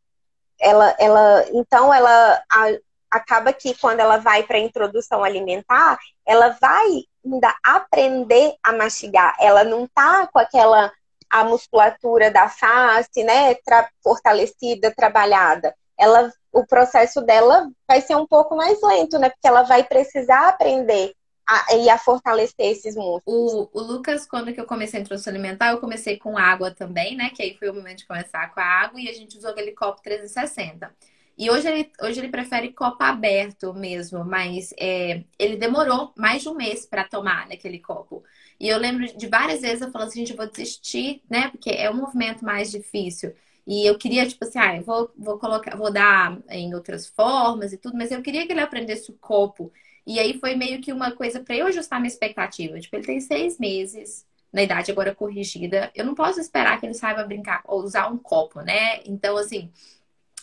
[0.59, 2.69] ela, ela, então ela a,
[3.11, 9.37] acaba que quando ela vai para a introdução alimentar, ela vai ainda aprender a mastigar.
[9.41, 10.93] Ela não tá com aquela
[11.29, 15.75] a musculatura da face, né, tra fortalecida, trabalhada.
[15.99, 20.49] Ela, o processo dela vai ser um pouco mais lento, né, porque ela vai precisar
[20.49, 21.15] aprender
[21.47, 23.25] a, e a fortalecer esses músculos.
[23.27, 27.17] O, o Lucas, quando que eu comecei a introdução alimentar, eu comecei com água também,
[27.17, 29.51] né, que aí foi o momento de começar com a água e a gente usou
[29.51, 30.91] aquele copo 360.
[31.39, 36.49] E hoje ele, hoje ele prefere copo aberto mesmo, mas é, ele demorou mais de
[36.49, 38.25] um mês para tomar naquele copo.
[38.59, 41.49] E eu lembro de várias vezes eu falando assim, gente, eu vou desistir, né?
[41.51, 43.35] Porque é um movimento mais difícil.
[43.67, 47.77] E eu queria, tipo assim, ah, vou, vou colocar, vou dar em outras formas e
[47.79, 49.73] tudo, mas eu queria que ele aprendesse o copo.
[50.07, 52.79] E aí foi meio que uma coisa para eu ajustar minha expectativa.
[52.81, 55.91] Tipo, ele tem seis meses, na idade agora corrigida.
[55.95, 59.03] Eu não posso esperar que ele saiba brincar ou usar um copo, né?
[59.05, 59.71] Então, assim,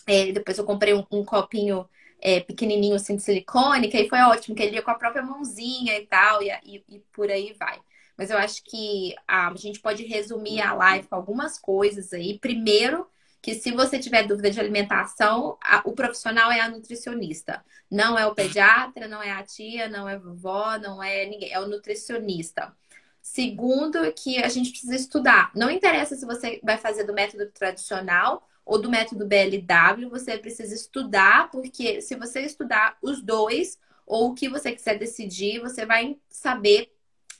[0.06, 1.88] é, depois eu comprei um, um, copinho
[2.20, 5.22] é, pequenininho assim de silicone, que aí foi ótimo, que ele ia com a própria
[5.22, 7.80] mãozinha e tal, e, e, e por aí vai.
[8.16, 12.38] Mas eu acho que a, a gente pode resumir a live com algumas coisas aí.
[12.38, 13.06] Primeiro,
[13.42, 17.62] que se você tiver dúvida de alimentação, a, o profissional é a nutricionista.
[17.90, 21.52] Não é o pediatra, não é a tia, não é a vovó, não é ninguém,
[21.52, 22.74] é o nutricionista.
[23.20, 25.50] Segundo, que a gente precisa estudar.
[25.54, 30.74] Não interessa se você vai fazer do método tradicional ou do método BLW, você precisa
[30.74, 36.16] estudar, porque se você estudar os dois, ou o que você quiser decidir, você vai
[36.28, 36.90] saber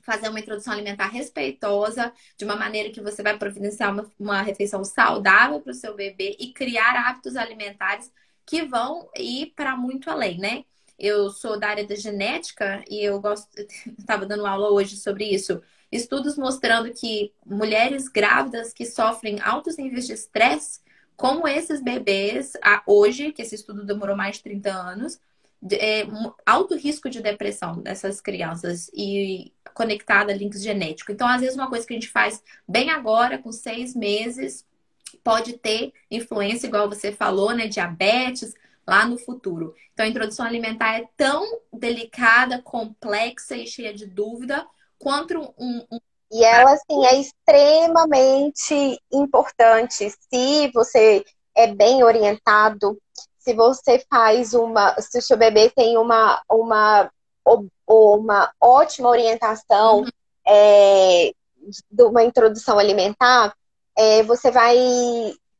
[0.05, 4.85] fazer uma introdução alimentar respeitosa, de uma maneira que você vai providenciar uma, uma refeição
[4.85, 8.13] saudável para o seu bebê e criar hábitos alimentares
[8.47, 10.65] que vão ir para muito além, né?
[10.99, 13.49] Eu sou da área da genética e eu gosto,
[13.99, 15.61] estava dando aula hoje sobre isso.
[15.91, 20.81] Estudos mostrando que mulheres grávidas que sofrem altos níveis de estresse,
[21.17, 22.53] como esses bebês,
[22.87, 25.21] hoje, que esse estudo demorou mais de 30 anos,
[25.73, 26.07] é,
[26.45, 31.15] alto risco de depressão dessas crianças e conectada a links genéticos.
[31.15, 34.67] Então, às vezes, uma coisa que a gente faz bem agora, com seis meses,
[35.23, 37.67] pode ter influência, igual você falou, né?
[37.67, 38.55] Diabetes
[38.87, 39.75] lá no futuro.
[39.93, 44.67] Então, a introdução alimentar é tão delicada, complexa e cheia de dúvida
[44.99, 46.01] quanto um, um
[46.33, 50.11] e ela, assim, é extremamente importante.
[50.11, 51.25] Se você
[51.55, 52.99] é bem orientado,
[53.39, 57.11] se você faz uma, se o seu bebê tem uma, uma,
[57.87, 60.09] uma ótima orientação uhum.
[60.47, 61.33] é,
[61.91, 63.55] de uma introdução alimentar,
[63.97, 64.77] é, você vai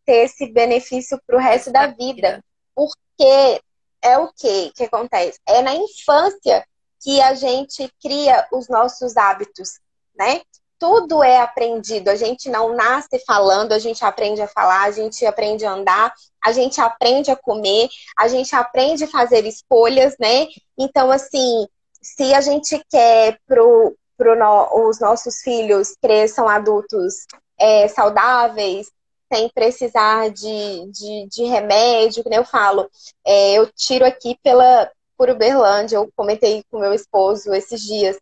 [0.05, 2.43] ter esse benefício para o resto da vida.
[2.75, 3.61] Porque
[4.03, 5.39] é o que que acontece?
[5.47, 6.67] É na infância
[7.01, 9.79] que a gente cria os nossos hábitos,
[10.17, 10.41] né?
[10.85, 12.09] tudo é aprendido.
[12.09, 16.13] A gente não nasce falando, a gente aprende a falar, a gente aprende a andar,
[16.45, 17.89] a gente aprende a comer,
[18.19, 20.47] a gente aprende a fazer escolhas, né?
[20.79, 21.67] Então, assim,
[22.03, 27.27] se a gente quer pro, pro no, os nossos filhos cresçam adultos
[27.59, 28.91] é, saudáveis,
[29.33, 32.91] sem precisar de, de, de remédio, que nem eu falo,
[33.27, 38.19] é, eu tiro aqui pela por Uberlândia, eu comentei com meu esposo esses dias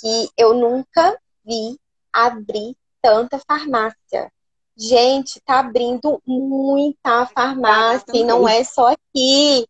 [0.00, 1.18] que eu nunca
[1.48, 1.80] vi
[2.12, 4.30] abrir tanta farmácia.
[4.76, 9.66] Gente, tá abrindo muita farmácia e não é só aqui.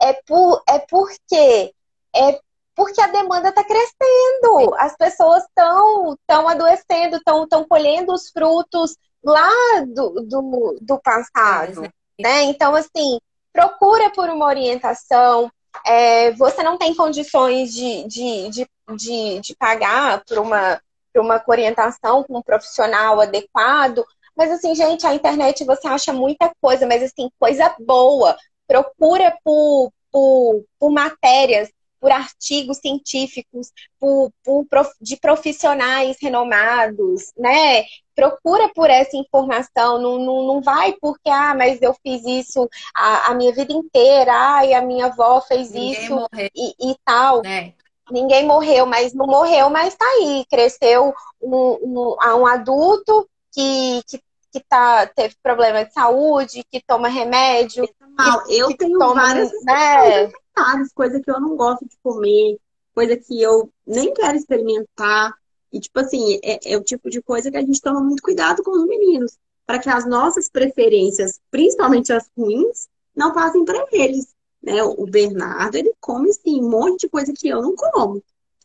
[0.00, 1.74] É por é porque
[2.14, 2.40] é
[2.76, 4.74] porque a demanda está crescendo.
[4.76, 9.50] As pessoas estão tão adoecendo, estão tão colhendo os frutos lá
[9.86, 11.82] do, do, do passado.
[12.18, 12.42] Né?
[12.42, 13.18] Então, assim,
[13.52, 15.50] procura por uma orientação.
[15.86, 20.80] É, você não tem condições de, de, de, de, de pagar por uma
[21.14, 24.04] para uma orientação com um profissional adequado.
[24.36, 28.36] Mas assim, gente, a internet você acha muita coisa, mas assim, coisa boa.
[28.66, 31.70] Procura por, por, por matérias,
[32.00, 34.66] por artigos científicos, por, por,
[35.00, 37.84] de profissionais renomados, né?
[38.14, 43.30] Procura por essa informação, não, não, não vai porque, ah, mas eu fiz isso a,
[43.30, 47.44] a minha vida inteira, ai, a minha avó fez Ninguém isso e, e, tal.
[47.44, 47.72] É
[48.10, 50.44] ninguém morreu, mas não morreu, mas tá aí.
[50.50, 54.20] Cresceu um, um, um adulto que, que,
[54.52, 57.86] que tá, teve problema de saúde, que toma remédio.
[57.86, 60.30] Que, eu que tenho toma, várias né?
[60.54, 62.58] coisas, coisa que eu não gosto de comer,
[62.94, 65.34] coisa que eu nem quero experimentar.
[65.72, 68.62] E, tipo assim, é, é o tipo de coisa que a gente toma muito cuidado
[68.62, 69.36] com os meninos,
[69.66, 74.33] para que as nossas preferências, principalmente as ruins, não passem para eles.
[74.64, 74.82] Né?
[74.82, 78.22] O Bernardo, ele come, sim, um monte de coisa que eu não como.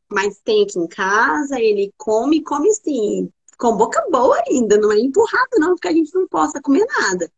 [0.10, 4.98] Mas tem aqui em casa, ele come, come sim, com boca boa ainda, não é
[4.98, 7.30] empurrado não, porque a gente não possa comer nada.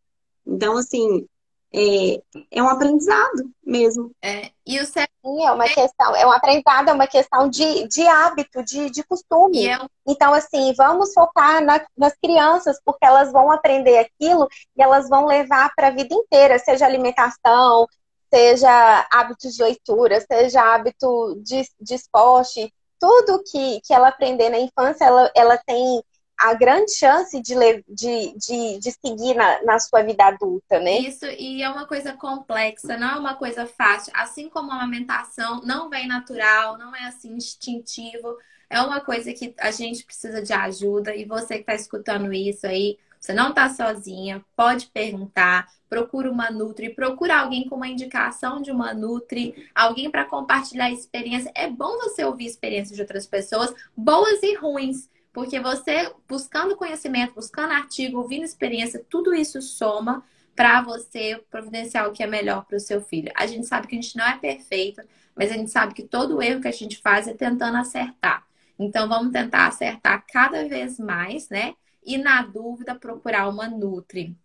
[0.46, 1.28] Então, assim,
[1.74, 2.22] é,
[2.52, 4.12] é um aprendizado mesmo.
[4.22, 8.08] É, e o Sim, é uma questão, é um aprendizado, é uma questão de, de
[8.08, 9.68] hábito, de, de costume.
[9.68, 9.80] É...
[10.06, 15.26] Então, assim, vamos focar na, nas crianças, porque elas vão aprender aquilo e elas vão
[15.26, 17.88] levar para a vida inteira, seja alimentação,
[18.34, 24.60] seja hábitos de leitura, seja hábito de, de esporte, tudo que, que ela aprender na
[24.60, 26.02] infância, ela, ela tem
[26.42, 27.54] a grande chance de,
[27.88, 30.98] de, de, de seguir na, na sua vida adulta, né?
[30.98, 34.12] Isso, e é uma coisa complexa, não é uma coisa fácil.
[34.16, 38.38] Assim como a amamentação não vem natural, não é assim instintivo,
[38.68, 41.16] é uma coisa que a gente precisa de ajuda.
[41.16, 46.50] E você que está escutando isso aí, você não está sozinha, pode perguntar, procura uma
[46.50, 51.52] Nutri, procura alguém com uma indicação de uma Nutri, alguém para compartilhar experiência.
[51.54, 57.36] É bom você ouvir experiências de outras pessoas, boas e ruins, porque você buscando conhecimento,
[57.36, 60.26] buscando artigo, ouvindo experiência, tudo isso soma
[60.56, 63.32] para você providenciar o que é melhor para o seu filho.
[63.36, 65.00] A gente sabe que a gente não é perfeito,
[65.36, 68.44] mas a gente sabe que todo erro que a gente faz é tentando acertar.
[68.80, 71.76] Então vamos tentar acertar cada vez mais, né?
[72.04, 74.36] E na dúvida procurar uma Nutri.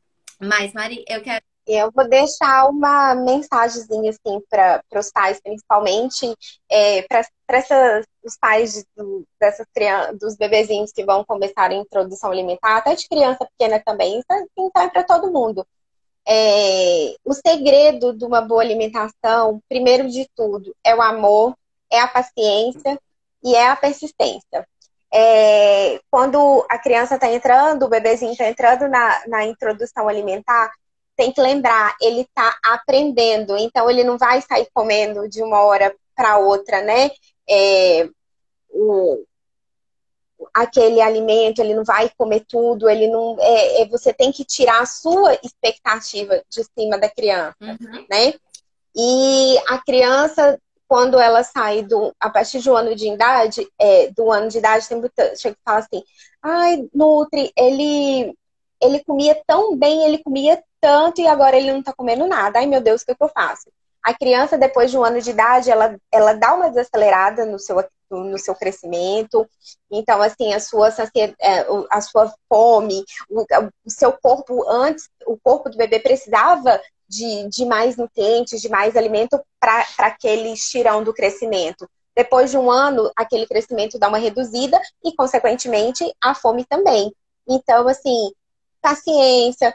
[0.41, 6.33] Mas Mari, eu quero eu vou deixar uma mensagenzinha assim para os pais, principalmente
[6.71, 7.25] é, para
[8.25, 8.87] os pais de,
[9.41, 14.23] dessas crianças, dos bebezinhos que vão começar a introdução alimentar, até de criança pequena também,
[14.31, 15.67] é, então é para todo mundo.
[16.29, 21.57] É, o segredo de uma boa alimentação, primeiro de tudo, é o amor,
[21.91, 23.01] é a paciência
[23.43, 24.69] e é a persistência.
[25.13, 30.73] É, quando a criança está entrando, o bebezinho está entrando na, na introdução alimentar,
[31.17, 35.95] tem que lembrar, ele está aprendendo, então ele não vai sair comendo de uma hora
[36.15, 37.11] para outra, né?
[37.49, 38.09] É,
[38.71, 39.25] o,
[40.53, 43.37] aquele alimento, ele não vai comer tudo, ele não.
[43.41, 48.07] É, é, você tem que tirar a sua expectativa de cima da criança, uhum.
[48.11, 48.35] né?
[48.95, 50.59] E a criança,
[50.89, 54.89] quando ela sai do, a partir do ano de idade, é, do ano de idade,
[54.89, 55.01] tem
[55.37, 56.03] chega e fala assim,
[56.43, 58.35] ai, Nutri, ele
[58.81, 62.59] ele comia tão bem, ele comia tanto e agora ele não tá comendo nada.
[62.59, 63.71] Ai, meu Deus, o que, que eu faço?
[64.03, 67.83] A criança, depois de um ano de idade, ela, ela dá uma desacelerada no seu,
[68.11, 69.49] no seu crescimento.
[69.91, 70.89] Então, assim, a sua,
[71.41, 73.45] é, a sua fome, o,
[73.91, 79.41] seu corpo, antes, o corpo do bebê precisava de, de mais nutrientes, de mais alimento
[79.61, 81.89] para aquele estirão do crescimento.
[82.15, 87.13] Depois de um ano, aquele crescimento dá uma reduzida e, consequentemente, a fome também.
[87.47, 88.33] Então, assim,
[88.81, 89.75] paciência,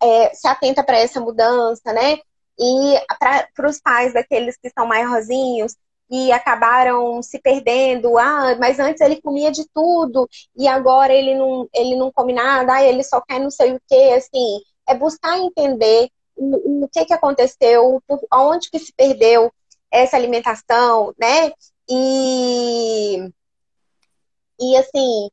[0.00, 2.18] é, se atenta para essa mudança, né?
[2.58, 5.74] E para os pais daqueles que são maiorzinhos
[6.10, 11.68] e acabaram se perdendo, ah, mas antes ele comia de tudo e agora ele não,
[11.74, 15.38] ele não come nada, ah, ele só quer não sei o que, assim, é buscar
[15.38, 18.02] entender o, o que, que aconteceu,
[18.32, 19.52] onde que se perdeu
[19.90, 21.52] essa alimentação, né?
[21.88, 23.30] E,
[24.60, 25.30] e assim,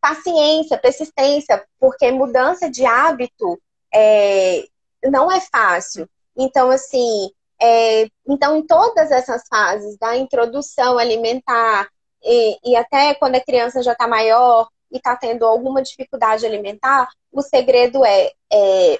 [0.00, 3.58] paciência, persistência, porque mudança de hábito
[3.92, 4.64] é,
[5.04, 6.08] não é fácil.
[6.36, 11.88] Então, assim, é, então em todas essas fases da introdução alimentar
[12.22, 17.08] e, e até quando a criança já está maior e está tendo alguma dificuldade alimentar,
[17.32, 18.98] o segredo é, é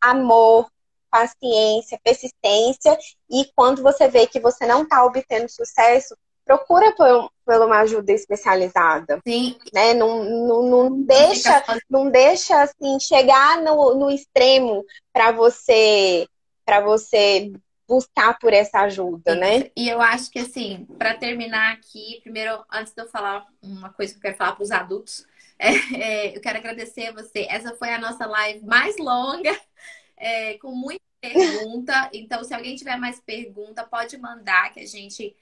[0.00, 0.68] amor,
[1.10, 2.98] paciência, persistência
[3.30, 8.12] e quando você vê que você não está obtendo sucesso, procura por, por uma ajuda
[8.12, 9.20] especializada.
[9.26, 9.58] Sim.
[9.72, 9.94] Né?
[9.94, 16.26] Não, não, não deixa, não deixa assim, chegar no, no extremo para você
[16.66, 17.52] para você
[17.88, 19.70] buscar por essa ajuda, né?
[19.76, 24.12] E eu acho que assim, para terminar aqui, primeiro, antes de eu falar uma coisa
[24.12, 25.24] que eu quero falar para os adultos,
[25.58, 27.46] é, é, eu quero agradecer a você.
[27.48, 29.58] Essa foi a nossa live mais longa,
[30.18, 32.10] é, com muita pergunta.
[32.12, 35.34] Então, se alguém tiver mais pergunta, pode mandar que a gente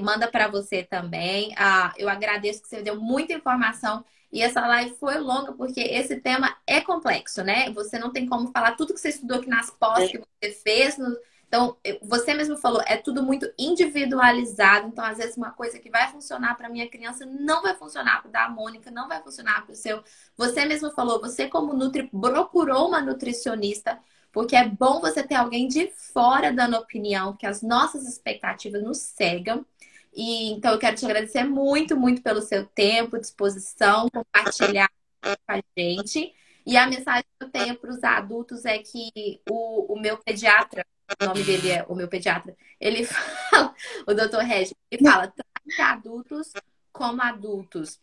[0.00, 1.52] manda para você também.
[1.56, 4.04] Ah, eu agradeço que você deu muita informação.
[4.32, 7.70] E essa live foi longa porque esse tema é complexo, né?
[7.72, 10.96] Você não tem como falar tudo que você estudou aqui nas pós que você fez.
[10.96, 11.14] No...
[11.46, 14.88] Então, você mesmo falou, é tudo muito individualizado.
[14.88, 18.30] Então, às vezes, uma coisa que vai funcionar para minha criança não vai funcionar para
[18.30, 20.02] da Mônica, não vai funcionar para o seu.
[20.34, 24.00] Você mesmo falou, você, como Nutri, procurou uma nutricionista
[24.32, 28.96] porque é bom você ter alguém de fora dando opinião, que as nossas expectativas nos
[28.96, 29.64] cegam.
[30.12, 34.90] E então eu quero te agradecer muito, muito pelo seu tempo, disposição, compartilhar
[35.22, 36.34] com a gente.
[36.66, 40.86] E a mensagem que eu tenho para os adultos é que o, o meu pediatra,
[41.20, 43.04] o nome dele é o meu pediatra, ele
[43.50, 43.74] fala,
[44.06, 46.52] o doutor Regis, ele fala, trate adultos
[46.92, 47.98] como adultos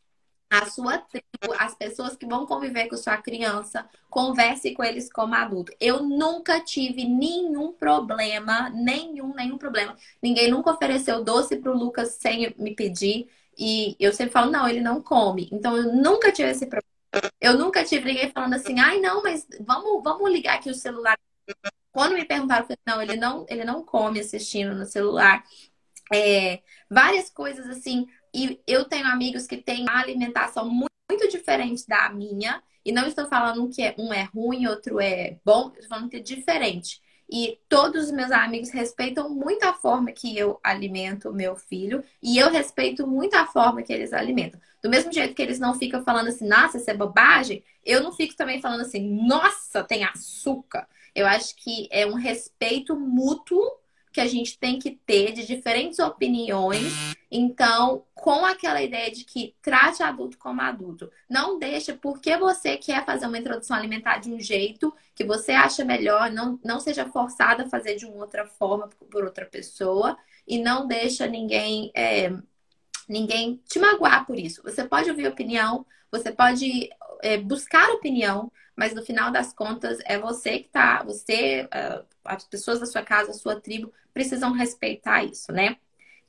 [0.49, 5.35] a sua tribo, as pessoas que vão conviver com sua criança, converse com eles como
[5.35, 5.71] adulto.
[5.79, 9.95] Eu nunca tive nenhum problema, nenhum, nenhum problema.
[10.21, 13.29] Ninguém nunca ofereceu doce pro Lucas sem me pedir.
[13.57, 15.49] E eu sempre falo, não, ele não come.
[15.51, 16.89] Então eu nunca tive esse problema.
[17.39, 21.17] Eu nunca tive ninguém falando assim, ai, não, mas vamos, vamos ligar aqui o celular.
[21.91, 25.43] Quando me perguntaram, falei, não, ele não, ele não come assistindo no celular.
[26.11, 30.89] É, várias coisas assim e eu tenho amigos que têm uma alimentação muito,
[31.29, 32.61] diferente da minha.
[32.85, 35.71] E não estou falando que é, um é ruim, outro é bom.
[35.73, 37.01] Estou falando que é diferente.
[37.31, 42.03] E todos os meus amigos respeitam muito a forma que eu alimento meu filho.
[42.21, 44.59] E eu respeito muito a forma que eles alimentam.
[44.81, 48.11] Do mesmo jeito que eles não ficam falando assim, nossa, isso é bobagem, eu não
[48.13, 50.87] fico também falando assim, nossa, tem açúcar.
[51.13, 53.61] Eu acho que é um respeito mútuo
[54.11, 56.91] que a gente tem que ter de diferentes opiniões.
[57.31, 61.11] Então, com aquela ideia de que trate adulto como adulto.
[61.29, 65.85] Não deixa porque você quer fazer uma introdução alimentar de um jeito que você acha
[65.85, 70.17] melhor, não, não seja forçada a fazer de uma outra forma por outra pessoa
[70.47, 72.31] e não deixa ninguém é,
[73.07, 74.61] ninguém te magoar por isso.
[74.63, 76.89] Você pode ouvir opinião, você pode
[77.21, 82.43] é, buscar opinião, mas no final das contas é você que tá, você, uh, as
[82.45, 85.77] pessoas da sua casa, a sua tribo precisam respeitar isso, né?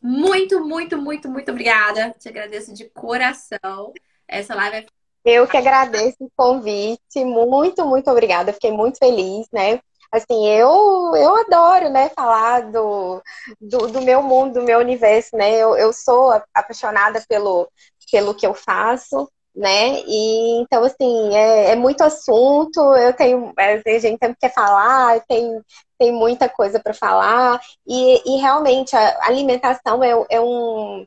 [0.02, 2.14] Muito, muito, muito, muito obrigada.
[2.18, 3.92] Te agradeço de coração.
[4.26, 4.86] Essa live é
[5.24, 8.52] eu que agradeço o convite, muito, muito obrigada.
[8.52, 9.80] Fiquei muito feliz, né?
[10.10, 13.22] Assim, eu, eu adoro, né, falar do,
[13.60, 15.54] do, do meu mundo, do meu universo, né?
[15.54, 17.70] Eu, eu sou apaixonada pelo,
[18.10, 20.00] pelo que eu faço né?
[20.06, 25.60] E então, assim, é, é muito assunto, eu tenho, a gente sempre quer falar, tem,
[25.98, 31.06] tem muita coisa para falar, e, e realmente a alimentação é, é um,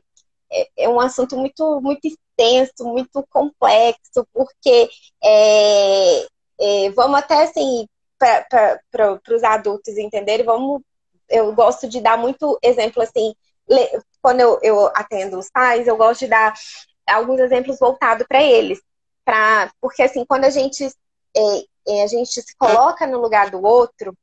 [0.52, 4.88] é, é, um assunto muito, muito extenso, muito complexo, porque
[5.22, 6.26] é,
[6.60, 7.86] é, vamos até assim,
[8.18, 10.82] para os adultos entenderem, vamos,
[11.28, 13.34] eu gosto de dar muito exemplo assim,
[14.22, 16.54] quando eu, eu atendo os pais, eu gosto de dar
[17.06, 18.80] alguns exemplos voltados para eles.
[19.24, 20.84] Pra, porque assim, quando a gente,
[21.36, 24.16] é, é, a gente se coloca no lugar do outro,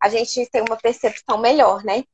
[0.00, 2.04] a gente tem uma percepção melhor, né?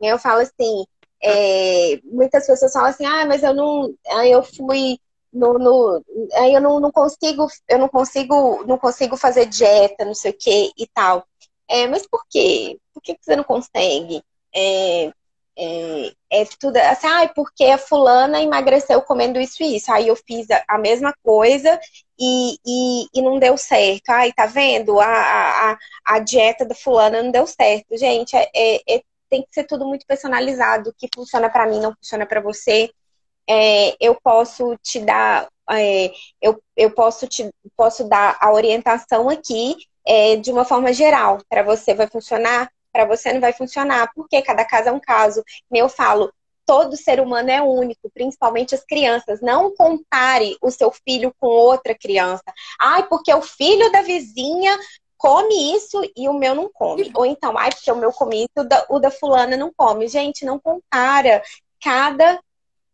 [0.00, 0.84] Eu falo assim,
[1.22, 3.94] é, muitas pessoas falam assim, ah, mas eu não.
[4.10, 4.98] Aí eu fui
[5.32, 10.14] no, no, aí eu não, não consigo, eu não consigo, não consigo fazer dieta, não
[10.14, 11.26] sei o que e tal.
[11.68, 12.78] É, mas por quê?
[12.94, 14.22] Por que você não consegue?
[14.54, 15.12] É,
[15.58, 19.92] é, é tudo assim, ah, porque a fulana emagreceu comendo isso e isso.
[19.92, 21.80] Aí eu fiz a, mesma coisa
[22.18, 24.10] e, e, e, não deu certo.
[24.10, 25.00] Ai, tá vendo?
[25.00, 27.96] A, a, a dieta da fulana não deu certo.
[27.96, 30.90] Gente, é, é, é tem que ser tudo muito personalizado.
[30.90, 32.90] O que funciona para mim não funciona para você.
[33.48, 39.76] É, eu posso te dar, é, eu, eu posso te posso dar a orientação aqui
[40.40, 41.38] de uma forma geral.
[41.50, 45.42] Para você vai funcionar, para você não vai funcionar, porque cada caso é um caso.
[45.70, 46.32] Eu falo,
[46.66, 49.40] todo ser humano é único, principalmente as crianças.
[49.40, 52.44] Não compare o seu filho com outra criança.
[52.78, 54.78] Ai, porque o filho da vizinha
[55.16, 57.10] come isso e o meu não come.
[57.14, 60.08] Ou então, ai, porque o meu come isso, o da, o da fulana não come.
[60.08, 61.42] Gente, não compara.
[61.82, 62.38] Cada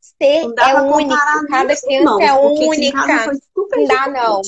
[0.01, 3.33] ser é único, cada criança não, é única.
[3.57, 4.43] Não dá, não.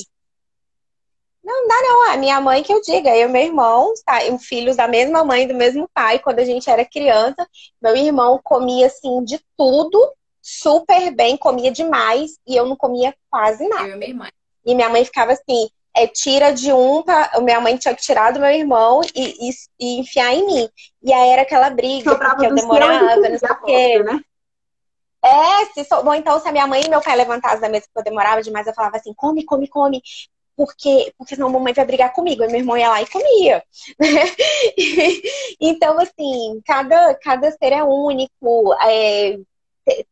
[1.47, 2.11] Não, não dá não.
[2.11, 5.47] A minha mãe que eu diga, eu e meu irmão, tá, filhos da mesma mãe,
[5.47, 7.47] do mesmo pai, quando a gente era criança,
[7.81, 13.65] meu irmão comia assim de tudo, super bem, comia demais, e eu não comia quase
[13.69, 13.87] nada.
[13.87, 14.31] Eu e minha mãe.
[14.65, 17.31] E minha mãe ficava assim, é, tira de um, pra...
[17.41, 20.69] minha mãe tinha que tirar do meu irmão e, e, e enfiar em mim.
[21.01, 24.03] E aí era aquela briga, Sobrava porque eu demorava, não sei o quê.
[24.03, 24.19] Né?
[25.23, 26.03] É, se so...
[26.03, 28.43] bom, então se a minha mãe e meu pai levantassem da mesa porque eu demorava
[28.43, 30.01] demais, eu falava assim, come, come, come
[30.57, 32.41] porque, porque senão a mamãe vai brigar comigo.
[32.41, 33.63] Aí meu irmão ia lá e comia.
[35.61, 39.37] então, assim, cada, cada ser é único, é,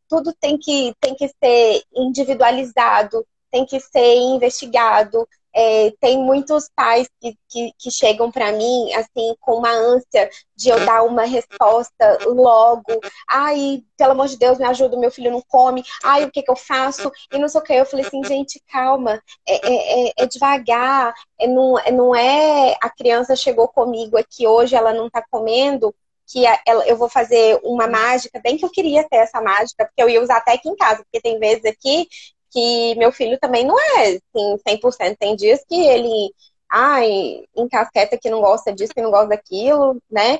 [0.08, 7.08] tudo tem que, tem que ser individualizado, tem que ser investigado, é, tem muitos pais
[7.22, 12.20] que, que, que chegam para mim, assim, com uma ânsia de eu dar uma resposta
[12.26, 13.00] logo.
[13.30, 15.84] Ai, pelo amor de Deus, me ajuda, meu filho não come.
[16.04, 17.10] Ai, o que, que eu faço?
[17.32, 17.74] E não sei o que.
[17.74, 19.22] Eu falei assim, gente, calma.
[19.48, 21.14] É, é, é, é devagar.
[21.40, 25.96] É, não, é, não é a criança chegou comigo aqui hoje, ela não tá comendo
[26.28, 26.44] que
[26.88, 30.22] eu vou fazer uma mágica, bem que eu queria ter essa mágica, porque eu ia
[30.22, 32.08] usar até aqui em casa, porque tem vezes aqui
[32.56, 35.18] que meu filho também não é assim, 100%.
[35.20, 36.34] Tem dias que ele,
[36.72, 40.40] ai, encasqueta que não gosta disso, que não gosta daquilo, né?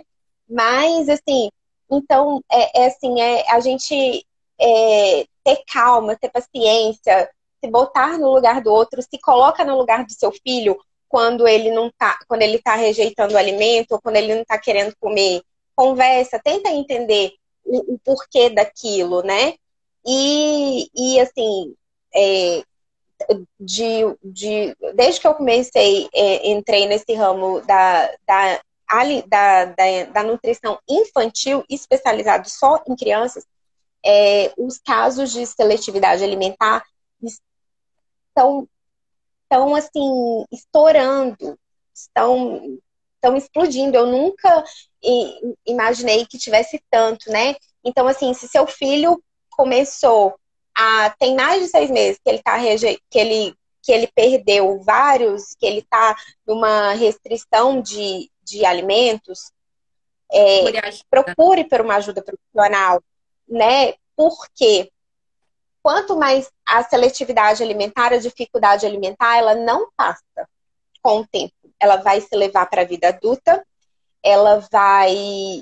[0.50, 1.50] Mas, assim,
[1.92, 4.26] então, é, é assim, é a gente
[4.60, 7.30] é, ter calma, ter paciência,
[7.62, 10.80] se botar no lugar do outro, se coloca no lugar do seu filho
[11.10, 14.58] quando ele não tá, quando ele tá rejeitando o alimento, ou quando ele não tá
[14.58, 15.42] querendo comer.
[15.76, 17.34] Conversa, tenta entender
[17.66, 19.56] o, o porquê daquilo, né?
[20.06, 21.76] E, e assim,
[22.16, 22.64] é,
[23.60, 28.62] de, de, desde que eu comecei, é, entrei nesse ramo da, da,
[29.28, 33.46] da, da, da nutrição infantil especializado só em crianças,
[34.06, 36.84] é, os casos de seletividade alimentar
[37.24, 38.68] estão,
[39.44, 41.58] estão assim, estourando,
[41.94, 42.80] estão,
[43.16, 43.98] estão explodindo.
[43.98, 44.64] Eu nunca
[45.66, 47.56] imaginei que tivesse tanto, né?
[47.84, 50.36] Então, assim, se seu filho começou
[50.76, 52.58] a, tem mais de seis meses que ele tá
[53.10, 56.16] que ele que ele perdeu vários, que ele está
[56.46, 59.52] numa restrição de, de alimentos,
[60.32, 60.62] é,
[61.08, 63.00] procure por uma ajuda profissional,
[63.48, 63.94] né?
[64.16, 64.92] Porque
[65.84, 70.50] quanto mais a seletividade alimentar, a dificuldade alimentar, ela não passa
[71.04, 71.54] com o tempo.
[71.80, 73.64] Ela vai se levar para a vida adulta,
[74.24, 75.16] ela vai,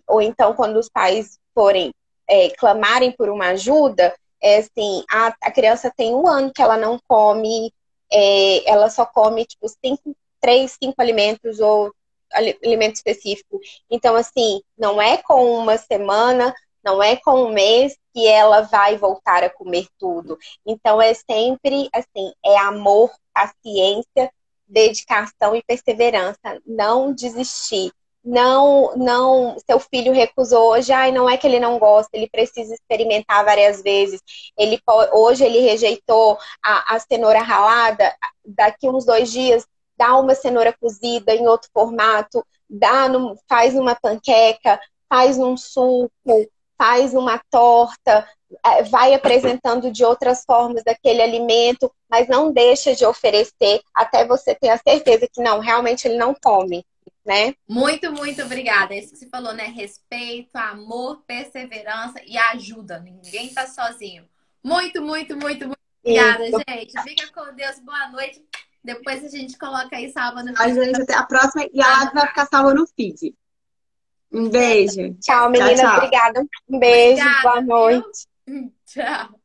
[0.08, 1.94] ou então quando os pais forem
[2.26, 6.76] é, clamarem por uma ajuda, é assim, a, a criança tem um ano que ela
[6.76, 7.74] não come,
[8.12, 11.94] é, ela só come, tipo, cinco, três, cinco alimentos ou
[12.34, 13.60] alimento específico.
[13.90, 16.54] Então, assim, não é com uma semana,
[16.84, 20.38] não é com um mês que ela vai voltar a comer tudo.
[20.66, 24.30] Então, é sempre, assim, é amor, paciência,
[24.68, 26.60] dedicação e perseverança.
[26.66, 32.10] Não desistir não, não, seu filho recusou hoje, ai, não é que ele não gosta,
[32.14, 34.22] ele precisa experimentar várias vezes.
[34.58, 34.80] Ele
[35.12, 39.68] hoje ele rejeitou a, a cenoura ralada, daqui uns dois dias
[39.98, 44.80] dá uma cenoura cozida em outro formato, dá no, faz uma panqueca,
[45.10, 48.28] faz um suco, faz uma torta,
[48.66, 54.56] é, vai apresentando de outras formas daquele alimento, mas não deixa de oferecer até você
[54.56, 56.86] ter a certeza que não, realmente ele não come
[57.26, 57.56] né?
[57.68, 58.94] Muito, muito obrigada.
[58.94, 59.66] É isso que você falou, né?
[59.66, 63.00] Respeito, amor, perseverança e ajuda.
[63.00, 64.28] Ninguém tá sozinho.
[64.64, 66.62] Muito, muito, muito, muito obrigada, isso.
[66.68, 67.02] gente.
[67.04, 67.80] Fica com Deus.
[67.80, 68.44] Boa noite.
[68.84, 70.60] Depois a gente coloca aí salva no feed.
[70.60, 73.34] A gente até a próxima e a live vai ficar salva no feed.
[74.32, 75.14] Um beijo.
[75.22, 75.80] Tchau, meninas.
[75.80, 76.46] Obrigada.
[76.68, 77.22] Um beijo.
[77.22, 78.28] Obrigada, boa noite.
[78.46, 78.74] Viu?
[78.86, 79.43] Tchau.